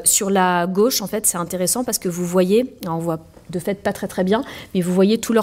sur 0.03 0.29
la 0.29 0.65
gauche, 0.67 1.01
en 1.01 1.07
fait, 1.07 1.25
c'est 1.27 1.37
intéressant 1.37 1.83
parce 1.83 1.99
que 1.99 2.09
vous 2.09 2.25
voyez, 2.25 2.75
on 2.87 2.97
voit 2.97 3.19
de 3.49 3.59
fait 3.59 3.75
pas 3.75 3.93
très 3.93 4.07
très 4.07 4.23
bien, 4.23 4.43
mais 4.73 4.81
vous 4.81 4.93
voyez 4.93 5.17
toutes 5.19 5.35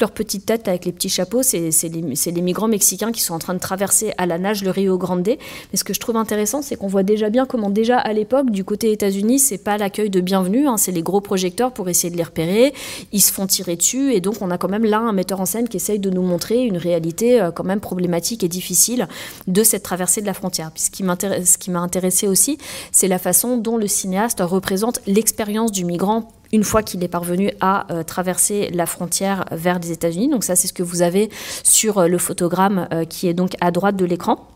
leurs 0.00 0.10
petites 0.10 0.46
têtes 0.46 0.68
avec 0.68 0.84
les 0.84 0.92
petits 0.92 1.08
chapeaux, 1.08 1.42
c'est 1.42 1.70
les, 1.82 2.32
les, 2.32 2.42
migrants 2.42 2.68
mexicains 2.68 3.12
qui 3.12 3.22
sont 3.22 3.34
en 3.34 3.38
train 3.38 3.54
de 3.54 3.58
traverser 3.58 4.12
à 4.18 4.26
la 4.26 4.38
nage 4.38 4.62
le 4.62 4.70
Rio 4.70 4.98
Grande. 4.98 5.26
Mais 5.26 5.38
ce 5.74 5.84
que 5.84 5.94
je 5.94 6.00
trouve 6.00 6.16
intéressant, 6.16 6.62
c'est 6.62 6.76
qu'on 6.76 6.86
voit 6.86 7.02
déjà 7.02 7.30
bien 7.30 7.46
comment 7.46 7.70
déjà 7.70 7.98
à 7.98 8.12
l'époque, 8.12 8.50
du 8.50 8.64
côté 8.64 8.92
États-Unis, 8.92 9.38
c'est 9.38 9.58
pas 9.58 9.78
l'accueil 9.78 10.10
de 10.10 10.20
bienvenue, 10.20 10.68
hein, 10.68 10.76
c'est 10.76 10.92
les 10.92 11.02
gros 11.02 11.20
projecteurs 11.20 11.72
pour 11.72 11.88
essayer 11.88 12.10
de 12.10 12.16
les 12.16 12.22
repérer, 12.22 12.74
ils 13.12 13.20
se 13.20 13.32
font 13.32 13.46
tirer 13.46 13.76
dessus, 13.76 14.12
et 14.12 14.20
donc 14.20 14.36
on 14.40 14.50
a 14.50 14.58
quand 14.58 14.68
même 14.68 14.84
là 14.84 14.98
un 14.98 15.12
metteur 15.12 15.40
en 15.40 15.46
scène 15.46 15.68
qui 15.68 15.78
essaye 15.78 15.98
de 15.98 16.10
nous 16.10 16.22
montrer 16.22 16.64
une 16.64 16.76
réalité 16.76 17.40
euh, 17.40 17.50
quand 17.50 17.64
même 17.64 17.80
problématique 17.80 18.44
et 18.44 18.48
difficile 18.48 19.08
de 19.46 19.62
cette 19.62 19.82
traversée 19.82 20.20
de 20.20 20.26
la 20.26 20.34
frontière. 20.34 20.70
Puis 20.72 20.84
ce 20.84 20.90
qui 20.90 21.70
m'a 21.70 21.80
intéressé 21.80 22.28
aussi, 22.28 22.58
c'est 22.92 23.08
la 23.08 23.18
façon 23.18 23.56
dont 23.56 23.76
le 23.76 23.86
cinéaste 23.86 24.40
représente 24.40 25.00
l'expérience 25.06 25.72
du 25.72 25.84
migrant 25.84 26.28
une 26.56 26.64
fois 26.64 26.82
qu'il 26.82 27.04
est 27.04 27.08
parvenu 27.08 27.50
à 27.60 27.92
euh, 27.92 28.02
traverser 28.02 28.70
la 28.72 28.86
frontière 28.86 29.44
vers 29.52 29.78
les 29.78 29.92
États-Unis. 29.92 30.30
Donc 30.30 30.42
ça, 30.42 30.56
c'est 30.56 30.66
ce 30.66 30.72
que 30.72 30.82
vous 30.82 31.02
avez 31.02 31.28
sur 31.62 31.98
euh, 31.98 32.08
le 32.08 32.16
photogramme 32.16 32.88
euh, 32.94 33.04
qui 33.04 33.28
est 33.28 33.34
donc 33.34 33.52
à 33.60 33.70
droite 33.70 33.96
de 33.96 34.06
l'écran. 34.06 34.55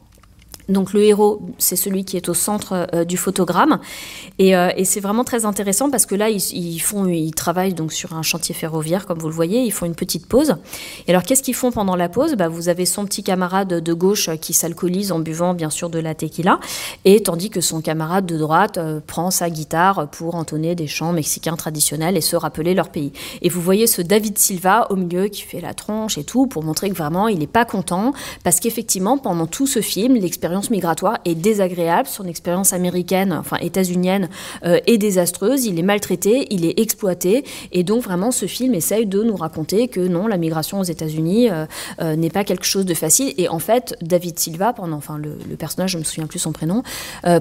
Donc 0.70 0.92
le 0.92 1.02
héros, 1.02 1.42
c'est 1.58 1.76
celui 1.76 2.04
qui 2.04 2.16
est 2.16 2.28
au 2.28 2.34
centre 2.34 2.86
euh, 2.94 3.04
du 3.04 3.16
photogramme, 3.16 3.80
euh, 4.40 4.70
et, 4.76 4.84
c'est 4.84 5.00
vraiment 5.00 5.24
très 5.24 5.44
intéressant 5.44 5.90
parce 5.90 6.06
que 6.06 6.14
là 6.14 6.30
ils, 6.30 6.80
font, 6.80 7.06
ils 7.06 7.34
travaillent 7.34 7.74
donc 7.74 7.92
sur 7.92 8.14
un 8.14 8.22
chantier 8.22 8.54
ferroviaire 8.54 9.06
comme 9.06 9.18
vous 9.18 9.28
le 9.28 9.34
voyez, 9.34 9.60
ils 9.62 9.72
font 9.72 9.86
une 9.86 9.94
petite 9.94 10.26
pause. 10.26 10.56
Et 11.06 11.10
alors 11.10 11.24
qu'est-ce 11.24 11.42
qu'ils 11.42 11.54
font 11.54 11.72
pendant 11.72 11.96
la 11.96 12.08
pause? 12.08 12.34
Bah, 12.34 12.48
vous 12.48 12.68
avez 12.68 12.86
son 12.86 13.04
petit 13.04 13.22
camarade 13.22 13.68
de 13.68 13.92
gauche 13.92 14.30
qui 14.40 14.52
s'alcoolise 14.52 15.12
en 15.12 15.18
buvant 15.18 15.54
bien 15.54 15.70
sûr 15.70 15.90
de 15.90 15.98
la 15.98 16.14
tequila, 16.14 16.60
et 17.04 17.22
tandis 17.22 17.50
que 17.50 17.60
son 17.60 17.80
camarade 17.80 18.26
de 18.26 18.38
droite 18.38 18.78
euh, 18.78 19.00
prend 19.04 19.30
sa 19.30 19.50
guitare 19.50 20.08
pour 20.10 20.36
entonner 20.36 20.74
des 20.76 20.86
chants 20.86 21.12
mexicains 21.12 21.56
traditionnels 21.56 22.16
et 22.16 22.20
se 22.20 22.36
rappeler 22.36 22.74
leur 22.74 22.90
pays. 22.90 23.12
Et 23.42 23.48
vous 23.48 23.60
voyez 23.60 23.88
ce 23.88 24.02
David 24.02 24.38
Silva 24.38 24.86
au 24.90 24.96
milieu 24.96 25.26
qui 25.26 25.42
fait 25.42 25.60
la 25.60 25.74
tronche 25.74 26.16
et 26.16 26.24
tout 26.24 26.46
pour 26.46 26.62
montrer 26.62 26.90
que 26.90 26.94
vraiment 26.94 27.26
il 27.26 27.40
n'est 27.40 27.46
pas 27.48 27.64
content. 27.64 28.12
Parce 28.44 28.60
qu'effectivement 28.60 29.18
pendant 29.18 29.46
tout 29.46 29.66
ce 29.66 29.80
film 29.80 30.14
l'expérience 30.14 30.59
migratoire 30.68 31.18
est 31.24 31.34
désagréable. 31.34 32.06
Son 32.08 32.26
expérience 32.26 32.74
américaine, 32.74 33.32
enfin 33.32 33.56
états-unienne, 33.60 34.28
euh, 34.64 34.78
est 34.86 34.98
désastreuse. 34.98 35.64
Il 35.64 35.78
est 35.78 35.82
maltraité, 35.82 36.46
il 36.50 36.66
est 36.66 36.78
exploité. 36.78 37.44
Et 37.72 37.84
donc, 37.84 38.02
vraiment, 38.02 38.30
ce 38.30 38.46
film 38.46 38.74
essaye 38.74 39.06
de 39.06 39.22
nous 39.22 39.36
raconter 39.36 39.88
que 39.88 40.00
non, 40.00 40.26
la 40.26 40.36
migration 40.36 40.80
aux 40.80 40.84
États-Unis 40.84 41.48
euh, 41.48 41.64
euh, 42.02 42.16
n'est 42.16 42.30
pas 42.30 42.44
quelque 42.44 42.66
chose 42.66 42.84
de 42.84 42.94
facile. 42.94 43.32
Et 43.38 43.48
en 43.48 43.58
fait, 43.58 43.96
David 44.02 44.38
Silva, 44.38 44.72
pendant, 44.72 44.96
enfin, 44.96 45.18
le, 45.18 45.56
personnage, 45.56 45.92
je 45.92 45.98
me 45.98 46.04
souviens 46.04 46.26
plus 46.26 46.38
son 46.38 46.52
prénom, 46.52 46.82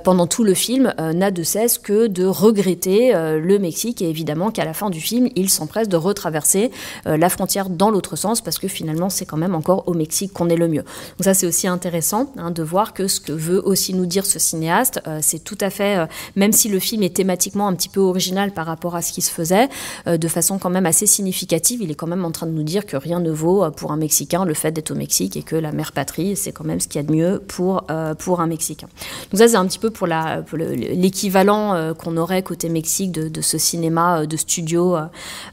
pendant 0.04 0.28
tout 0.28 0.44
le 0.44 0.54
film, 0.54 0.94
n'a 0.98 1.32
de 1.32 1.44
cesse 1.44 1.78
que 1.78 2.08
de 2.08 2.26
regretter 2.26 3.14
le 3.14 3.58
Mexique. 3.60 4.02
Et 4.02 4.10
évidemment 4.10 4.52
qu'à 4.52 4.66
la 4.66 4.74
fin 4.74 4.90
du 4.90 5.00
film, 5.00 5.30
il 5.36 5.50
s'empresse 5.50 5.88
de 5.88 5.96
retraverser 5.96 6.70
la 7.06 7.30
frontière 7.30 7.70
dans 7.70 7.90
l'autre 7.90 8.16
sens 8.16 8.42
parce 8.42 8.60
que 8.60 8.68
finalement, 8.68 9.10
c'est 9.10 9.26
quand 9.26 9.38
même 9.38 9.56
encore 9.56 9.88
au 9.88 9.94
Mexique 9.94 10.34
qu'on 10.34 10.50
est 10.50 10.58
le 10.58 10.68
mieux. 10.68 10.84
Donc, 10.84 11.24
ça, 11.24 11.34
c'est 11.34 11.48
aussi 11.48 11.68
intéressant 11.68 12.32
hein, 12.38 12.52
de 12.52 12.64
voir 12.64 12.94
ce 13.08 13.20
que 13.20 13.32
veut 13.32 13.66
aussi 13.66 13.94
nous 13.94 14.06
dire 14.06 14.26
ce 14.26 14.40
cinéaste. 14.40 15.02
Euh, 15.08 15.20
c'est 15.22 15.40
tout 15.40 15.58
à 15.62 15.70
fait, 15.70 15.98
euh, 15.98 16.06
même 16.36 16.52
si 16.52 16.70
le 16.70 16.80
film 16.80 17.04
est 17.04 17.16
thématiquement 17.16 17.68
un 17.68 17.76
petit 17.76 17.90
peu 17.90 18.00
original 18.00 18.52
par 18.52 18.66
rapport 18.66 18.96
à 18.96 19.02
ce 19.02 19.12
qui 19.12 19.22
se 19.22 19.32
faisait, 19.32 19.70
euh, 20.08 20.18
de 20.18 20.28
façon 20.28 20.58
quand 20.58 20.70
même 20.70 20.86
assez 20.86 21.06
significative, 21.06 21.82
il 21.82 21.92
est 21.92 21.96
quand 21.96 22.08
même 22.08 22.26
en 22.26 22.32
train 22.32 22.48
de 22.48 22.52
nous 22.52 22.64
dire 22.64 22.86
que 22.86 22.98
rien 22.98 23.20
ne 23.20 23.32
vaut 23.32 23.70
pour 23.72 23.92
un 23.92 23.98
Mexicain 23.98 24.46
le 24.46 24.54
fait 24.54 24.72
d'être 24.72 24.92
au 24.92 24.96
Mexique 24.96 25.38
et 25.38 25.44
que 25.44 25.56
la 25.56 25.72
mère 25.72 25.92
patrie, 25.92 26.36
c'est 26.36 26.52
quand 26.52 26.64
même 26.64 26.80
ce 26.80 26.88
qu'il 26.88 27.02
y 27.02 27.04
a 27.04 27.08
de 27.08 27.14
mieux 27.14 27.42
pour, 27.48 27.84
pour 28.18 28.42
un 28.42 28.48
Mexicain. 28.48 28.88
Donc 29.32 29.40
ça, 29.40 29.48
c'est 29.48 29.56
un 29.56 29.66
petit 29.66 29.80
peu 29.80 29.90
pour 29.90 30.08
l'équivalent 30.08 31.94
qu'on 31.96 32.18
aurait 32.18 32.44
côté 32.44 32.70
Mexique 32.70 33.12
de, 33.12 33.28
de 33.28 33.42
ce 33.42 33.58
cinéma 33.58 34.26
de 34.26 34.38
studio 34.38 34.98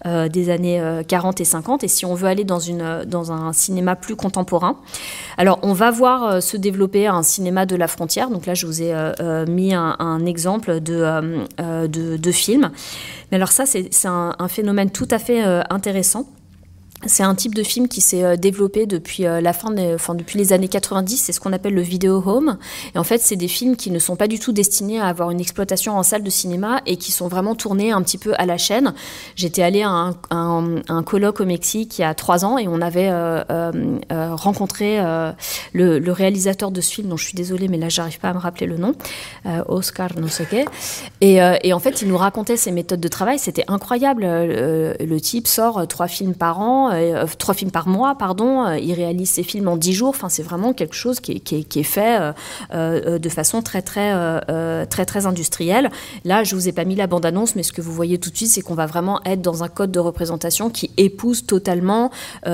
des 0.05 0.51
années 0.51 1.03
40 1.07 1.41
et 1.41 1.45
50. 1.45 1.85
Et 1.85 1.89
si 1.89 2.05
on 2.07 2.15
veut 2.15 2.29
aller 2.29 2.45
dans, 2.45 2.59
une, 2.59 3.05
dans 3.07 3.33
un 3.33 3.53
cinéma 3.53 3.97
plus 3.97 4.17
contemporain, 4.17 4.77
alors 5.37 5.59
on 5.63 5.73
va 5.73 5.91
voir 5.91 6.43
se 6.43 6.57
développer 6.57 7.07
un 7.07 7.23
cinéma 7.23 7.36
de 7.41 7.77
la 7.77 7.89
frontière. 7.89 8.31
Donc 8.31 8.47
là, 8.47 8.55
je 8.55 8.67
vous 8.67 8.83
ai 8.83 8.93
euh, 8.93 9.13
euh, 9.21 9.47
mis 9.47 9.75
un, 9.75 10.27
exemple 10.27 10.81
de, 10.81 11.03
euh, 11.61 11.89
de, 11.89 12.17
de, 12.17 12.33
film. 12.33 12.71
Mais 13.31 13.37
alors 13.37 13.53
ça, 13.53 13.67
c'est 13.67 13.91
un, 14.07 14.49
phénomène 14.49 14.91
tout 14.91 15.09
à 15.11 15.19
fait 15.19 15.43
intéressant. 15.71 16.27
C'est 17.09 17.23
un 17.23 17.35
type 17.35 17.55
de 17.55 17.63
film 17.63 17.89
qui 17.89 18.01
s'est 18.01 18.25
euh, 18.25 18.37
développé 18.37 18.87
depuis 18.87 19.27
euh, 19.27 19.41
la 19.41 19.53
fin, 19.53 19.75
enfin, 19.95 20.15
depuis 20.15 20.39
les 20.39 20.53
années 20.53 20.69
90. 20.69 21.17
C'est 21.17 21.33
ce 21.33 21.41
qu'on 21.41 21.53
appelle 21.53 21.75
le 21.75 21.83
video 21.83 22.23
home. 22.25 22.59
Et 22.95 22.99
en 22.99 23.05
fait, 23.05 23.19
c'est 23.19 23.37
des 23.37 23.49
films 23.49 23.77
qui 23.77 23.91
ne 23.91 23.99
sont 23.99 24.17
pas 24.17 24.29
du 24.29 24.39
tout 24.39 24.53
destinés 24.53 25.01
à 25.01 25.07
avoir 25.07 25.31
une 25.31 25.41
exploitation 25.41 25.97
en 25.97 26.03
salle 26.03 26.23
de 26.23 26.31
cinéma 26.31 26.81
et 26.87 26.97
qui 26.97 27.13
sont 27.13 27.29
vraiment 27.29 27.55
tournés 27.55 27.93
un 27.93 28.03
petit 28.03 28.19
peu 28.19 28.35
à 28.37 28.47
la 28.47 28.59
chaîne. 28.59 28.95
J'étais 29.35 29.63
allée 29.63 29.83
à 29.83 30.13
un, 30.31 31.03
colloque 31.05 31.41
au 31.41 31.45
Mexique 31.45 31.99
il 31.99 32.03
y 32.03 32.05
a 32.05 32.15
trois 32.15 32.45
ans 32.45 32.59
et 32.59 32.67
on 32.67 32.81
avait 32.81 33.09
euh, 33.11 33.43
rencontré 34.11 34.99
le, 35.73 36.13
réalisateur 36.13 36.71
de 36.71 36.81
ce 36.81 36.93
film, 36.93 37.09
dont 37.09 37.17
je 37.17 37.25
suis 37.25 37.35
désolée, 37.35 37.69
mais 37.69 37.77
là, 37.77 37.89
j'arrive 37.89 38.19
pas 38.19 38.31
à 38.31 38.35
me 38.35 38.39
rappeler 38.39 38.67
le 38.67 38.77
nom, 38.77 38.95
Oscar 39.69 40.11
no 40.17 40.27
Et, 41.21 41.73
en 41.73 41.79
fait, 41.79 42.03
il 42.03 42.09
nous 42.09 42.17
racontait 42.17 42.57
ses 42.57 42.73
méthodes 42.73 43.01
de 43.01 43.09
travail. 43.09 43.39
C'était 43.39 43.65
incroyable. 43.69 44.23
le 44.25 45.19
type 45.21 45.47
sort 45.47 45.87
trois 45.87 46.09
films 46.09 46.35
par 46.35 46.61
an 46.61 46.96
trois 47.39 47.55
films 47.55 47.71
par 47.71 47.89
mois, 47.89 48.15
pardon. 48.15 48.65
Euh, 48.65 48.79
il 48.79 48.93
réalise 48.93 49.31
ses 49.31 49.43
films 49.43 49.69
en 49.69 49.77
dix 49.77 49.93
jours. 49.93 50.11
Enfin, 50.11 50.29
c'est 50.29 50.43
vraiment 50.43 50.73
quelque 50.73 50.95
chose 50.95 51.21
qui 51.21 51.33
est, 51.33 51.83
fait 51.83 52.35
de 52.73 53.29
façon 53.29 53.63
très, 53.63 53.83
très, 53.83 54.13
très, 54.87 55.05
très 55.05 55.27
industrielle. 55.27 55.91
Là, 56.25 56.45
je 56.45 56.55
vous 56.55 56.69
ai 56.69 56.73
pas 56.73 56.85
mis 56.85 56.95
la 56.95 57.07
bande-annonce, 57.07 57.57
mais 57.57 57.63
ce 57.63 57.73
que 57.73 57.81
vous 57.81 57.93
voyez 57.93 58.19
tout 58.19 58.31
de 58.31 58.37
suite, 58.37 58.51
c'est 58.51 58.61
qu'on 58.61 58.75
va 58.75 58.87
vraiment 58.87 59.21
être 59.25 59.43
dans 59.43 59.63
un 59.63 59.69
code 59.69 59.93
de 59.93 59.99
représentation 59.99 60.71
qui 60.71 60.91
épouse 60.97 61.47
totalement, 61.47 62.11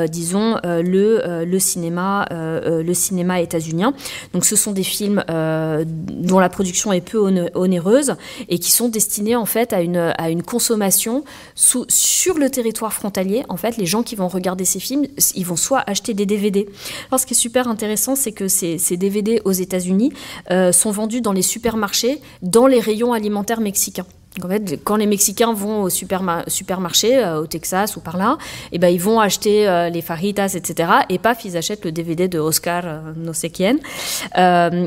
disons, 0.09 0.57
le, 0.64 1.59
cinéma, 1.59 2.26
le 2.30 2.95
cinéma 2.95 3.40
états-unien. 3.40 3.93
Donc, 4.32 4.45
ce 4.45 4.57
sont 4.57 4.72
des 4.72 4.82
films 4.82 5.24
dont 5.28 6.38
la 6.38 6.49
production 6.49 6.93
est 6.93 7.01
peu 7.01 7.18
onéreuse 7.55 8.14
et 8.49 8.59
qui 8.59 8.70
sont 8.70 8.88
destinés 8.88 9.36
en 9.36 9.47
fait 9.47 9.72
à 9.72 9.82
une, 9.82 10.12
à 10.18 10.30
une 10.30 10.43
consommation 10.43 11.24
sous, 11.55 11.84
sur 11.88 12.38
le 12.38 12.51
territoire 12.51 12.93
frontalier. 12.93 13.45
En 13.49 13.57
fait, 13.57 13.76
les 13.76 13.86
gens 13.86 14.03
qui 14.03 14.16
vont 14.16 14.22
regarder 14.29 14.64
ces 14.64 14.81
films, 14.81 15.07
ils 15.35 15.47
vont 15.47 15.57
soit 15.57 15.83
acheter 15.87 16.14
des 16.14 16.27
DVD. 16.27 16.68
Alors, 17.09 17.20
ce 17.20 17.27
qui 17.27 17.35
est 17.35 17.37
super 17.37 17.68
intéressant, 17.68 18.16
c'est 18.16 18.33
que 18.33 18.49
ces, 18.49 18.79
DVD 18.97 19.41
aux 19.45 19.53
États-Unis 19.53 20.12
euh, 20.51 20.73
sont 20.73 20.91
vendus 20.91 21.20
dans 21.20 21.33
les 21.33 21.43
supermarchés, 21.43 22.20
dans 22.43 22.66
les 22.66 22.81
rayons 22.81 23.12
alimentaires 23.12 23.61
mexicains. 23.61 24.07
En 24.43 24.49
fait, 24.49 24.83
quand 24.83 24.97
les 24.97 25.07
Mexicains 25.07 25.53
vont 25.53 25.83
au 25.83 25.91
supermarché, 25.91 27.18
euh, 27.18 27.43
au 27.43 27.47
Texas 27.47 27.97
ou 27.97 28.01
par 28.01 28.16
là, 28.16 28.39
et 28.66 28.77
eh 28.77 28.79
ben, 28.79 28.89
ils 28.89 29.01
vont 29.01 29.20
acheter 29.20 29.68
euh, 29.68 29.91
les 29.91 30.01
fajitas, 30.01 30.55
etc. 30.57 30.91
Et 31.11 31.18
paf, 31.18 31.45
ils 31.45 31.57
achètent 31.57 31.85
le 31.85 31.93
DVD 31.93 32.29
de 32.29 32.39
Oscar 32.39 32.83
euh, 32.87 33.01
no 33.14 33.33
sé 33.35 33.53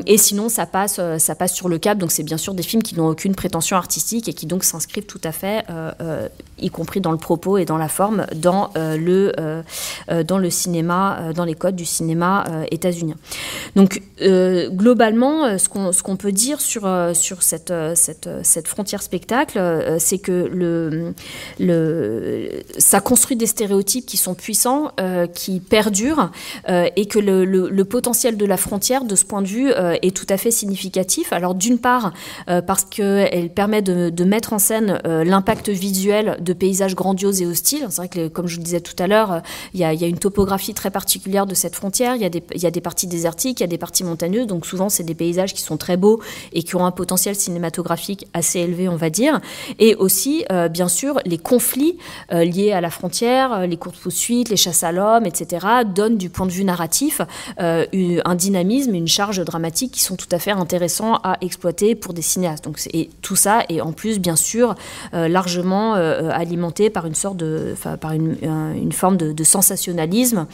et 0.06 0.18
sinon, 0.18 0.48
ça 0.48 0.66
passe, 0.66 1.00
ça 1.18 1.34
passe 1.36 1.54
sur 1.54 1.68
le 1.68 1.78
câble. 1.78 2.00
Donc, 2.00 2.10
c'est 2.10 2.24
bien 2.24 2.36
sûr 2.36 2.54
des 2.54 2.64
films 2.64 2.82
qui 2.82 2.96
n'ont 2.96 3.08
aucune 3.08 3.34
prétention 3.34 3.76
artistique 3.76 4.28
et 4.28 4.32
qui 4.32 4.46
donc 4.46 4.64
s'inscrivent 4.64 5.06
tout 5.06 5.20
à 5.22 5.30
fait, 5.30 5.64
y 6.58 6.70
compris 6.70 7.00
dans 7.00 7.12
le 7.12 7.18
propos 7.18 7.58
et 7.58 7.64
dans 7.64 7.78
la 7.78 7.88
forme, 7.88 8.26
dans, 8.34 8.70
le, 8.74 9.32
dans 10.24 10.38
le 10.38 10.50
cinéma, 10.50 11.32
dans 11.34 11.44
les 11.44 11.54
codes 11.54 11.76
du 11.76 11.84
cinéma 11.84 12.44
états-unien. 12.70 13.16
Donc, 13.74 14.02
globalement, 14.20 15.58
ce 15.58 15.68
qu'on, 15.68 15.92
ce 15.92 16.02
qu'on 16.02 16.16
peut 16.16 16.32
dire 16.32 16.60
sur, 16.60 16.88
sur 17.14 17.42
cette, 17.42 17.72
cette, 17.94 18.28
cette 18.42 18.68
frontière 18.68 19.02
spectacle, 19.02 19.58
euh, 19.58 19.96
c'est 19.98 20.18
que 20.18 20.32
le, 20.32 21.14
le, 21.58 22.62
ça 22.78 23.00
construit 23.00 23.36
des 23.36 23.46
stéréotypes 23.46 24.06
qui 24.06 24.16
sont 24.16 24.34
puissants, 24.34 24.92
euh, 25.00 25.26
qui 25.26 25.60
perdurent, 25.60 26.30
euh, 26.68 26.88
et 26.96 27.06
que 27.06 27.18
le, 27.18 27.44
le, 27.44 27.84
potentiel 27.84 28.36
de 28.36 28.44
la 28.44 28.56
frontière, 28.56 29.04
de 29.04 29.14
ce 29.14 29.24
point 29.24 29.42
de 29.42 29.46
vue, 29.46 29.70
est 30.02 30.14
tout 30.14 30.26
à 30.28 30.36
fait 30.36 30.50
significatif. 30.50 31.32
Alors 31.32 31.54
d'une 31.54 31.78
part, 31.78 32.12
parce 32.66 32.84
qu'elle 32.84 33.50
permet 33.54 33.80
de, 33.80 34.10
de, 34.10 34.24
mettre 34.24 34.52
en 34.52 34.58
scène 34.58 35.00
l'impact 35.04 35.68
visuel 35.68 36.36
de 36.46 36.52
paysages 36.52 36.94
grandioses 36.94 37.42
et 37.42 37.46
hostiles. 37.46 37.86
C'est 37.90 37.96
vrai 37.96 38.08
que, 38.08 38.28
comme 38.28 38.46
je 38.46 38.56
le 38.56 38.62
disais 38.62 38.80
tout 38.80 38.96
à 38.98 39.06
l'heure, 39.06 39.42
il 39.74 39.80
y, 39.80 39.84
a 39.84 39.92
une 39.92 40.18
topographie 40.18 40.74
très 40.74 40.90
particulière 40.90 41.46
de 41.46 41.54
cette 41.54 41.74
frontière. 41.74 42.14
Il 42.16 42.22
y, 42.22 42.24
a 42.24 42.70
des, 42.70 42.80
parties 42.80 43.06
désertiques, 43.06 43.60
il 43.60 43.62
y 43.62 43.64
a 43.64 43.68
des 43.68 43.78
parties 43.78 44.04
montagneuses, 44.04 44.46
donc 44.46 44.64
souvent 44.64 44.88
c'est 44.88 45.02
des 45.02 45.14
paysages 45.14 45.52
qui 45.52 45.60
sont 45.60 45.76
très 45.76 45.96
beaux 45.96 46.20
et 46.52 46.62
qui 46.62 46.76
ont 46.76 46.86
un 46.86 46.90
potentiel 46.90 47.34
cinématographique 47.34 48.26
assez 48.32 48.60
élevé, 48.60 48.88
on 48.88 48.96
va 48.96 49.10
dire 49.10 49.40
et 49.78 49.94
aussi, 49.94 50.44
euh, 50.50 50.68
bien 50.68 50.88
sûr, 50.88 51.20
les 51.24 51.38
conflits 51.38 51.98
euh, 52.32 52.44
liés 52.44 52.72
à 52.72 52.80
la 52.80 52.90
frontière, 52.90 53.52
euh, 53.52 53.66
les 53.66 53.76
courses-poursuites, 53.76 54.48
les 54.48 54.56
chasses 54.56 54.82
à 54.82 54.92
l'homme, 54.92 55.26
etc., 55.26 55.66
donnent 55.86 56.16
du 56.16 56.30
point 56.30 56.46
de 56.46 56.52
vue 56.52 56.64
narratif 56.64 57.20
un 57.58 58.34
dynamisme 58.34 58.94
une 58.94 59.08
charge 59.08 59.44
dramatique 59.44 59.92
qui 59.92 60.00
sont 60.00 60.16
tout 60.16 60.28
à 60.32 60.38
fait 60.38 60.50
intéressants 60.50 61.16
à 61.22 61.36
exploiter 61.40 61.94
pour 61.94 62.14
des 62.14 62.22
cinéastes. 62.22 62.64
Donc, 62.64 62.80
et 62.92 63.10
tout 63.22 63.36
ça 63.36 63.64
est 63.68 63.80
en 63.80 63.92
plus, 63.92 64.18
bien 64.18 64.36
sûr, 64.36 64.74
largement 65.12 65.94
alimenté 66.36 66.90
par 66.90 67.06
une 67.06 67.14
sorte 67.14 67.36
de, 67.36 67.74
par 68.00 68.12
une, 68.12 68.36
une 68.42 68.92
forme 68.92 69.16
de, 69.16 69.44
sensationnalisme, 69.44 70.46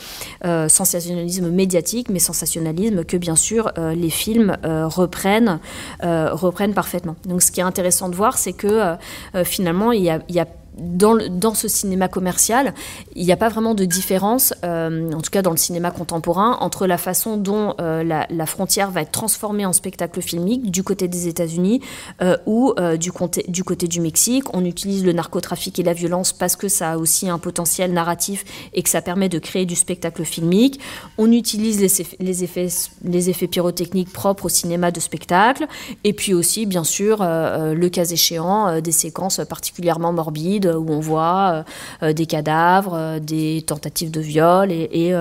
sensationnalisme 0.42 1.50
médiatique, 1.50 2.08
mais 2.10 2.18
sensationnalisme 2.18 3.04
que, 3.04 3.16
bien 3.16 3.36
sûr, 3.36 3.72
les 3.76 4.10
films 4.10 4.56
reprennent, 4.64 5.60
reprennent 6.02 6.74
parfaitement. 6.74 7.16
Donc, 7.26 7.42
ce 7.42 7.50
qui 7.50 7.60
est 7.60 7.64
intéressant 7.64 8.08
de 8.08 8.14
voir, 8.14 8.38
c'est 8.38 8.52
que 8.52 8.66
euh, 8.66 8.94
euh, 9.34 9.44
finalement, 9.44 9.92
il 9.92 10.08
a, 10.08 10.20
il 10.28 10.34
y 10.34 10.40
a 10.40 10.46
dans, 10.78 11.54
ce 11.54 11.68
cinéma 11.68 12.08
commercial, 12.08 12.74
il 13.14 13.24
n'y 13.24 13.32
a 13.32 13.36
pas 13.36 13.48
vraiment 13.48 13.74
de 13.74 13.84
différence, 13.84 14.54
euh, 14.64 15.12
en 15.12 15.20
tout 15.20 15.30
cas 15.30 15.42
dans 15.42 15.50
le 15.50 15.56
cinéma 15.58 15.90
contemporain, 15.90 16.56
entre 16.60 16.86
la 16.86 16.96
façon 16.96 17.36
dont 17.36 17.74
euh, 17.80 18.02
la, 18.02 18.46
frontière 18.46 18.90
va 18.90 19.02
être 19.02 19.12
transformée 19.12 19.66
en 19.66 19.72
spectacle 19.72 20.20
filmique 20.20 20.70
du 20.70 20.82
côté 20.82 21.08
des 21.08 21.28
États-Unis 21.28 21.80
euh, 22.22 22.36
ou 22.46 22.74
du, 22.98 23.12
côté, 23.12 23.44
du 23.86 24.00
Mexique. 24.00 24.44
On 24.54 24.64
utilise 24.64 25.04
le 25.04 25.12
narcotrafic 25.12 25.78
et 25.78 25.82
la 25.82 25.92
violence 25.92 26.32
parce 26.32 26.56
que 26.56 26.68
ça 26.68 26.92
a 26.92 26.96
aussi 26.98 27.28
un 27.28 27.38
potentiel 27.38 27.92
narratif 27.92 28.44
et 28.72 28.82
que 28.82 28.88
ça 28.88 29.00
permet 29.00 29.28
de 29.28 29.38
créer 29.38 29.66
du 29.66 29.76
spectacle 29.76 30.24
filmique. 30.24 30.80
On 31.18 31.30
utilise 31.30 31.80
les, 32.18 32.44
effets, 32.44 33.46
pyrotechniques 33.46 34.12
propres 34.12 34.46
au 34.46 34.48
cinéma 34.48 34.90
de 34.90 35.00
spectacle 35.00 35.66
et 36.04 36.12
puis 36.12 36.34
aussi, 36.34 36.66
bien 36.66 36.84
sûr, 36.84 37.18
le 37.22 37.88
cas 37.88 38.04
échéant, 38.04 38.80
des 38.80 38.92
séquences 38.92 39.40
particulièrement 39.48 40.12
morbides 40.12 40.61
où 40.66 40.90
on 40.90 41.00
voit 41.00 41.52
euh, 41.52 41.62
euh, 42.02 42.12
des 42.12 42.26
cadavres, 42.26 42.94
euh, 42.94 43.18
des 43.18 43.62
tentatives 43.66 44.10
de 44.10 44.20
viol 44.20 44.70
et, 44.72 45.12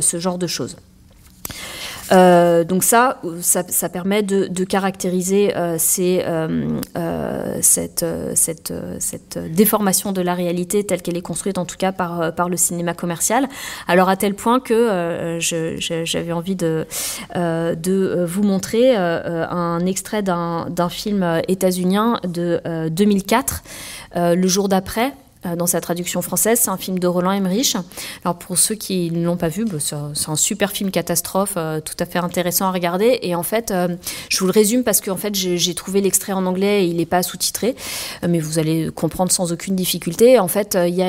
ce 0.00 0.18
genre 0.18 0.38
de 0.38 0.46
choses. 0.46 0.76
Donc 2.10 2.84
ça, 2.84 3.20
ça, 3.40 3.88
permet 3.88 4.22
de, 4.22 4.64
caractériser 4.64 5.52
cette, 5.78 6.24
déformation 9.50 10.12
de 10.12 10.20
la 10.20 10.34
réalité 10.34 10.84
telle 10.84 11.02
qu'elle 11.02 11.16
est 11.16 11.22
construite 11.22 11.58
en 11.58 11.64
tout 11.64 11.76
cas 11.76 11.92
par, 11.92 12.48
le 12.48 12.56
cinéma 12.56 12.94
commercial. 12.94 13.48
Alors 13.88 14.08
à 14.08 14.16
tel 14.16 14.34
point 14.34 14.60
que 14.60 15.38
j'avais 15.40 16.32
envie 16.32 16.56
de, 16.56 16.86
de 17.34 18.24
vous 18.26 18.42
montrer 18.42 18.96
un 18.96 19.84
extrait 19.86 20.22
d'un 20.22 20.88
film 20.88 21.42
états-unien 21.48 22.20
de 22.24 22.88
2004 22.88 23.62
euh, 24.16 24.34
le 24.34 24.48
jour 24.48 24.68
d'après, 24.68 25.08
euh, 25.08 25.10
dans 25.56 25.66
sa 25.66 25.80
traduction 25.80 26.22
française. 26.22 26.60
C'est 26.62 26.70
un 26.70 26.76
film 26.76 26.98
de 26.98 27.06
Roland 27.06 27.32
Emmerich. 27.32 27.76
Alors 28.24 28.36
pour 28.36 28.58
ceux 28.58 28.74
qui 28.74 29.10
ne 29.10 29.24
l'ont 29.24 29.36
pas 29.36 29.48
vu, 29.48 29.64
bah, 29.64 29.78
c'est 29.80 30.28
un 30.28 30.36
super 30.36 30.70
film 30.70 30.90
catastrophe, 30.90 31.54
euh, 31.56 31.80
tout 31.80 31.94
à 31.98 32.06
fait 32.06 32.18
intéressant 32.18 32.66
à 32.66 32.72
regarder. 32.72 33.18
Et 33.22 33.34
en 33.34 33.42
fait, 33.42 33.70
euh, 33.70 33.88
je 34.28 34.38
vous 34.38 34.46
le 34.46 34.52
résume 34.52 34.84
parce 34.84 35.00
qu'en 35.00 35.16
fait, 35.16 35.34
j'ai 35.34 35.74
trouvé 35.74 36.00
l'extrait 36.00 36.32
en 36.32 36.46
anglais 36.46 36.84
et 36.84 36.86
il 36.86 36.96
n'est 36.96 37.06
pas 37.06 37.22
sous-titré, 37.22 37.76
mais 38.26 38.38
vous 38.38 38.58
allez 38.58 38.90
comprendre 38.94 39.32
sans 39.32 39.52
aucune 39.52 39.76
difficulté. 39.76 40.38
En 40.38 40.48
fait, 40.48 40.76
il 40.80 40.94
y 40.94 41.02
a 41.02 41.08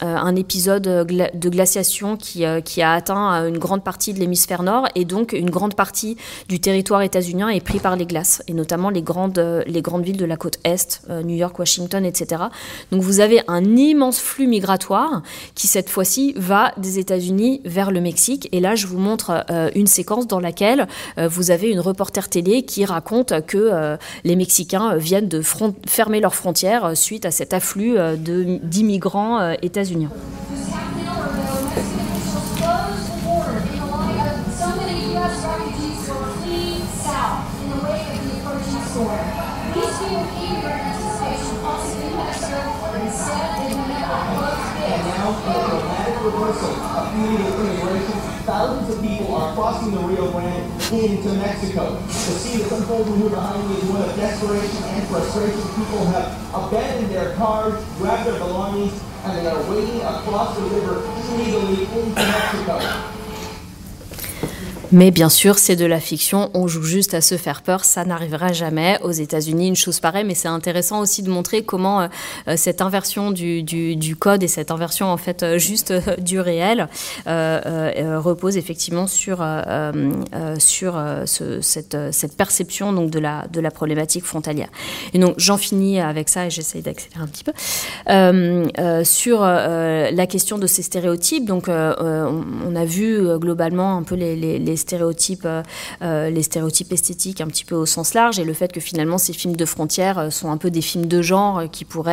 un 0.00 0.36
épisode 0.36 0.82
de 0.82 1.48
glaciation 1.48 2.16
qui, 2.16 2.44
a 2.44 2.92
atteint 2.92 3.46
une 3.46 3.58
grande 3.58 3.84
partie 3.84 4.12
de 4.12 4.18
l'hémisphère 4.18 4.62
nord 4.62 4.86
et 4.94 5.04
donc 5.04 5.32
une 5.32 5.50
grande 5.50 5.74
partie 5.74 6.16
du 6.48 6.60
territoire 6.60 7.02
états-unien 7.02 7.48
est 7.48 7.60
pris 7.60 7.78
par 7.78 7.96
les 7.96 8.06
glaces 8.06 8.42
et 8.48 8.54
notamment 8.54 8.90
les 8.90 9.02
grandes, 9.02 9.62
les 9.66 9.82
grandes 9.82 10.04
villes 10.04 10.16
de 10.16 10.24
la 10.24 10.36
côte 10.36 10.58
est, 10.64 11.02
New 11.08 11.36
York, 11.36 11.58
Washington, 11.58 12.04
etc. 12.04 12.42
Donc 12.90 13.02
vous 13.02 13.20
avez 13.20 13.42
immense 13.60 14.20
flux 14.20 14.46
migratoire 14.46 15.22
qui 15.54 15.66
cette 15.66 15.88
fois-ci 15.88 16.34
va 16.36 16.72
des 16.76 16.98
États-Unis 16.98 17.60
vers 17.64 17.90
le 17.90 18.00
Mexique. 18.00 18.48
Et 18.52 18.60
là, 18.60 18.74
je 18.74 18.86
vous 18.86 18.98
montre 18.98 19.44
euh, 19.50 19.70
une 19.74 19.86
séquence 19.86 20.26
dans 20.26 20.40
laquelle 20.40 20.86
euh, 21.18 21.28
vous 21.28 21.50
avez 21.50 21.70
une 21.70 21.80
reporter 21.80 22.28
télé 22.28 22.62
qui 22.62 22.84
raconte 22.84 23.46
que 23.46 23.58
euh, 23.58 23.96
les 24.24 24.36
Mexicains 24.36 24.96
viennent 24.96 25.28
de 25.28 25.42
fermer 25.86 26.20
leurs 26.20 26.34
frontières 26.34 26.96
suite 26.96 27.24
à 27.24 27.30
cet 27.30 27.52
afflux 27.52 27.96
d'immigrants 28.18 29.52
états-uniens. 29.62 30.10
Crossing 49.82 50.00
the 50.00 50.06
Rio 50.06 50.30
Grande 50.30 50.92
into 50.92 51.32
Mexico. 51.34 51.98
You 51.98 52.08
see 52.38 52.58
that's 52.58 52.72
unfolding 52.72 53.16
here 53.16 53.30
behind 53.30 53.68
me 53.68 53.76
is 53.76 53.84
one 53.84 54.02
of 54.02 54.14
desperation 54.16 54.82
and 54.84 55.08
frustration. 55.08 55.60
People 55.74 56.04
have 56.06 56.30
abandoned 56.54 57.10
their 57.10 57.34
cars, 57.34 57.74
grabbed 57.98 58.28
their 58.28 58.38
belongings, 58.38 58.92
and 59.24 59.38
they 59.38 59.50
are 59.50 59.70
wading 59.70 60.00
across 60.02 60.56
the 60.56 60.62
river 60.62 61.02
illegally 61.32 61.82
into 61.82 62.14
Mexico. 62.14 63.21
Mais 64.92 65.10
bien 65.10 65.30
sûr, 65.30 65.58
c'est 65.58 65.74
de 65.74 65.86
la 65.86 66.00
fiction, 66.00 66.50
on 66.52 66.68
joue 66.68 66.82
juste 66.82 67.14
à 67.14 67.22
se 67.22 67.38
faire 67.38 67.62
peur, 67.62 67.86
ça 67.86 68.04
n'arrivera 68.04 68.52
jamais 68.52 68.98
aux 69.02 69.10
États-Unis, 69.10 69.68
une 69.68 69.76
chose 69.76 70.00
pareille, 70.00 70.24
mais 70.24 70.34
c'est 70.34 70.48
intéressant 70.48 71.00
aussi 71.00 71.22
de 71.22 71.30
montrer 71.30 71.62
comment 71.62 72.02
euh, 72.02 72.08
euh, 72.48 72.56
cette 72.58 72.82
inversion 72.82 73.30
du, 73.30 74.16
code 74.20 74.42
et 74.42 74.48
cette 74.48 74.70
inversion 74.70 75.06
en 75.06 75.16
fait 75.16 75.42
euh, 75.42 75.56
juste 75.56 75.94
du 76.20 76.40
réel 76.40 76.88
repose 77.26 78.58
effectivement 78.58 79.06
sur, 79.06 79.44
sur 80.58 81.02
ce, 81.26 81.60
cette, 81.62 82.36
perception 82.36 82.92
donc, 82.92 83.10
de, 83.10 83.18
la, 83.18 83.46
de 83.50 83.60
la 83.60 83.70
problématique 83.70 84.24
frontalière. 84.24 84.68
Et 85.14 85.18
donc 85.18 85.34
j'en 85.38 85.56
finis 85.56 86.00
avec 86.00 86.28
ça 86.28 86.46
et 86.46 86.50
j'essaye 86.50 86.82
d'accélérer 86.82 87.20
un 87.22 87.28
petit 87.28 87.44
peu. 87.44 89.04
sur 89.04 89.40
la 89.40 90.26
question 90.26 90.58
de 90.58 90.66
ces 90.66 90.82
stéréotypes, 90.82 91.46
donc 91.46 91.68
on, 91.68 92.44
on, 92.66 92.76
a 92.76 92.84
vu 92.84 93.38
globalement 93.38 93.96
un 93.96 94.02
peu 94.02 94.14
les, 94.14 94.36
les, 94.36 94.58
les 94.58 94.81
stéréotypes, 94.82 95.48
euh, 96.02 96.30
les 96.30 96.42
stéréotypes 96.42 96.92
esthétiques 96.92 97.40
un 97.40 97.46
petit 97.46 97.64
peu 97.64 97.74
au 97.74 97.86
sens 97.86 98.14
large 98.14 98.38
et 98.38 98.44
le 98.44 98.52
fait 98.52 98.70
que 98.72 98.80
finalement 98.80 99.18
ces 99.18 99.32
films 99.32 99.56
de 99.56 99.64
frontières 99.64 100.18
euh, 100.18 100.30
sont 100.30 100.50
un 100.50 100.56
peu 100.58 100.70
des 100.70 100.82
films 100.82 101.06
de 101.06 101.22
genre 101.22 101.58
euh, 101.58 101.66
qui 101.66 101.84
pourraient 101.84 102.12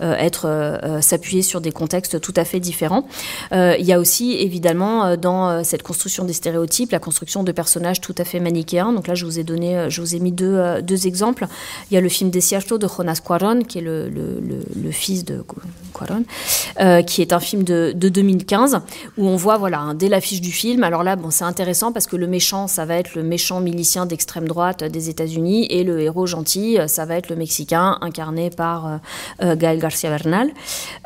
être 0.00 1.00
s'appuyer 1.00 1.42
sur 1.42 1.60
des 1.60 1.72
contextes 1.72 2.20
tout 2.20 2.32
à 2.36 2.44
fait 2.44 2.60
différents. 2.60 3.06
il 3.52 3.84
y 3.84 3.92
a 3.92 3.98
aussi 3.98 4.34
évidemment 4.34 5.16
dans 5.16 5.64
cette 5.64 5.82
construction 5.82 6.24
des 6.24 6.32
stéréotypes 6.32 6.92
la 6.92 6.98
construction 6.98 7.42
de 7.42 7.52
personnages 7.52 8.00
tout 8.00 8.14
à 8.18 8.24
fait 8.24 8.40
manichéens. 8.40 8.92
Donc 8.92 9.06
là 9.06 9.14
je 9.14 9.24
vous 9.24 9.38
ai 9.38 9.44
donné, 9.44 9.86
je 9.88 10.00
vous 10.00 10.14
ai 10.14 10.20
mis 10.20 10.32
deux, 10.32 10.82
deux 10.82 11.06
exemples. 11.06 11.46
Il 11.90 11.94
y 11.94 11.96
a 11.96 12.00
le 12.00 12.08
film 12.08 12.30
Desierto 12.30 12.78
de 12.78 12.86
Jonas 12.86 13.20
Cuaron 13.24 13.62
qui 13.62 13.78
est 13.78 13.82
le, 13.82 14.90
fils 14.90 15.24
de 15.24 15.42
Cuaron, 15.94 16.24
euh, 16.80 17.02
qui 17.02 17.22
est 17.22 17.32
un 17.32 17.40
film 17.40 17.64
de, 17.64 17.92
de 17.94 18.08
2015 18.08 18.80
où 19.16 19.26
on 19.26 19.36
voit 19.36 19.56
voilà 19.56 19.92
dès 19.94 20.08
l'affiche 20.08 20.40
du 20.40 20.52
film. 20.52 20.84
Alors 20.84 21.02
là 21.02 21.13
bon, 21.16 21.30
c'est 21.30 21.44
intéressant 21.44 21.92
parce 21.92 22.06
que 22.06 22.16
le 22.16 22.26
méchant, 22.26 22.66
ça 22.66 22.84
va 22.84 22.96
être 22.96 23.14
le 23.14 23.22
méchant 23.22 23.60
milicien 23.60 24.06
d'extrême 24.06 24.48
droite 24.48 24.84
des 24.84 25.08
États-Unis 25.08 25.66
et 25.70 25.84
le 25.84 26.00
héros 26.00 26.26
gentil, 26.26 26.78
ça 26.86 27.04
va 27.04 27.16
être 27.16 27.28
le 27.28 27.36
Mexicain 27.36 27.98
incarné 28.00 28.50
par 28.50 28.86
euh, 28.86 28.96
euh, 29.42 29.56
Gael 29.56 29.78
Garcia 29.78 30.10
Bernal. 30.10 30.50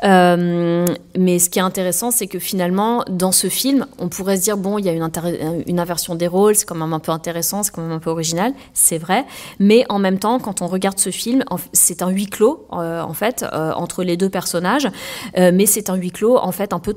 Euh, 0.03 0.85
mais 1.17 1.39
ce 1.39 1.49
qui 1.49 1.59
est 1.59 1.63
intéressant, 1.63 2.11
c'est 2.11 2.27
que 2.27 2.39
finalement, 2.39 3.03
dans 3.09 3.31
ce 3.31 3.47
film, 3.47 3.85
on 3.97 4.09
pourrait 4.09 4.37
se 4.37 4.43
dire 4.43 4.57
bon, 4.57 4.77
il 4.77 4.85
y 4.85 4.89
a 4.89 4.93
une, 4.93 5.79
inversion 5.79 6.15
des 6.15 6.27
rôles, 6.27 6.55
c'est 6.55 6.65
quand 6.65 6.75
même 6.75 6.93
un 6.93 6.99
peu 6.99 7.11
intéressant, 7.11 7.63
c'est 7.63 7.71
quand 7.71 7.81
même 7.81 7.91
un 7.91 7.99
peu 7.99 8.09
original, 8.09 8.53
c'est 8.73 8.97
vrai. 8.97 9.25
Mais 9.59 9.85
en 9.89 9.99
même 9.99 10.19
temps, 10.19 10.39
quand 10.39 10.61
on 10.61 10.67
regarde 10.67 10.99
ce 10.99 11.09
film, 11.09 11.43
c'est 11.73 12.01
un 12.01 12.09
huis 12.09 12.27
clos 12.27 12.65
en 12.69 13.13
fait 13.13 13.45
entre 13.53 14.03
les 14.03 14.17
deux 14.17 14.29
personnages, 14.29 14.89
mais 15.35 15.65
c'est 15.65 15.89
un 15.89 15.95
huis 15.95 16.11
clos 16.11 16.37
en 16.37 16.51
fait 16.51 16.73
un 16.73 16.79
peu 16.79 16.95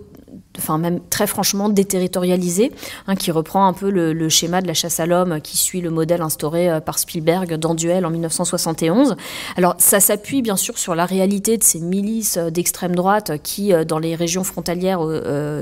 enfin 0.59 0.79
même 0.79 1.01
très 1.11 1.27
franchement 1.27 1.69
déterritorialisé, 1.69 2.73
hein, 3.07 3.17
qui 3.17 3.31
reprend 3.31 3.67
un 3.67 3.73
peu 3.73 3.91
le, 3.91 4.29
schéma 4.29 4.63
de 4.63 4.67
la 4.67 4.75
chasse 4.75 5.01
à 5.01 5.07
l'homme 5.07 5.41
qui 5.41 5.57
suit 5.57 5.81
le 5.81 5.91
modèle 5.91 6.23
instauré 6.23 6.71
euh, 6.71 6.81
par 6.81 6.99
Spielberg 6.99 7.55
dans 7.55 7.75
Duel 7.75 8.07
en 8.07 8.11
1971. 8.11 9.17
Alors 9.57 9.75
ça 9.79 10.01
s'appuie 10.01 10.43
bien 10.43 10.57
sûr 10.57 10.79
sur 10.79 10.95
la 10.95 11.07
réalité 11.07 11.59
de 11.59 11.63
ces 11.63 11.81
milices 11.81 12.37
euh, 12.37 12.51
d'extrême 12.51 12.95
droite 12.95 13.33
qui, 13.43 13.73
euh, 13.73 13.85
dans 13.85 13.99
les 13.99 14.15
régions 14.15 14.45
frontalières 14.45 15.01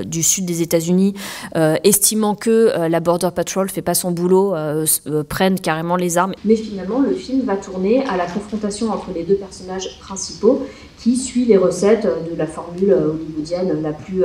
du 0.05 0.23
sud 0.23 0.45
des 0.45 0.61
États-Unis, 0.61 1.13
estimant 1.83 2.35
que 2.35 2.87
la 2.87 2.99
Border 2.99 3.29
Patrol 3.33 3.69
fait 3.69 3.81
pas 3.81 3.93
son 3.93 4.11
boulot, 4.11 4.53
prennent 5.27 5.59
carrément 5.59 5.95
les 5.95 6.17
armes. 6.17 6.33
Mais 6.45 6.55
finalement, 6.55 6.99
le 6.99 7.13
film 7.13 7.45
va 7.45 7.55
tourner 7.55 8.03
à 8.05 8.17
la 8.17 8.25
confrontation 8.25 8.91
entre 8.91 9.11
les 9.13 9.23
deux 9.23 9.35
personnages 9.35 9.99
principaux 9.99 10.65
qui 10.99 11.17
suit 11.17 11.45
les 11.45 11.57
recettes 11.57 12.07
de 12.29 12.35
la 12.35 12.45
formule 12.45 12.93
hollywoodienne 12.93 13.81
la 13.81 13.93
plus, 13.93 14.23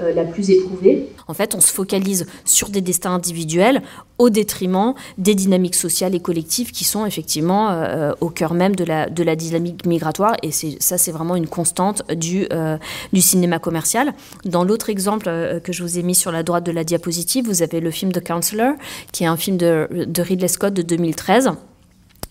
la 0.00 0.24
plus 0.24 0.50
éprouvée. 0.50 1.08
En 1.26 1.34
fait, 1.34 1.54
on 1.54 1.60
se 1.60 1.72
focalise 1.72 2.26
sur 2.44 2.70
des 2.70 2.80
destins 2.80 3.12
individuels 3.12 3.82
au 4.18 4.30
détriment 4.30 4.94
des 5.16 5.34
dynamiques 5.34 5.74
sociales 5.74 6.14
et 6.14 6.20
collectives 6.20 6.72
qui 6.72 6.84
sont 6.84 7.06
effectivement 7.06 7.70
euh, 7.70 8.12
au 8.20 8.30
cœur 8.30 8.54
même 8.54 8.74
de 8.74 8.84
la, 8.84 9.36
dynamique 9.36 9.86
migratoire. 9.86 10.36
Et 10.42 10.50
ça, 10.50 10.98
c'est 10.98 11.12
vraiment 11.12 11.36
une 11.36 11.46
constante 11.46 12.02
du, 12.14 12.46
euh, 12.52 12.78
cinéma 13.14 13.58
commercial. 13.58 14.14
Dans 14.44 14.64
l'autre 14.64 14.90
exemple 14.90 15.26
euh, 15.28 15.60
que 15.60 15.72
je 15.72 15.82
vous 15.82 15.98
ai 15.98 16.02
mis 16.02 16.14
sur 16.14 16.32
la 16.32 16.42
droite 16.42 16.64
de 16.64 16.72
la 16.72 16.84
diapositive, 16.84 17.46
vous 17.46 17.62
avez 17.62 17.80
le 17.80 17.90
film 17.90 18.12
The 18.12 18.24
Counselor, 18.24 18.74
qui 19.12 19.24
est 19.24 19.26
un 19.26 19.36
film 19.36 19.56
de 19.56 20.22
Ridley 20.22 20.48
Scott 20.48 20.74
de 20.74 20.82
2013 20.82 21.50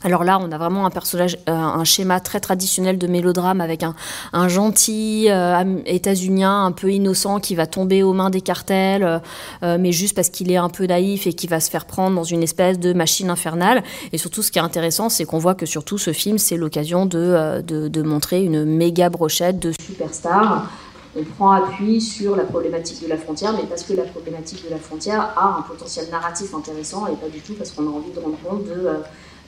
alors 0.04 0.24
là, 0.24 0.40
on 0.40 0.52
a 0.52 0.58
vraiment 0.58 0.86
un 0.86 0.92
personnage, 0.92 1.38
euh, 1.50 1.54
un 1.54 1.84
schéma 1.84 2.20
très 2.20 2.40
traditionnel 2.40 3.00
de 3.00 3.08
mélodrame 3.08 3.62
avec 3.62 3.84
un, 3.84 4.48
gentil 4.48 5.26
euh, 5.30 5.80
états-unien 5.86 6.66
un 6.66 6.72
peu 6.72 6.92
innocent 6.92 7.40
qui 7.40 7.56
va 7.56 7.66
tomber 7.66 8.04
aux 8.04 8.14
mains 8.14 8.30
des 8.30 8.42
cartels, 8.42 9.22
euh, 9.64 9.78
mais 9.80 9.92
juste 9.92 10.16
parce 10.16 10.30
qu'il 10.30 10.52
est 10.52 10.58
un 10.58 10.70
peu 10.70 10.86
naïf 10.86 11.26
et 11.26 11.34
qui 11.34 11.48
va 11.48 11.60
se 11.60 11.72
faire 11.72 11.86
prendre 11.86 12.16
dans 12.16 12.24
une 12.24 12.44
espèce 12.44 12.78
de 12.78 12.94
machine 12.94 13.32
infernale. 13.32 13.84
Et 14.14 14.20
surtout, 14.20 14.44
ce 14.44 14.52
qui 14.52 14.60
est 14.60 14.62
intéressant, 14.62 15.10
c'est 15.10 15.26
qu'on 15.26 15.40
voit 15.40 15.56
que 15.56 15.66
surtout 15.66 15.98
ce 15.98 16.14
film, 16.14 16.38
c'est 16.38 16.58
l'occasion 16.58 17.08
de, 17.08 17.62
de, 17.66 17.88
de, 17.88 18.02
montrer 18.04 18.44
une 18.44 18.66
méga 18.66 19.10
brochette 19.10 19.60
de 19.60 19.74
superstars. 19.82 20.70
On 21.20 21.24
prend 21.24 21.52
appui 21.52 22.00
sur 22.00 22.36
la 22.36 22.44
problématique 22.44 23.02
de 23.02 23.08
la 23.08 23.18
frontière, 23.18 23.54
mais 23.54 23.66
parce 23.68 23.84
que 23.84 23.94
la 23.94 24.04
problématique 24.04 24.64
de 24.66 24.70
la 24.70 24.78
frontière 24.78 25.34
a 25.36 25.58
un 25.58 25.62
potentiel 25.64 26.06
narratif 26.12 26.54
intéressant 26.54 27.08
et 27.08 27.16
pas 27.16 27.30
du 27.30 27.40
tout 27.40 27.56
parce 27.56 27.72
qu'on 27.72 27.88
a 27.88 27.90
envie 27.90 28.12
de 28.12 28.20
rendre 28.20 28.38
compte 28.44 28.66
de 28.66 29.02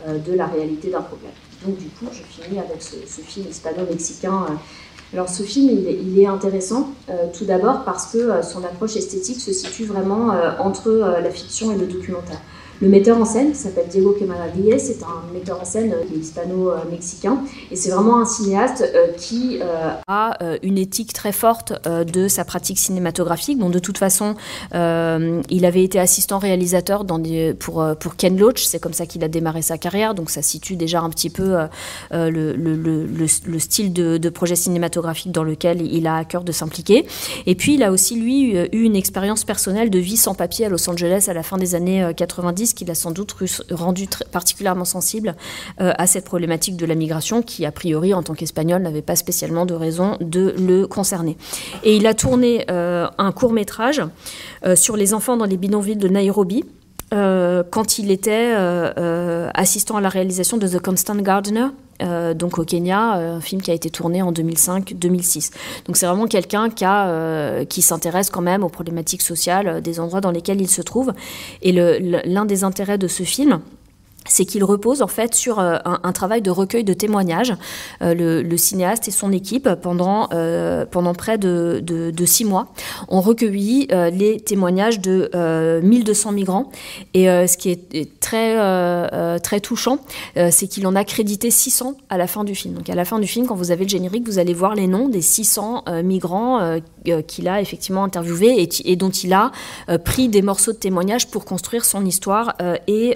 de 0.08 0.34
la 0.34 0.47
réalité 0.47 0.89
d'un 0.89 1.02
problème. 1.02 1.32
Donc 1.66 1.78
du 1.78 1.88
coup, 1.89 2.06
je 2.12 2.22
finis 2.22 2.60
avec 2.60 2.82
ce, 2.82 3.22
film 3.22 3.47
hispano-mexicain. 3.50 4.45
Alors 5.14 5.28
ce 5.28 5.43
film, 5.43 5.70
il 5.70 6.20
est, 6.20 6.28
intéressant, 6.28 6.91
euh, 7.10 7.26
tout 7.36 7.45
d'abord 7.45 7.84
parce 7.84 8.12
que 8.12 8.18
euh, 8.18 8.43
son 8.43 8.64
approche 8.64 8.95
esthétique 8.95 9.41
se 9.41 9.52
situe 9.52 9.86
vraiment 9.86 10.32
euh, 10.32 10.52
entre 10.60 10.89
euh, 10.89 11.20
la 11.20 11.32
fiction 11.32 11.72
et 11.72 11.78
le 11.78 11.88
documentaire. 11.88 12.39
Le 12.82 12.88
metteur 12.88 13.18
en 13.18 13.26
scène, 13.26 13.52
qui 13.52 13.58
s'appelle 13.58 13.88
Diego 13.90 14.16
Quemaradille, 14.18 14.80
c'est 14.80 15.04
un 15.04 15.34
metteur 15.34 15.60
en 15.60 15.66
scène 15.66 15.92
euh, 15.92 16.18
hispano-mexicain, 16.18 17.44
et 17.72 17.76
c'est 17.76 17.90
vraiment 17.90 18.22
un 18.22 18.26
cinéaste 18.26 18.90
euh, 18.96 19.08
qui 19.18 19.60
euh, 19.62 19.92
a 20.08 20.38
une 20.64 20.78
éthique 20.78 21.12
très 21.12 21.34
forte 21.34 21.74
de 21.86 22.28
sa 22.28 22.46
pratique 22.46 22.80
cinématographique, 22.80 23.60
dont 23.60 23.70
de 23.70 23.80
toute 23.80 23.98
façon, 23.98 24.36
il 24.74 25.66
avait 25.66 25.84
été 25.84 26.00
assistant 26.00 26.40
réalisateur 26.40 27.06
pour, 27.60 28.16
Ken 28.18 28.38
Loach, 28.38 28.64
c'est 28.64 28.80
comme 28.80 28.94
ça 28.94 29.06
qu'il 29.06 29.24
a 29.24 29.28
démarré 29.28 29.62
sa 29.62 29.78
carrière, 29.78 30.16
donc 30.16 30.30
ça 30.30 30.42
situe 30.42 30.76
déjà 30.76 31.02
un 31.02 31.10
petit 31.10 31.30
peu 31.30 31.58
le, 32.12 33.28
style 33.58 33.92
de, 33.92 34.18
de 34.18 34.30
projet 34.30 34.56
cinématographique 34.56 35.32
dans 35.32 35.44
lequel 35.44 35.82
il 35.82 36.08
a 36.08 36.16
à 36.16 36.26
cœur 36.26 36.44
de 36.44 36.52
s'impliquer. 36.52 37.06
Et 37.46 37.56
puis, 37.56 37.76
il 37.76 37.84
a 37.84 37.92
aussi, 37.92 38.20
lui, 38.20 38.54
eu 38.54 38.84
une 38.84 38.96
expérience 38.96 39.44
personnelle 39.44 39.90
de 39.90 40.00
vie 40.00 40.18
sans 40.18 40.36
papier 40.36 40.66
à 40.66 40.70
Los 40.70 40.90
Angeles 40.90 41.26
à 41.28 41.34
la 41.34 41.44
fin 41.44 41.58
des 41.58 41.76
années 41.76 42.12
90 42.16 42.69
qui 42.74 42.86
l'a 42.86 42.96
sans 42.96 43.12
doute 43.12 43.36
rendu 43.72 44.08
particulièrement 44.32 44.86
sensible 44.86 45.36
euh, 45.82 45.92
à 45.98 46.08
cette 46.08 46.26
problématique 46.26 46.78
de 46.78 46.86
la 46.86 46.96
migration 46.96 47.42
qui, 47.42 47.66
a 47.66 47.72
priori, 47.72 48.14
en 48.14 48.24
tant 48.24 48.34
qu'Espagnol, 48.34 48.82
n'avait 48.82 49.02
pas 49.02 49.16
spécialement 49.16 49.66
de 49.66 49.74
raison 49.74 50.18
de 50.22 50.54
le 50.58 50.88
concerner. 50.88 51.38
Et 51.84 51.96
il 51.96 52.08
a 52.08 52.14
tourné 52.14 52.66
euh, 52.70 53.08
un 53.18 53.32
court 53.32 53.54
métrage 53.54 54.02
euh, 54.66 54.76
sur 54.76 54.96
les 54.96 55.14
enfants 55.14 55.38
dans 55.38 55.46
les 55.46 55.58
bidonvilles 55.58 55.98
de 55.98 56.08
Nairobi. 56.08 56.64
Euh, 57.14 57.64
quand 57.70 57.97
il 57.97 58.12
était 58.12 58.53
euh, 58.55 58.93
euh, 58.97 59.49
assistant 59.53 59.97
à 59.97 60.01
la 60.01 60.10
réalisation 60.10 60.57
de 60.57 60.68
The 60.68 60.80
Constant 60.80 61.16
Gardener, 61.16 61.68
donc 62.34 62.57
au 62.60 62.64
Kenya, 62.64 63.16
un 63.16 63.41
film 63.41 63.62
qui 63.62 63.72
a 63.72 63.74
été 63.74 63.89
tourné 63.89 64.22
en 64.22 64.32
2005-2006. 64.32 65.51
Donc 65.86 65.97
c'est 65.97 66.05
vraiment 66.05 66.28
quelqu'un 66.28 66.70
qui 66.70 67.82
s'intéresse 67.82 68.30
quand 68.30 68.39
même 68.39 68.64
aux 68.64 68.70
problématiques 68.70 69.22
sociales 69.22 69.82
des 69.82 69.99
endroits 69.99 70.22
dans 70.22 70.32
lesquels 70.32 70.62
il 70.62 70.70
se 70.70 70.82
trouve. 70.82 71.12
Et 71.62 71.74
l'un 71.74 72.45
des 72.45 72.64
intérêts 72.64 72.97
de 72.97 73.10
ce 73.10 73.24
film, 73.24 73.60
c'est 74.28 74.46
qu'il 74.46 74.64
repose 74.64 75.02
en 75.02 75.08
fait 75.08 75.34
sur 75.34 75.60
euh, 75.60 75.78
un, 75.86 76.12
travail 76.12 76.42
de 76.42 76.52
recueil 76.52 76.84
de 76.84 76.94
témoignages. 76.94 77.54
Euh, 78.02 78.44
le, 78.44 78.58
cinéaste 78.58 79.08
et 79.08 79.12
son 79.12 79.32
équipe, 79.32 79.70
pendant, 79.82 80.28
euh, 80.34 80.86
pendant 80.86 81.14
près 81.14 81.38
de, 81.38 81.82
de, 81.82 82.26
six 82.26 82.44
mois, 82.44 82.68
ont 83.08 83.22
recueilli 83.22 83.88
les 84.12 84.40
témoignages 84.40 85.00
de 85.00 85.80
1200 85.82 86.30
euh, 86.30 86.34
migrants. 86.34 86.70
Et 87.14 87.26
ce 87.26 87.58
qui 87.58 87.70
est 87.72 88.20
très, 88.20 89.40
très 89.40 89.60
touchant, 89.62 90.00
c'est 90.36 90.68
qu'il 90.68 90.86
en 90.88 90.96
a 90.96 91.04
crédité 91.04 91.50
600 91.52 91.96
à 92.10 92.18
la 92.18 92.28
fin 92.28 92.44
du 92.44 92.54
film. 92.54 92.74
Donc 92.74 92.90
à 92.90 92.96
la 92.96 93.06
fin 93.06 93.20
du 93.20 93.28
film, 93.28 93.48
quand 93.48 93.56
vous 93.56 93.72
avez 93.72 93.86
le 93.86 93.90
générique, 93.90 94.28
vous 94.28 94.40
allez 94.40 94.54
voir 94.54 94.76
les 94.76 94.88
noms 94.88 95.08
des 95.08 95.22
600 95.22 95.86
migrants 96.04 96.80
qu'il 97.28 97.48
a 97.48 97.62
effectivement 97.62 98.04
interviewés 98.04 98.62
et, 98.62 98.92
et, 98.92 98.96
dont 98.96 99.10
il 99.10 99.34
a 99.34 99.52
pris 100.04 100.28
des 100.28 100.42
morceaux 100.42 100.74
de 100.74 100.78
témoignages 100.78 101.28
pour 101.28 101.46
construire 101.46 101.86
son 101.86 102.06
histoire 102.06 102.56
et, 102.88 103.16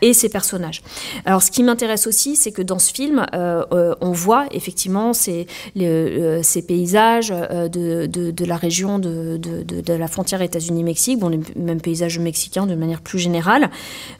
et 0.00 0.12
personnages. 0.28 0.82
Alors, 1.24 1.42
ce 1.42 1.50
qui 1.50 1.62
m'intéresse 1.62 2.06
aussi, 2.06 2.36
c'est 2.36 2.52
que 2.52 2.62
dans 2.62 2.78
ce 2.78 2.92
film, 2.92 3.26
on 3.32 4.12
voit 4.12 4.46
effectivement 4.52 5.12
ces, 5.12 5.46
ces 5.76 6.62
paysages 6.62 7.30
de, 7.30 8.44
la 8.44 8.56
région 8.56 8.98
de, 8.98 9.36
de 9.36 9.92
la 9.92 10.08
frontière 10.08 10.42
États-Unis-Mexique, 10.42 11.18
bon, 11.18 11.28
les 11.28 11.40
mêmes 11.56 11.80
paysages 11.80 12.18
mexicains 12.18 12.66
de 12.66 12.74
manière 12.74 13.00
plus 13.00 13.18
générale. 13.18 13.70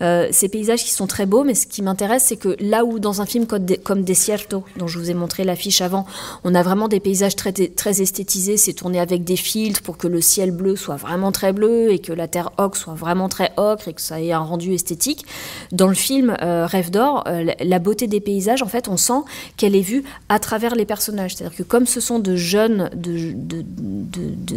ces 0.00 0.48
paysages 0.48 0.84
qui 0.84 0.90
sont 0.90 1.06
très 1.06 1.26
beaux, 1.26 1.44
mais 1.44 1.54
ce 1.54 1.66
qui 1.66 1.82
m'intéresse, 1.82 2.24
c'est 2.26 2.36
que 2.36 2.56
là 2.60 2.84
où 2.84 2.98
dans 2.98 3.20
un 3.20 3.26
film 3.26 3.46
comme, 3.46 3.66
comme 3.82 4.02
Desierto, 4.02 4.64
dont 4.76 4.86
je 4.86 4.98
vous 4.98 5.10
ai 5.10 5.14
montré 5.14 5.44
l'affiche 5.44 5.80
avant, 5.80 6.06
on 6.44 6.54
a 6.54 6.62
vraiment 6.62 6.88
des 6.88 7.00
paysages 7.00 7.36
très, 7.36 7.52
très 7.52 8.00
esthétisés, 8.02 8.56
c'est 8.56 8.72
tourné 8.72 9.00
avec 9.00 9.24
des 9.24 9.36
filtres 9.36 9.82
pour 9.82 9.96
que 9.96 10.08
le 10.08 10.20
ciel 10.20 10.50
bleu 10.50 10.76
soit 10.76 10.96
vraiment 10.96 11.32
très 11.32 11.52
bleu 11.52 11.92
et 11.92 11.98
que 11.98 12.12
la 12.12 12.28
terre 12.28 12.50
ocre 12.58 12.76
soit 12.76 12.94
vraiment 12.94 13.28
très 13.28 13.52
ocre 13.56 13.88
et 13.88 13.92
que 13.92 14.00
ça 14.00 14.20
ait 14.20 14.32
un 14.32 14.40
rendu 14.40 14.74
esthétique. 14.74 15.24
Dans 15.70 15.88
le 15.92 15.96
film 15.96 16.36
euh, 16.42 16.66
Rêve 16.66 16.90
d'or, 16.90 17.24
euh, 17.26 17.52
la 17.60 17.78
beauté 17.78 18.06
des 18.06 18.20
paysages, 18.20 18.62
en 18.62 18.66
fait, 18.66 18.88
on 18.88 18.96
sent 18.96 19.20
qu'elle 19.56 19.76
est 19.76 19.82
vue 19.82 20.02
à 20.28 20.38
travers 20.38 20.74
les 20.74 20.86
personnages. 20.86 21.36
C'est-à-dire 21.36 21.56
que 21.56 21.62
comme 21.62 21.86
ce 21.86 22.00
sont 22.00 22.18
de 22.18 22.34
jeunes, 22.34 22.90
de, 22.94 23.34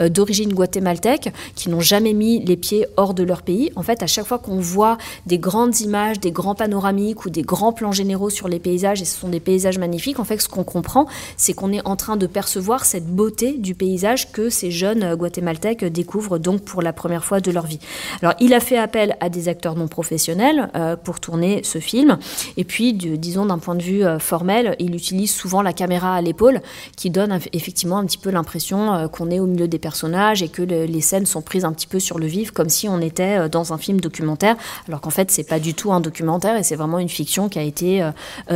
d'origine 0.00 0.52
guatémaltèque, 0.52 1.32
qui 1.54 1.70
n'ont 1.70 1.80
jamais 1.80 2.12
mis 2.12 2.44
les 2.44 2.56
pieds 2.56 2.86
hors 2.96 3.14
de 3.14 3.22
leur 3.22 3.42
pays, 3.42 3.70
en 3.76 3.82
fait, 3.82 4.02
à 4.02 4.06
chaque 4.06 4.26
fois 4.26 4.38
qu'on 4.38 4.58
voit 4.58 4.98
des 5.26 5.38
grandes 5.38 5.80
images, 5.80 6.18
des 6.18 6.32
grands 6.32 6.54
panoramiques 6.54 7.24
ou 7.24 7.30
des 7.30 7.42
grands 7.42 7.72
plans 7.72 7.92
généraux 7.92 8.30
sur 8.30 8.48
les 8.48 8.58
paysages, 8.58 9.00
et 9.00 9.04
ce 9.04 9.18
sont 9.18 9.28
des 9.28 9.40
paysages 9.40 9.78
magnifiques, 9.78 10.18
en 10.18 10.24
fait, 10.24 10.40
ce 10.40 10.48
qu'on 10.48 10.64
comprend, 10.64 11.06
c'est 11.36 11.54
qu'on 11.54 11.72
est 11.72 11.86
en 11.86 11.96
train 11.96 12.16
de 12.16 12.26
percevoir 12.26 12.84
cette 12.84 13.06
beauté 13.06 13.52
du 13.52 13.74
paysage 13.74 14.32
que 14.32 14.50
ces 14.50 14.70
jeunes 14.70 15.14
guatémaltèques 15.14 15.84
découvrent 15.84 16.38
donc 16.38 16.62
pour 16.62 16.82
la 16.82 16.92
première 16.92 17.24
fois 17.24 17.40
de 17.40 17.50
leur 17.50 17.66
vie. 17.66 17.78
Alors, 18.22 18.34
il 18.40 18.54
a 18.54 18.60
fait 18.60 18.71
appel 18.76 19.16
à 19.20 19.28
des 19.28 19.48
acteurs 19.48 19.74
non 19.74 19.88
professionnels 19.88 20.70
euh, 20.74 20.96
pour 20.96 21.20
tourner 21.20 21.62
ce 21.64 21.78
film, 21.78 22.18
et 22.56 22.64
puis, 22.64 22.92
disons, 22.92 23.46
d'un 23.46 23.58
point 23.58 23.74
de 23.74 23.82
vue 23.82 24.04
euh, 24.04 24.18
formel, 24.18 24.76
il 24.78 24.94
utilise 24.94 25.32
souvent 25.32 25.62
la 25.62 25.72
caméra 25.72 26.14
à 26.14 26.20
l'épaule, 26.20 26.60
qui 26.96 27.10
donne 27.10 27.38
effectivement 27.52 27.98
un 27.98 28.06
petit 28.06 28.18
peu 28.18 28.30
l'impression 28.30 28.92
euh, 28.92 29.08
qu'on 29.08 29.30
est 29.30 29.40
au 29.40 29.46
milieu 29.46 29.68
des 29.68 29.78
personnages 29.78 30.42
et 30.42 30.48
que 30.48 30.62
les 30.62 31.00
scènes 31.00 31.26
sont 31.26 31.42
prises 31.42 31.64
un 31.64 31.72
petit 31.72 31.86
peu 31.86 32.00
sur 32.00 32.18
le 32.18 32.26
vif, 32.26 32.50
comme 32.50 32.68
si 32.68 32.88
on 32.88 33.00
était 33.00 33.48
dans 33.48 33.72
un 33.72 33.78
film 33.78 34.00
documentaire, 34.00 34.56
alors 34.88 35.00
qu'en 35.00 35.10
fait, 35.10 35.30
c'est 35.30 35.48
pas 35.48 35.58
du 35.58 35.74
tout 35.74 35.92
un 35.92 36.00
documentaire 36.00 36.56
et 36.56 36.62
c'est 36.62 36.76
vraiment 36.76 36.98
une 36.98 37.08
fiction 37.08 37.48
qui 37.48 37.58
a 37.58 37.62
été 37.62 38.08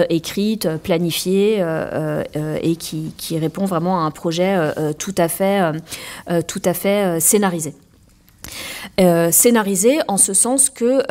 écrite, 0.09 0.69
planifiée 0.83 1.65
et 2.63 2.77
qui, 2.77 3.13
qui, 3.17 3.39
répond 3.39 3.65
vraiment 3.65 4.01
à 4.01 4.03
un 4.03 4.11
projet 4.11 4.59
tout 4.99 5.15
à 5.19 5.29
fait, 5.29 5.73
tout 6.47 6.63
à 6.65 6.75
fait 6.75 7.21
scénarisé. 7.21 7.75
Scénarisé 9.31 9.99
en 10.09 10.17
ce 10.17 10.33
sens 10.33 10.71
que 10.71 11.03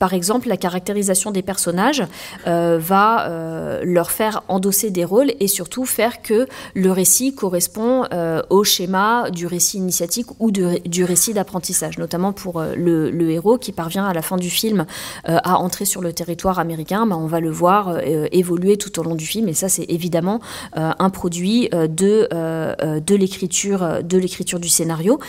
par 0.00 0.14
exemple, 0.14 0.48
la 0.48 0.56
caractérisation 0.56 1.30
des 1.30 1.42
personnages 1.42 2.02
euh, 2.46 2.78
va 2.80 3.28
euh, 3.28 3.82
leur 3.84 4.10
faire 4.10 4.42
endosser 4.48 4.90
des 4.90 5.04
rôles 5.04 5.30
et 5.40 5.46
surtout 5.46 5.84
faire 5.84 6.22
que 6.22 6.48
le 6.74 6.90
récit 6.90 7.34
correspond 7.34 8.06
euh, 8.14 8.40
au 8.48 8.64
schéma 8.64 9.30
du 9.30 9.46
récit 9.46 9.76
initiatique 9.76 10.28
ou 10.38 10.50
du 10.50 11.04
récit 11.04 11.34
d'apprentissage, 11.34 11.98
notamment 11.98 12.32
pour 12.32 12.62
le, 12.62 13.30
héros 13.30 13.58
qui 13.58 13.72
parvient 13.72 14.06
à 14.06 14.14
la 14.14 14.22
fin 14.22 14.38
du 14.38 14.48
film 14.48 14.86
à 15.26 15.58
entrer 15.58 15.84
sur 15.84 16.00
le 16.00 16.14
territoire 16.14 16.58
américain. 16.58 17.06
Ben, 17.06 17.16
on 17.16 17.26
va 17.26 17.40
le 17.40 17.50
voir 17.50 18.00
évoluer 18.32 18.78
tout 18.78 18.98
au 18.98 19.02
long 19.02 19.14
du 19.14 19.26
film 19.26 19.48
et 19.48 19.54
ça, 19.54 19.68
c'est 19.68 19.84
évidemment 19.90 20.40
un 20.72 21.10
produit 21.10 21.68
de 21.70 22.26
l'écriture 23.14 24.58
du 24.58 24.68
scénario. 24.68 25.20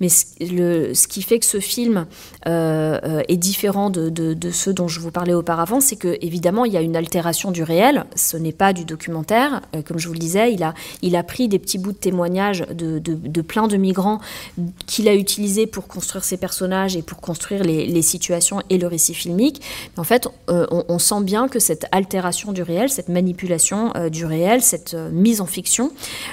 Mais 0.00 0.08
ce 0.08 1.06
qui 1.06 1.22
fait 1.22 1.38
que 1.38 1.46
ce 1.46 1.60
film 1.60 2.06
est 2.44 3.36
différent 3.36 3.90
de 3.90 4.50
ceux 4.50 4.72
dont 4.72 4.88
je 4.88 5.00
vous 5.00 5.10
parlais 5.10 5.34
auparavant, 5.34 5.80
c'est 5.80 5.96
que 5.96 6.16
évidemment 6.20 6.64
il 6.64 6.72
y 6.72 6.76
a 6.76 6.80
une 6.80 6.96
altération 6.96 7.50
du 7.50 7.62
réel. 7.62 8.04
Ce 8.14 8.36
n'est 8.36 8.52
pas 8.52 8.72
du 8.72 8.84
documentaire, 8.84 9.62
euh, 9.74 9.82
comme 9.82 9.98
je 9.98 10.06
vous 10.08 10.14
le 10.14 10.18
disais. 10.18 10.52
Il 11.02 11.16
a, 11.16 11.22
pris 11.22 11.48
des 11.48 11.58
petits 11.58 11.78
bouts 11.78 11.92
de 11.92 11.96
témoignages 11.96 12.64
de, 12.70 13.40
plein 13.42 13.68
de 13.68 13.76
migrants 13.76 14.20
qu'il 14.86 15.08
a 15.08 15.14
utilisés 15.14 15.66
pour 15.66 15.86
construire 15.88 16.24
ses 16.24 16.36
personnages 16.36 16.96
et 16.96 17.02
pour 17.02 17.20
construire 17.20 17.64
les, 17.64 18.02
situations 18.02 18.62
et 18.70 18.78
le 18.78 18.86
récit 18.86 19.14
filmique. 19.14 19.62
Mais 19.96 20.00
en 20.00 20.04
fait, 20.04 20.28
euh, 20.50 20.66
on, 20.70 20.98
sent 20.98 21.22
bien 21.22 21.48
que 21.48 21.58
cette 21.58 21.86
altération 21.90 22.52
du 22.52 22.62
réel, 22.62 22.90
cette 22.90 23.08
manipulation 23.08 23.92
euh, 23.96 24.08
du 24.08 24.24
réel, 24.24 24.62
cette 24.62 24.94
mise 24.94 25.40
en 25.40 25.46
fiction 25.46 25.90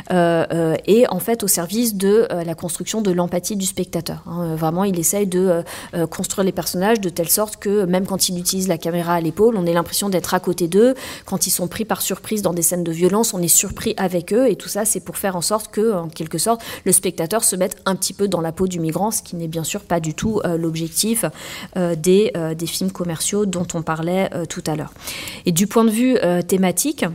est 0.09 1.05
en 1.09 1.19
fait 1.19 1.43
au 1.43 1.47
service 1.47 1.95
de 1.95 2.27
la 2.29 2.55
construction 2.55 3.01
de 3.01 3.11
l'empathie 3.11 3.52
du 3.55 3.65
spectateur. 3.65 4.23
Hein. 4.25 4.55
Vraiment, 4.55 4.83
il 4.83 4.99
essaye 4.99 5.27
de 5.27 5.63
construire 6.09 6.45
les 6.45 6.51
personnages 6.51 6.99
de 6.99 7.09
telle 7.09 7.29
sorte 7.29 7.57
que 7.57 7.85
même 7.85 8.05
quand 8.05 8.29
ils 8.29 8.37
utilisent 8.37 8.67
la 8.67 8.77
caméra 8.77 9.13
à 9.15 9.21
l'épaule, 9.21 9.55
on 9.57 9.65
a 9.67 9.71
l'impression 9.71 10.09
d'être 10.09 10.33
à 10.33 10.39
côté 10.39 10.67
d'eux. 10.67 10.95
Quand 11.25 11.47
ils 11.47 11.51
sont 11.51 11.67
pris 11.67 11.85
par 11.85 12.01
surprise 12.01 12.41
dans 12.41 12.53
des 12.53 12.61
scènes 12.61 12.83
de 12.83 12.91
violence, 12.91 13.33
on 13.33 13.41
est 13.41 13.47
surpris 13.47 13.93
avec 13.97 14.33
eux. 14.33 14.49
Et 14.49 14.55
tout 14.55 14.69
ça, 14.69 14.85
c'est 14.85 14.99
pour 14.99 15.17
faire 15.17 15.35
en 15.35 15.41
sorte 15.41 15.71
que, 15.71 15.93
en 15.93 16.09
quelque 16.09 16.37
sorte, 16.37 16.61
le 16.85 16.91
spectateur 16.91 17.43
se 17.43 17.55
mette 17.55 17.77
un 17.85 17.95
petit 17.95 18.13
peu 18.13 18.27
dans 18.27 18.41
la 18.41 18.51
peau 18.51 18.67
du 18.67 18.79
migrant, 18.79 19.11
ce 19.11 19.21
qui 19.21 19.35
n'est 19.35 19.47
bien 19.47 19.63
sûr 19.63 19.81
pas 19.81 19.99
du 19.99 20.13
tout 20.13 20.41
euh, 20.45 20.57
l'objectif 20.57 21.25
euh, 21.77 21.95
euh, 22.07 22.53
des, 22.55 22.67
films 22.67 22.91
commerciaux 22.91 23.45
dont 23.45 23.67
on 23.73 23.81
parlait 23.81 24.29
tout 24.49 24.63
à 24.67 24.75
l'heure. 24.75 24.93
Et 25.45 25.51
du 25.51 25.67
point 25.67 25.83
de 25.83 25.89
vue 25.89 26.17
thématique, 26.47 27.05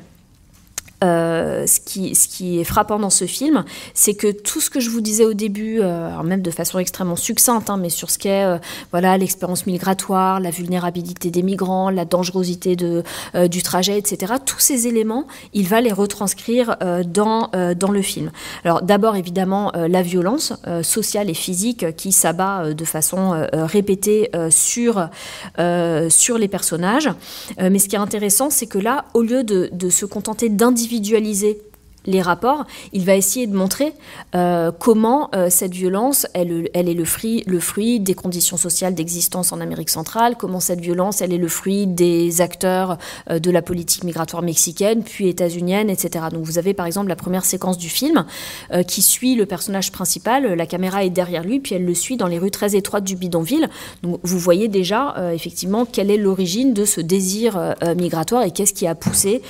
euh, 1.05 1.64
ce, 1.66 1.78
qui, 1.78 2.59
est 2.59 2.64
frappant 2.64 2.99
dans 2.99 3.11
ce 3.11 3.24
film, 3.26 3.64
c'est 3.94 4.14
que 4.14 4.32
tout 4.32 4.61
ce 4.61 4.68
que 4.68 4.80
je 4.80 4.90
vous 4.90 5.01
disais 5.01 5.24
au 5.24 5.32
début, 5.32 5.78
euh, 5.80 6.22
même 6.24 6.42
de 6.42 6.51
façon 6.51 6.80
extrêmement 6.80 7.14
succincte, 7.14 7.70
hein, 7.70 7.76
mais 7.76 7.88
sur 7.88 8.11
ce 8.11 8.18
qu'est 8.18 8.42
euh, 8.42 8.59
voilà 8.90 9.16
l'expérience 9.16 9.66
migratoire, 9.66 10.40
la 10.40 10.51
vulnérabilité 10.51 11.30
des 11.30 11.44
migrants, 11.44 11.90
la 11.90 12.05
dangerosité 12.05 12.74
du 12.76 13.62
trajet, 13.62 13.96
etc. 13.96 14.34
Tous 14.44 14.59
ces 14.59 14.88
éléments, 14.88 15.26
il 15.53 15.68
va 15.68 15.80
les 15.80 15.92
retranscrire 15.92 16.76
dans, 17.07 17.51
le 17.53 18.03
film. 18.03 18.30
Alors 18.64 18.82
d'abord 18.82 19.16
évidemment 19.16 19.72
la 19.74 20.03
violence 20.03 20.53
sociale 20.82 21.30
et 21.30 21.34
physique 21.34 21.96
qui 21.96 22.12
s'abat 22.12 22.74
de 22.74 22.84
façon 22.84 23.46
répétée 23.53 24.30
sur, 24.51 25.09
les 25.57 26.49
personnages. 26.49 27.11
mais 27.59 27.78
ce 27.78 27.88
qui 27.88 27.96
est 27.96 28.01
intéressant, 28.01 28.51
c'est 28.51 28.66
que 28.66 28.78
là, 28.78 29.05
au 29.14 29.22
lieu 29.22 29.44
de, 29.44 29.70
de 29.72 29.90
se 29.90 30.05
contenter 30.05 30.49
d'individualiser 30.49 30.88
individualiser 30.93 31.57
les 32.07 32.22
rapports, 32.22 32.64
il 32.92 33.05
va 33.05 33.16
essayer 33.16 33.46
de 33.46 33.55
montrer 33.55 33.92
euh, 34.34 34.72
comment 34.72 35.30
euh, 35.34 35.49
cette 35.51 35.72
violence, 35.72 36.26
elle, 36.32 36.70
est 36.74 36.94
le 36.94 37.05
fruit, 37.05 37.44
le 37.46 37.61
fruit, 37.61 38.01
des 38.01 38.14
conditions 38.14 38.57
sociales 38.57 38.94
d'existence 38.94 39.53
en 39.53 39.61
Amérique 39.61 39.90
centrale, 39.90 40.36
comment 40.36 40.61
cette 40.61 40.80
violence, 40.80 41.20
elle 41.20 41.32
est 41.32 41.38
le 41.38 41.49
fruit 41.49 41.86
des 41.86 42.40
acteurs 42.40 42.99
euh, 43.30 43.38
de 43.38 43.51
la 43.51 43.62
politique 43.62 44.05
migratoire 44.05 44.42
mexicaine, 44.42 45.03
puis 45.03 45.28
états-unienne, 45.28 45.90
etc. 45.90 46.26
Donc 46.32 46.44
vous 46.44 46.59
avez 46.59 46.72
par 46.72 46.86
exemple 46.86 47.09
la 47.09 47.16
première 47.16 47.44
séquence 47.44 47.78
du 47.78 47.88
film 47.88 48.24
qui 48.86 49.03
suit 49.03 49.34
le 49.34 49.46
personnage 49.46 49.92
principal, 49.92 50.55
la 50.55 50.66
caméra 50.66 51.05
est 51.05 51.11
derrière 51.11 51.42
lui, 51.42 51.61
puis 51.61 51.74
elle 51.74 51.84
le 51.84 51.94
suit 51.94 52.16
dans 52.16 52.26
les 52.26 52.38
rues 52.38 52.51
très 52.51 52.76
étroites 52.76 53.05
du 53.05 53.16
bidonville. 53.16 53.68
Donc 54.03 54.20
vous 54.22 54.38
voyez 54.38 54.68
déjà 54.68 55.14
effectivement 55.32 55.84
quelle 55.84 56.11
est 56.11 56.16
l'origine 56.16 56.74
de 56.74 56.84
ce 56.84 57.01
désir 57.01 57.74
migratoire 57.96 58.44
et 58.44 58.51
qu'est-ce 58.51 58.74
qui 58.74 58.86
a 58.86 58.94
poussé 58.94 59.42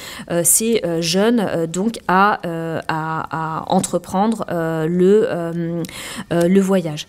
ces 0.45 0.83
jeunes 1.01 1.67
donc 1.67 1.99
à 2.09 2.41
euh, 2.49 2.81
à, 2.89 3.65
entreprendre 3.69 4.45
euh, 4.51 4.87
le, 4.87 5.27
euh, 5.29 5.83
le 6.31 6.61
voyage. 6.61 7.07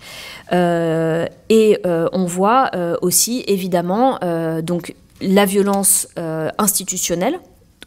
et 0.51 1.77
on 1.85 2.25
voit 2.25 2.71
aussi 3.01 3.43
évidemment 3.47 4.19
donc 4.61 4.95
la 5.21 5.45
violence 5.45 6.07
institutionnelle 6.57 7.39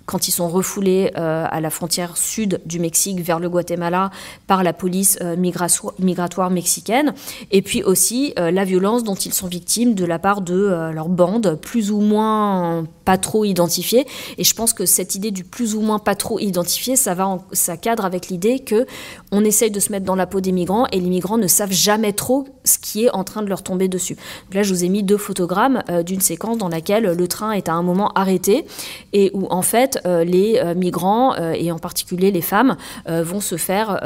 quand 0.07 0.29
ils 0.29 0.33
sont 0.33 0.49
refoulés 0.49 1.13
euh, 1.17 1.47
à 1.51 1.61
la 1.61 1.71
frontière 1.71 2.17
sud 2.17 2.61
du 2.67 2.81
Mexique 2.81 3.21
vers 3.21 3.39
le 3.39 3.49
Guatemala 3.49 4.11
par 4.47 4.63
la 4.63 4.73
police 4.73 5.19
euh, 5.23 5.37
migratoire 5.37 6.51
mexicaine, 6.51 7.15
et 7.51 7.63
puis 7.63 7.83
aussi 7.83 8.33
euh, 8.39 8.51
la 8.51 8.65
violence 8.65 9.05
dont 9.05 9.15
ils 9.15 9.33
sont 9.33 9.47
victimes 9.47 9.95
de 9.95 10.05
la 10.05 10.19
part 10.19 10.41
de 10.41 10.91
leur 10.93 11.09
bande, 11.09 11.59
plus 11.61 11.91
ou 11.91 12.01
moins 12.01 12.85
pas 13.05 13.19
trop 13.19 13.45
identifiée. 13.45 14.07
Et 14.39 14.45
je 14.45 14.55
pense 14.55 14.73
que 14.73 14.87
cette 14.87 15.15
idée 15.15 15.31
du 15.31 15.45
plus 15.45 15.75
ou 15.75 15.81
moins 15.81 15.99
pas 15.99 16.15
trop 16.15 16.39
identifié, 16.39 16.97
ça 16.97 17.15
va, 17.15 17.39
ça 17.53 17.77
cadre 17.77 18.05
avec 18.05 18.29
l'idée 18.29 18.61
que 18.61 18.87
on 19.31 19.45
essaye 19.45 19.71
de 19.71 19.81
se 19.81 19.91
mettre 19.93 20.05
dans 20.05 20.15
la 20.15 20.27
peau 20.27 20.41
des 20.41 20.53
migrants 20.53 20.87
et 20.93 21.01
les 21.01 21.09
migrants 21.09 21.39
ne 21.39 21.47
savent 21.47 21.73
jamais 21.73 22.13
trop 22.13 22.47
ce 22.65 22.79
qui 22.79 23.05
est 23.05 23.11
en 23.11 23.25
train 23.25 23.43
de 23.43 23.49
leur 23.49 23.63
tomber 23.63 23.89
dessus. 23.89 24.17
là, 24.53 24.63
je 24.63 24.73
vous 24.73 24.85
ai 24.85 24.89
mis 24.89 25.03
deux 25.03 25.17
photogrammes 25.17 25.83
d'une 26.05 26.21
séquence 26.21 26.59
dans 26.59 26.69
laquelle 26.69 27.05
le 27.05 27.29
train 27.29 27.53
est 27.53 27.69
à 27.69 27.75
un 27.75 27.83
moment 27.83 28.13
arrêté 28.15 28.65
et 29.13 29.31
où 29.35 29.47
en 29.51 29.63
fait 29.63 29.92
euh, 30.07 30.25
les 30.25 30.59
euh, 30.59 30.75
migrants, 30.75 31.35
euh, 31.35 31.53
et 31.53 31.71
en 31.73 31.79
particulier 31.79 32.31
les 32.31 32.41
femmes, 32.41 32.77
vont 33.07 33.41
se 33.41 33.57
faire 33.57 33.99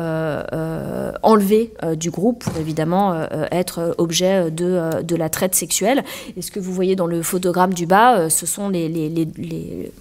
enlever 1.23 1.73
du 1.97 2.11
groupe 2.11 2.45
pour 2.45 2.57
évidemment 2.57 3.27
être 3.51 3.95
objet 3.99 4.51
de, 4.51 5.03
de, 5.03 5.17
la 5.17 5.29
traite 5.29 5.55
sexuelle. 5.55 6.05
Et 6.37 6.43
ce 6.43 6.51
que 6.51 6.61
vous 6.61 6.73
voyez 6.73 6.97
dans 6.97 7.07
le 7.07 7.23
photogramme 7.23 7.75
du 7.75 7.87
bas, 7.87 8.29
ce 8.31 8.47
sont 8.47 8.69
les, 8.69 9.29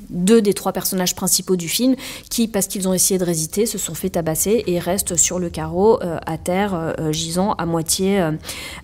deux 0.10 0.42
des 0.42 0.54
trois 0.54 0.72
personnages 0.72 1.16
principaux 1.16 1.56
du 1.56 1.68
film 1.68 1.96
qui, 2.30 2.48
parce 2.48 2.68
qu'ils 2.68 2.88
ont 2.88 2.94
essayé 2.94 3.18
de 3.18 3.26
résister, 3.26 3.66
se 3.66 3.78
sont 3.78 3.96
fait 3.96 4.10
tabasser 4.10 4.64
et 4.68 4.80
restent 4.80 5.16
sur 5.16 5.40
le 5.40 5.50
carreau 5.50 6.00
à 6.02 6.38
terre, 6.38 6.96
gisant 7.12 7.54
à 7.54 7.66
moitié, 7.66 8.24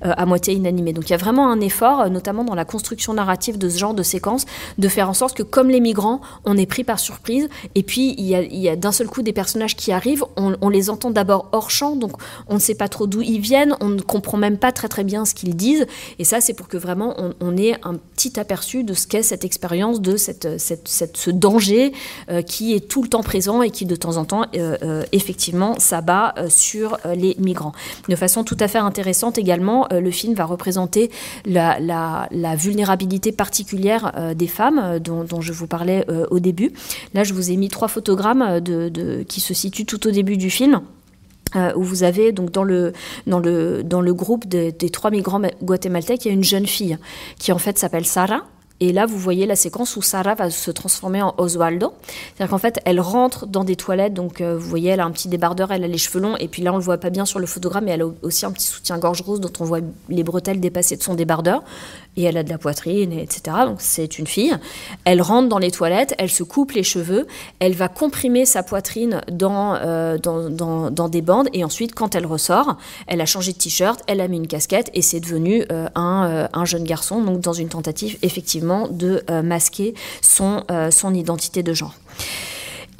à 0.02 0.26
moitié 0.26 0.54
inanimés. 0.54 0.94
Donc 0.94 1.10
il 1.10 1.12
y 1.12 1.16
a 1.16 1.18
vraiment 1.18 1.50
un 1.50 1.60
effort, 1.62 2.10
notamment 2.10 2.44
dans 2.44 2.56
la 2.56 2.66
construction 2.66 3.14
narrative 3.14 3.58
de 3.58 3.70
ce 3.70 3.78
genre 3.78 3.94
de 3.94 4.04
séquence, 4.04 4.46
de 4.78 4.88
faire 4.88 5.10
en 5.10 5.14
sorte 5.14 5.38
que 5.38 5.44
comme 5.44 5.70
les 5.70 5.80
migrants, 5.80 6.22
on 6.46 6.58
est 6.58 6.66
pris 6.66 6.84
par 6.84 6.91
surprise, 7.00 7.50
et 7.76 7.84
puis 7.84 8.16
il 8.18 8.26
y 8.26 8.70
a, 8.70 8.76
d'un 8.76 8.92
seul 8.92 9.08
coup 9.08 9.22
des 9.22 9.34
personnages 9.34 9.76
qui 9.76 9.92
arrivent, 9.92 10.26
on, 10.36 10.70
les 10.70 10.90
entend 10.90 11.12
d'abord 11.12 11.50
hors 11.52 11.70
champ, 11.70 11.96
donc 11.96 12.14
on 12.48 12.56
ne 12.56 12.60
sait 12.60 12.76
pas 12.76 12.88
trop 12.88 13.08
d'où 13.08 13.22
ils 13.22 13.42
viennent, 13.42 13.76
on 13.82 13.90
ne 13.90 14.02
comprend 14.02 14.38
même 14.38 14.58
pas 14.58 14.72
très 14.72 14.88
très 14.88 15.04
bien 15.04 15.26
ce 15.26 15.34
qu'ils 15.34 15.56
disent, 15.56 15.86
et 16.20 16.24
ça 16.24 16.42
c'est 16.42 16.54
pour 16.54 16.68
que 16.68 16.78
vraiment 16.78 17.16
on, 17.40 17.58
ait 17.58 17.76
un 17.84 17.96
petit 17.96 18.40
aperçu 18.40 18.84
de 18.84 18.94
ce 18.94 19.08
qu'est 19.08 19.24
cette 19.24 19.44
expérience, 19.44 20.02
de 20.02 20.16
cette, 20.18 20.48
ce 20.58 21.32
danger 21.32 21.92
qui 22.46 22.74
est 22.74 22.88
tout 22.88 23.04
le 23.04 23.10
temps 23.10 23.24
présent 23.24 23.62
et 23.62 23.72
qui 23.72 23.86
de 23.86 23.96
temps 23.96 24.18
en 24.18 24.26
temps 24.26 24.46
effectivement 25.12 25.78
s'abat 25.80 26.34
sur 26.50 26.98
les 27.14 27.36
migrants. 27.40 27.74
De 28.08 28.16
façon 28.16 28.44
tout 28.44 28.58
à 28.60 28.68
fait 28.68 28.78
intéressante 28.78 29.38
également, 29.38 29.88
le 29.92 30.12
film 30.12 30.34
va 30.34 30.46
représenter 30.46 31.12
la, 31.46 32.56
vulnérabilité 32.56 33.32
particulière 33.32 34.12
euh, 34.18 34.34
des 34.34 34.48
femmes 34.48 34.80
euh, 34.80 35.00
dont, 35.00 35.42
je 35.42 35.54
vous 35.54 35.68
parlais 35.68 36.06
euh, 36.10 36.26
au 36.30 36.40
début. 36.40 36.72
Là, 37.14 37.24
je 37.24 37.34
vous 37.34 37.52
ai 37.52 37.58
mis 37.58 37.70
trois 37.70 37.88
photogrammes 37.88 38.60
de, 38.60 39.24
qui 39.24 39.42
se 39.42 39.54
situent 39.54 39.86
tout 39.86 40.08
au 40.08 40.12
début 40.12 40.38
du 40.38 40.50
film. 40.50 40.82
où 41.76 41.84
vous 41.84 42.04
avez 42.04 42.32
donc 42.32 42.52
dans 42.52 42.64
le, 42.64 42.94
dans 43.28 43.40
le, 43.40 43.84
dans 43.84 44.02
le 44.02 44.14
groupe 44.14 44.48
des 44.48 44.90
trois 44.90 45.12
migrants 45.12 45.42
guatémaltèques, 45.62 46.26
il 46.26 46.30
y 46.30 46.32
a 46.32 46.34
une 46.34 46.44
jeune 46.44 46.68
fille 46.68 46.98
qui 47.38 47.52
en 47.52 47.58
fait 47.58 47.78
s'appelle 47.78 48.06
Sarah, 48.06 48.44
et 48.82 48.92
là, 48.92 49.06
vous 49.06 49.20
voyez 49.20 49.46
la 49.46 49.56
séquence 49.56 49.96
où 49.96 50.02
Sarah 50.02 50.34
va 50.34 50.50
se 50.50 50.72
transformer 50.72 51.22
en 51.22 51.36
Oswaldo. 51.38 51.94
C'est-à-dire 52.02 52.50
qu'en 52.50 52.58
fait, 52.58 52.80
elle 52.84 53.00
rentre 53.00 53.46
dans 53.46 53.64
des 53.64 53.76
toilettes. 53.76 54.16
Donc, 54.16 54.42
euh, 54.42 54.58
vous 54.58 54.68
voyez, 54.68 54.90
elle 54.90 55.00
a 55.00 55.06
un 55.06 55.12
petit 55.12 55.30
débardeur, 55.30 55.72
elle 55.72 55.84
a 55.84 55.88
les 55.88 56.00
cheveux 56.00 56.20
longs. 56.20 56.36
Et 56.38 56.48
puis 56.48 56.64
là, 56.64 56.74
on 56.74 56.78
le 56.78 56.84
voit 56.84 56.98
pas 56.98 57.12
bien 57.12 57.26
sur 57.26 57.38
le 57.38 57.46
photogramme, 57.46 57.86
mais 57.86 57.92
elle 57.92 58.02
a 58.02 58.08
aussi 58.24 58.44
un 58.44 58.52
petit 58.52 58.66
soutien-gorge 58.66 59.22
rose 59.22 59.40
dont 59.40 59.54
on 59.60 59.66
voit 59.66 59.82
les 60.10 60.24
bretelles 60.24 60.60
dépasser 60.60 60.98
de 60.98 61.04
son 61.04 61.14
débardeur. 61.14 61.64
Et 62.18 62.24
elle 62.24 62.38
a 62.38 62.44
de 62.44 62.50
la 62.50 62.58
poitrine, 62.58 63.14
etc. 63.14 63.58
Donc, 63.66 63.78
c'est 63.80 64.20
une 64.20 64.28
fille. 64.28 64.54
Elle 65.06 65.22
rentre 65.22 65.48
dans 65.48 65.60
les 65.60 65.72
toilettes, 65.72 66.14
elle 66.18 66.30
se 66.30 66.44
coupe 66.44 66.74
les 66.74 66.84
cheveux. 66.84 67.26
Elle 67.60 67.74
va 67.74 67.88
comprimer 67.88 68.46
sa 68.46 68.64
poitrine 68.64 69.22
dans, 69.32 69.76
euh, 69.76 70.18
dans, 70.18 70.50
dans, 70.50 70.92
dans, 70.92 71.10
des 71.10 71.22
bandes. 71.22 71.48
Et 71.54 71.64
ensuite, 71.64 71.96
quand 71.96 72.16
elle 72.16 72.26
ressort, 72.26 72.78
elle 73.08 73.22
a 73.22 73.26
changé 73.26 73.54
de 73.54 73.58
t-shirt, 73.58 74.02
elle 74.08 74.20
a 74.20 74.28
mis 74.28 74.38
une 74.38 74.48
casquette 74.48 74.90
et 74.94 75.02
c'est 75.02 75.22
devenu 75.22 75.64
euh, 75.72 75.88
un, 75.96 76.50
un 76.52 76.66
jeune 76.66 76.84
garçon. 76.84 77.22
Donc, 77.22 77.40
dans 77.40 77.54
une 77.54 77.70
tentative, 77.70 78.18
effectivement, 78.22 78.88
de 78.90 79.24
euh, 79.30 79.42
masquer 79.42 79.94
son, 80.22 80.64
euh, 80.72 80.92
son 80.92 81.14
identité 81.14 81.64
de 81.64 81.74
genre. 81.74 81.96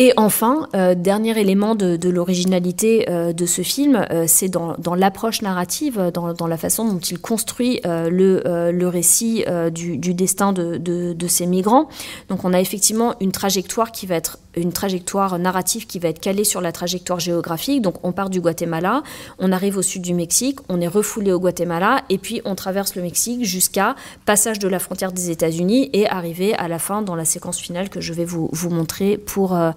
Et 0.04 0.14
enfin, 0.18 0.68
euh, 0.74 0.96
dernier 0.96 1.40
élément 1.40 1.76
de, 1.76 2.10
l'originalité 2.10 3.06
de 3.08 3.46
ce 3.46 3.62
film, 3.62 4.04
c'est 4.26 4.50
dans, 4.50 4.96
l'approche 4.96 5.44
narrative, 5.44 6.10
dans, 6.12 6.48
la 6.48 6.58
façon 6.58 6.86
dont 6.86 6.98
il 6.98 7.22
construit 7.22 7.80
le, 7.86 8.88
récit 8.88 9.46
du, 9.72 10.14
destin 10.16 10.54
de, 10.54 11.28
ces 11.28 11.46
migrants. 11.46 11.88
Donc 12.30 12.44
on 12.46 12.52
a 12.52 12.60
effectivement 12.60 13.14
une 13.22 13.32
trajectoire 13.32 13.92
qui 13.92 14.08
va 14.08 14.16
être 14.16 14.40
une 14.56 14.74
trajectoire 14.74 15.40
narrative 15.40 15.86
qui 15.86 16.00
va 16.00 16.10
être 16.10 16.20
calée 16.20 16.44
sur 16.44 16.62
la 16.62 16.72
trajectoire 16.72 17.20
géographique. 17.20 17.82
Donc 17.82 17.96
on 18.04 18.12
part 18.12 18.30
du 18.30 18.42
Guatemala, 18.42 19.04
on 19.40 19.52
arrive 19.52 19.78
au 19.78 19.82
sud 19.82 20.02
du 20.02 20.14
Mexique, 20.14 20.60
on 20.68 20.82
est 20.82 20.88
refoulé 20.88 21.32
au 21.32 21.40
Guatemala 21.40 22.02
et 22.10 22.18
puis 22.18 22.42
on 22.44 22.56
traverse 22.56 22.96
le 22.96 23.02
Mexique 23.02 23.46
jusqu'à 23.46 23.96
passage 24.26 24.60
de 24.60 24.68
la 24.68 24.80
frontière 24.80 25.12
des 25.12 25.30
États-Unis 25.30 25.90
et 25.94 26.08
arriver 26.08 26.54
à 26.56 26.68
la 26.68 26.80
fin 26.80 27.02
dans 27.02 27.16
la 27.16 27.26
séquence 27.26 27.60
finale 27.60 27.90
que 27.90 28.02
je 28.02 28.14
vais 28.14 28.26
vous, 28.26 28.50
vous 28.52 28.70
montrer 28.70 29.18
pour, 29.18 29.56
euh, 29.56 29.60
euh, 29.70 29.72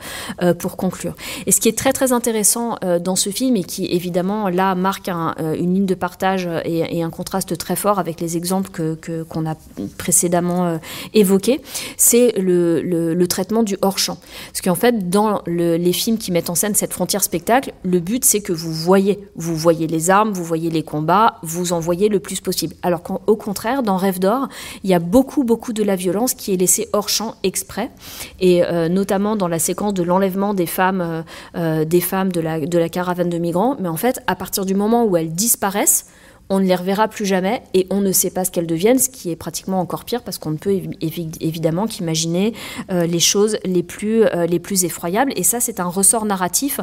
pour 0.58 0.76
conclure. 0.76 1.14
Et 1.46 1.52
ce 1.52 1.60
qui 1.60 1.68
est 1.68 1.78
très 1.78 1.92
très 1.92 2.12
intéressant 2.12 2.76
euh, 2.84 2.98
dans 2.98 3.16
ce 3.16 3.30
film 3.30 3.56
et 3.56 3.64
qui 3.64 3.86
évidemment 3.86 4.48
là 4.48 4.74
marque 4.74 5.08
une 5.08 5.74
ligne 5.74 5.86
de 5.86 5.94
partage 5.94 6.48
et, 6.64 7.02
un 7.04 7.10
contraste 7.10 7.58
très 7.58 7.76
fort 7.76 7.98
avec 7.98 8.20
les 8.20 8.36
exemples 8.36 8.70
que 8.70 9.22
qu'on 9.24 9.46
a 9.46 9.54
précédemment 9.98 10.78
évoqués, 11.12 11.60
c'est 11.96 12.32
le, 12.38 12.80
le, 12.80 13.26
traitement 13.26 13.62
du 13.62 13.76
hors-champ 13.82 14.18
qu'en 14.64 14.74
fait, 14.74 15.10
dans 15.10 15.42
les 15.46 15.92
films 15.92 16.16
qui 16.16 16.32
mettent 16.32 16.50
en 16.50 16.54
scène 16.54 16.74
cette 16.74 16.92
frontière 16.92 17.22
spectacle, 17.22 17.72
le 17.84 18.00
but 18.00 18.24
c'est 18.24 18.40
que 18.40 18.52
vous 18.52 18.72
voyez, 18.72 19.28
vous 19.36 19.54
voyez 19.56 19.86
les 19.86 20.10
armes, 20.10 20.32
vous 20.32 20.44
voyez 20.44 20.70
les 20.70 20.82
combats, 20.82 21.36
vous 21.42 21.72
en 21.72 21.80
voyez 21.80 22.08
le 22.08 22.18
plus 22.18 22.40
possible. 22.40 22.74
Alors 22.82 23.02
qu'au 23.02 23.36
contraire, 23.36 23.82
dans 23.82 23.96
Rêve 23.96 24.18
d'or, 24.18 24.48
il 24.82 24.90
y 24.90 24.94
a 24.94 24.98
beaucoup, 24.98 25.44
beaucoup 25.44 25.72
de 25.72 25.82
la 25.82 25.96
violence 25.96 26.34
qui 26.34 26.54
est 26.54 26.56
laissée 26.56 26.88
hors 26.92 27.08
champ 27.08 27.34
exprès, 27.42 27.90
et 28.40 28.64
euh, 28.64 28.88
notamment 28.88 29.36
dans 29.36 29.48
la 29.48 29.58
séquence 29.58 29.92
de 29.94 30.02
l'enlèvement 30.02 30.54
des 30.54 30.66
femmes, 30.66 31.00
euh, 31.00 31.22
euh, 31.56 31.84
des 31.84 32.00
femmes 32.00 32.32
de 32.32 32.40
la, 32.40 32.60
de 32.60 32.78
la 32.78 32.88
caravane 32.88 33.30
de 33.30 33.38
migrants. 33.38 33.76
Mais 33.80 33.88
en 33.88 33.96
fait, 33.96 34.20
à 34.26 34.36
partir 34.36 34.66
du 34.66 34.74
moment 34.74 35.04
où 35.04 35.16
elles 35.16 35.32
disparaissent, 35.32 36.06
on 36.50 36.60
ne 36.60 36.66
les 36.66 36.74
reverra 36.74 37.08
plus 37.08 37.24
jamais 37.24 37.62
et 37.72 37.86
on 37.90 38.00
ne 38.00 38.12
sait 38.12 38.30
pas 38.30 38.44
ce 38.44 38.50
qu'elles 38.50 38.66
deviennent, 38.66 38.98
ce 38.98 39.08
qui 39.08 39.30
est 39.30 39.36
pratiquement 39.36 39.80
encore 39.80 40.04
pire 40.04 40.22
parce 40.22 40.38
qu'on 40.38 40.50
ne 40.50 40.56
peut 40.56 40.78
évidemment 41.00 41.86
qu'imaginer 41.86 42.52
euh, 42.90 43.06
les 43.06 43.18
choses 43.20 43.56
les 43.64 43.82
plus, 43.82 44.24
euh, 44.24 44.46
les 44.46 44.58
plus 44.58 44.84
effroyables. 44.84 45.32
Et 45.36 45.42
ça, 45.42 45.60
c'est 45.60 45.80
un 45.80 45.88
ressort 45.88 46.26
narratif, 46.26 46.80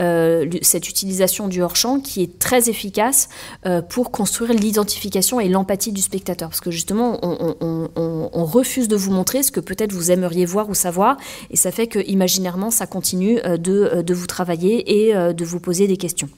euh, 0.00 0.46
cette 0.62 0.88
utilisation 0.88 1.48
du 1.48 1.62
hors-champ 1.62 2.00
qui 2.00 2.22
est 2.22 2.38
très 2.38 2.68
efficace 2.68 3.28
pour 3.88 4.10
construire 4.10 4.52
l'identification 4.52 5.40
et 5.40 5.48
l'empathie 5.48 5.92
du 5.92 6.00
spectateur. 6.00 6.48
Parce 6.48 6.60
que 6.60 6.70
justement, 6.70 7.18
on, 7.22 8.44
refuse 8.44 8.88
de 8.88 8.96
vous 8.96 9.10
montrer 9.10 9.42
ce 9.42 9.50
que 9.50 9.60
peut-être 9.60 9.92
vous 9.92 10.10
aimeriez 10.10 10.44
voir 10.44 10.68
ou 10.68 10.74
savoir 10.74 11.16
et 11.50 11.56
ça 11.56 11.72
fait 11.72 11.86
que 11.86 11.98
imaginairement, 12.06 12.70
ça 12.70 12.86
continue 12.86 13.40
de, 13.42 14.02
de 14.02 14.14
vous 14.14 14.26
travailler 14.26 15.08
et 15.08 15.14
de 15.14 15.44
vous 15.44 15.60
poser 15.60 15.88
des 15.88 15.96
questions. 15.96 16.28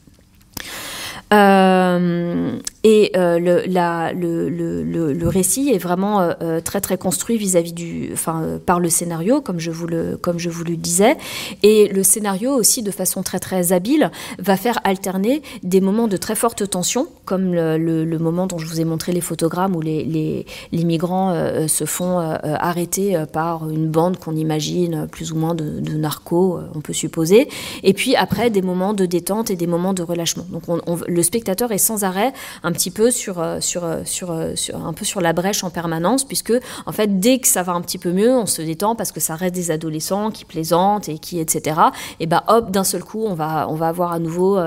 Euh, 1.33 2.59
et 2.85 3.11
euh, 3.17 3.41
le, 3.41 3.65
le, 3.67 4.49
le, 4.49 5.13
le, 5.13 5.29
récit 5.29 5.71
est 5.71 5.79
vraiment 5.79 6.21
euh, 6.21 6.61
très 6.61 6.81
très 6.81 6.97
construit 6.97 7.37
vis-à-vis 7.37 7.73
du, 7.73 8.11
enfin, 8.13 8.61
par 8.65 8.79
le 8.79 8.89
scénario, 8.89 9.41
comme 9.41 9.59
je 9.59 9.73
vous 9.73 9.89
le, 9.89 10.17
comme 10.17 10.39
je 10.39 10.51
vous 10.51 10.63
le 10.63 10.77
disais. 10.77 11.17
Et 11.65 11.89
le 11.89 12.05
scénario 12.05 12.53
aussi, 12.53 12.85
de 12.85 12.93
façon 12.93 13.25
très 13.25 13.41
très 13.41 13.73
habile, 13.73 14.13
va 14.39 14.57
faire 14.57 14.79
alterner 14.85 15.43
des 15.65 15.81
moments 15.81 16.07
de 16.07 16.17
très 16.17 16.37
forte 16.37 16.69
tension, 16.71 17.09
comme 17.25 17.55
le, 17.55 18.19
moment 18.19 18.47
dont 18.47 18.59
je 18.59 18.67
vous 18.67 18.81
ai 18.81 18.85
montré 18.85 19.13
les 19.13 19.21
photogrammes 19.21 19.75
où 19.75 19.81
les, 19.81 20.05
les, 20.05 20.47
les 20.73 20.85
migrants 20.85 21.35
se 21.69 21.85
font 21.85 22.19
arrêter 22.19 23.25
par 23.33 23.69
une 23.69 23.89
bande 23.89 24.17
qu'on 24.17 24.35
imagine 24.35 25.07
plus 25.11 25.33
ou 25.33 25.37
moins 25.37 25.55
de, 25.55 25.81
de 25.81 25.93
narcos, 25.93 26.61
on 26.75 26.81
peut 26.81 26.93
supposer. 26.93 27.49
Et 27.83 27.93
puis 27.93 28.17
après, 28.17 28.49
des 28.51 28.63
moments 28.63 28.95
de 28.95 29.07
détente 29.07 29.51
et 29.51 29.57
des 29.57 29.67
moments 29.67 29.93
de 29.93 30.03
relâchement. 30.03 30.47
Donc 30.51 30.63
on, 30.69 30.81
on, 30.87 30.99
le 31.17 31.23
spectateur 31.23 31.73
est 31.73 31.79
sans 31.79 32.05
arrêt 32.05 32.33
un 32.63 32.73
petit 32.73 32.91
peu 32.91 33.11
sur, 33.11 33.41
euh, 33.41 33.59
euh, 33.77 34.05
euh, 34.29 34.93
peu 34.93 35.05
sur 35.05 35.21
la 35.21 35.33
brèche 35.33 35.65
en 35.65 35.71
permanence, 35.71 36.25
puisque 36.25 36.53
en 36.85 36.93
fait, 36.93 37.19
dès 37.19 37.39
que 37.39 37.49
ça 37.49 37.63
va 37.63 37.73
un 37.73 37.81
petit 37.81 37.99
peu 37.99 38.13
mieux, 38.13 38.31
on 38.31 38.47
se 38.47 38.63
détend 38.63 38.95
parce 38.95 39.13
que 39.13 39.21
ça 39.21 39.35
reste 39.35 39.55
des 39.55 39.71
adolescents 39.71 40.31
qui 40.31 40.45
plaisantent 40.45 41.09
et 41.09 41.19
qui, 41.19 41.41
etc. 41.41 41.81
Et 42.21 42.27
bah 42.27 42.45
hop, 42.49 42.71
d'un 42.71 42.85
seul 42.85 43.03
coup, 43.03 43.25
on 43.27 43.35
va, 43.35 43.67
on 43.69 43.75
va 43.75 43.89
avoir 43.89 44.13
à 44.13 44.19
nouveau 44.19 44.59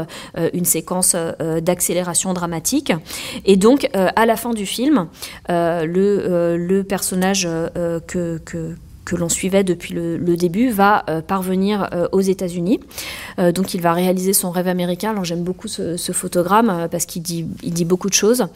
une 0.54 0.66
séquence 0.66 1.16
d'accélération 1.62 2.34
dramatique. 2.34 2.92
Et 3.46 3.56
donc, 3.56 3.90
à 3.94 4.26
la 4.26 4.36
fin 4.36 4.54
du 4.54 4.66
film, 4.66 5.08
le, 5.48 6.58
le 6.58 6.84
personnage 6.84 7.48
que 8.08 8.76
que 9.10 9.16
l'on 9.16 9.30
suivait 9.30 9.64
depuis 9.64 9.94
le, 9.96 10.20
début, 10.38 10.70
va 10.70 11.04
euh, 11.10 11.22
parvenir 11.22 11.90
euh, 11.94 12.08
aux 12.12 12.22
États-Unis. 12.22 12.80
Euh, 13.40 13.52
donc 13.52 13.74
il 13.74 13.82
va 13.82 13.94
réaliser 13.94 14.34
son 14.34 14.52
rêve 14.52 14.68
américain. 14.68 15.12
Alors 15.12 15.26
j'aime 15.26 15.44
beaucoup 15.44 15.68
ce, 15.68 15.98
photogramme 16.12 16.88
parce 16.92 17.06
qu'il 17.06 17.22
dit, 17.22 17.44
dit 17.64 17.86
beaucoup 17.86 18.10
de 18.10 18.14
choses. 18.14 18.48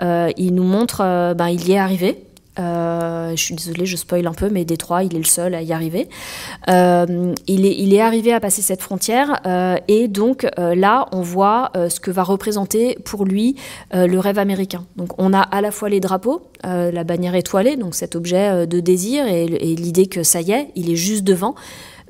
il 0.00 0.54
nous 0.54 0.64
montre, 0.64 0.98
ben, 1.34 1.48
il 1.48 1.68
y 1.68 1.72
est 1.72 1.78
arrivé. 1.78 2.24
Euh, 2.58 3.30
je 3.36 3.42
suis 3.42 3.54
désolée, 3.54 3.86
je 3.86 3.96
spoil 3.96 4.26
un 4.26 4.32
peu, 4.32 4.48
mais 4.50 4.64
Détroit, 4.64 5.04
il 5.04 5.14
est 5.14 5.18
le 5.18 5.24
seul 5.24 5.54
à 5.54 5.62
y 5.62 5.72
arriver. 5.72 6.08
Euh, 6.68 7.34
il, 7.46 7.64
est, 7.64 7.76
il 7.78 7.94
est 7.94 8.00
arrivé 8.00 8.32
à 8.32 8.40
passer 8.40 8.62
cette 8.62 8.82
frontière 8.82 9.40
euh, 9.46 9.76
et 9.88 10.08
donc 10.08 10.46
là, 10.56 11.06
on 11.12 11.20
voit 11.20 11.70
ce 11.74 12.00
que 12.00 12.10
va 12.10 12.22
représenter 12.22 12.98
pour 13.04 13.24
lui 13.24 13.56
le 13.92 14.18
rêve 14.18 14.38
américain. 14.38 14.84
Donc 14.96 15.10
on 15.18 15.32
a 15.32 15.40
à 15.40 15.60
la 15.60 15.70
fois 15.70 15.88
les 15.88 16.00
drapeaux, 16.00 16.42
la 16.64 17.04
bannière 17.04 17.34
étoilée, 17.34 17.76
donc 17.76 17.94
cet 17.94 18.16
objet 18.16 18.66
de 18.66 18.80
désir 18.80 19.26
et 19.26 19.46
l'idée 19.46 20.06
que 20.06 20.22
ça 20.22 20.40
y 20.40 20.52
est, 20.52 20.68
il 20.74 20.90
est 20.90 20.96
juste 20.96 21.24
devant 21.24 21.54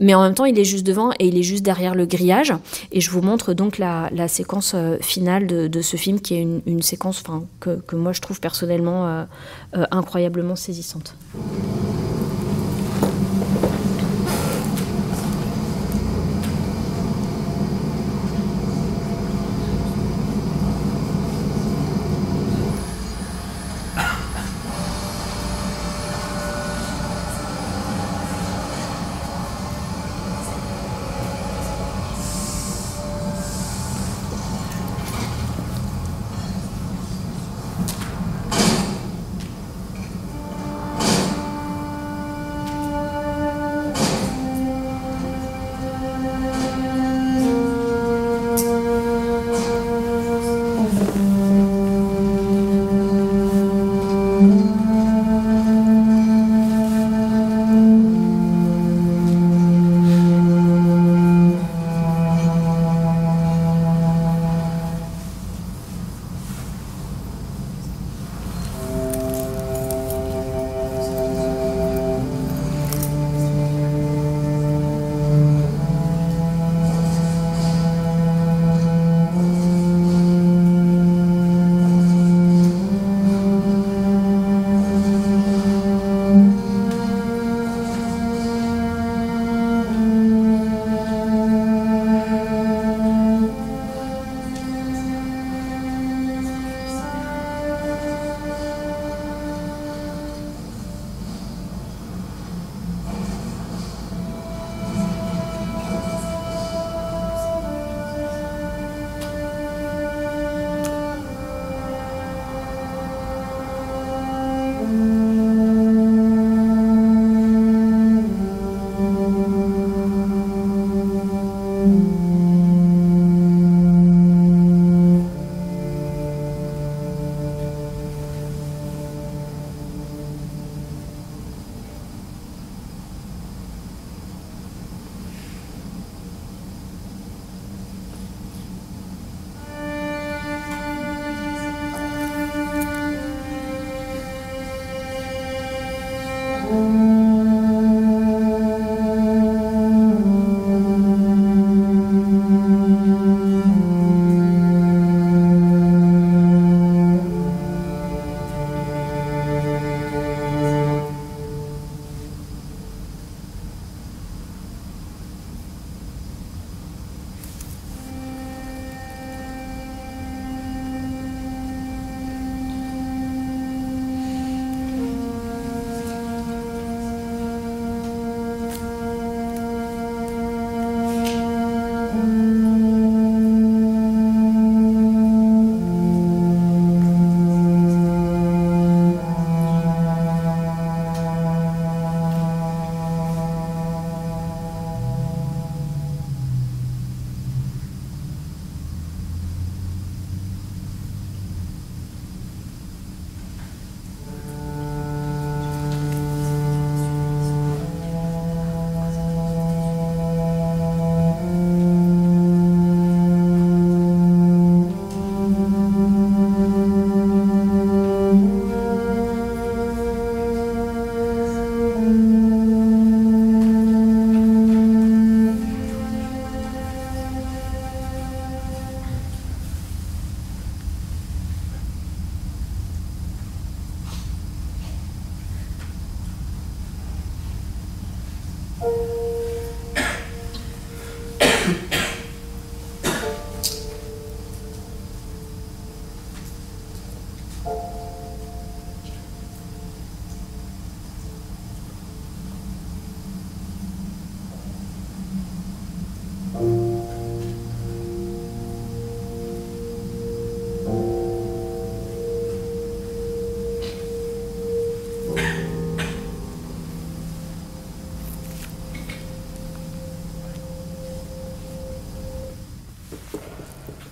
mais 0.01 0.15
en 0.15 0.23
même 0.23 0.35
temps, 0.35 0.47
il 0.47 0.59
est 0.59 0.65
juste 0.65 0.87
devant 0.87 1.13
et 1.19 1.27
il 1.27 1.39
est 1.39 1.43
juste 1.43 1.63
derrière 1.63 1.95
le 1.95 2.07
grillage. 2.07 2.55
Et 2.91 3.01
je 3.01 3.11
vous 3.11 3.21
montre 3.21 3.53
donc 3.53 3.79
la, 3.79 4.09
séquence 4.29 4.73
euh, 4.75 4.97
finale 5.01 5.47
de, 5.47 5.83
ce 5.83 5.97
film, 5.97 6.21
qui 6.21 6.35
est 6.35 6.47
une, 6.67 6.83
séquence 6.83 7.23
que, 7.61 7.81
que, 7.81 7.97
moi 7.97 8.13
je 8.13 8.21
trouve 8.21 8.41
personnellement 8.41 9.07
euh, 9.07 9.25
euh, 9.77 9.85
incroyablement 9.91 10.57
saisissante. 10.57 11.15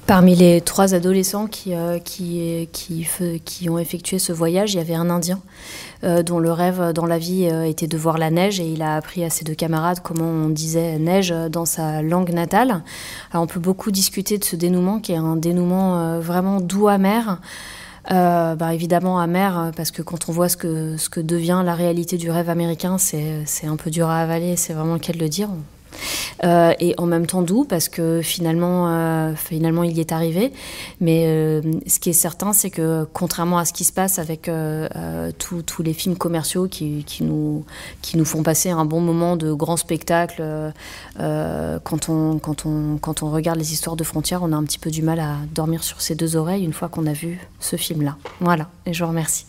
Parmi 0.09 0.35
les 0.35 0.63
trois 0.63 0.95
adolescents 0.95 1.47
qui, 1.49 1.75
euh, 1.75 1.99
qui, 1.99 2.67
qui, 2.73 3.69
ont 3.69 3.79
effectué 3.79 4.19
ce 4.19 4.33
voyage, 4.33 4.73
il 4.73 4.79
y 4.79 4.81
avait 4.81 4.95
un 4.95 5.11
Indien 5.11 5.39
euh, 6.03 6.23
dont 6.23 6.39
le 6.39 6.51
rêve 6.51 6.95
dans 6.95 7.05
la 7.05 7.19
vie 7.19 7.47
euh, 7.53 7.65
était 7.65 7.87
de 7.87 7.99
voir 7.99 8.17
la 8.17 8.31
neige 8.31 8.59
et 8.59 8.65
il 8.65 8.81
a 8.81 8.97
appris 8.97 9.23
à 9.23 9.29
ses 9.29 9.45
deux 9.45 9.55
camarades 9.55 10.01
comment 10.03 10.25
on 10.25 10.49
disait 10.49 10.99
neige 10.99 11.35
dans 11.53 11.67
sa 11.67 12.01
langue 12.01 12.33
natale. 12.33 12.83
Alors 13.33 13.45
on 13.45 13.47
peut 13.47 13.61
beaucoup 13.61 13.91
discuter 13.91 14.39
de 14.39 14.45
ce 14.45 14.57
dénouement 14.57 14.99
qui 14.99 15.13
est 15.13 15.17
un 15.17 15.37
dénouement 15.37 16.19
vraiment 16.21 16.63
doux 16.63 16.89
amer. 16.89 17.39
bah 18.09 18.73
évidemment 18.73 19.21
amer 19.21 19.73
parce 19.77 19.91
que 19.91 20.01
quand 20.01 20.31
on 20.31 20.33
voit 20.33 20.49
ce 20.49 20.57
que, 20.57 20.97
ce 20.97 21.11
que 21.11 21.21
devient 21.21 21.61
la 21.67 21.75
réalité 21.75 22.17
du 22.17 22.31
rêve 22.31 22.49
américain, 22.49 22.97
c'est 22.97 23.67
un 23.67 23.77
peu 23.77 23.91
dur 23.91 24.09
à 24.09 24.21
avaler, 24.21 24.57
c'est 24.57 24.73
vraiment 24.73 24.95
le 24.95 25.01
cas 25.01 25.13
de 25.13 25.19
le 25.19 25.29
dire. 25.29 25.51
Euh, 26.45 26.73
et 26.79 26.95
en 26.99 27.07
même 27.07 27.27
temps 27.27 27.43
doux 27.43 27.65
parce 27.65 27.89
que 27.89 28.21
finalement, 28.23 28.89
euh, 28.89 29.35
finalement 29.35 29.83
il 29.83 29.97
y 29.97 30.01
est 30.01 30.13
arrivé. 30.13 30.53
Mais 31.01 31.25
euh, 31.27 31.63
ce 31.87 31.99
qui 31.99 32.11
est 32.11 32.15
certain, 32.15 32.53
c'est 32.53 32.71
que 32.71 33.07
contrairement 33.13 33.59
à 33.59 33.65
ce 33.65 33.73
qui 33.73 33.85
se 33.85 33.93
passe 33.93 34.19
avec 34.19 34.51
tous 35.39 35.83
les 35.83 35.93
films 35.93 36.17
commerciaux 36.17 36.69
qui, 36.69 37.05
nous, 37.21 37.65
qui 38.03 38.17
nous 38.17 38.25
font 38.25 38.43
passer 38.43 38.71
un 38.71 38.85
bon 38.85 39.01
moment 39.01 39.37
de 39.37 39.53
grand 39.53 39.77
spectacle, 39.77 40.43
quand, 41.17 42.09
on, 42.09 42.39
quand, 42.39 42.67
on, 42.67 42.99
quand 42.99 43.23
on 43.23 43.31
regarde 43.31 43.59
les 43.59 43.73
histoires 43.73 43.97
de 43.97 44.05
frontières, 44.05 44.43
on 44.43 44.53
a 44.53 44.57
un 44.57 44.65
petit 44.65 44.79
peu 44.79 44.91
du 44.91 45.03
mal 45.03 45.21
à 45.21 45.37
dormir 45.55 45.83
sur 45.83 46.01
ses 46.01 46.15
deux 46.15 46.37
oreilles 46.37 46.65
une 46.65 46.73
fois 46.73 46.89
qu'on 46.89 47.07
a 47.07 47.13
vu 47.13 47.39
ce 47.61 47.77
film-là. 47.77 48.17
Voilà, 48.41 48.69
et 48.87 48.93
je 48.93 49.03
vous 49.03 49.11
remercie. 49.11 49.47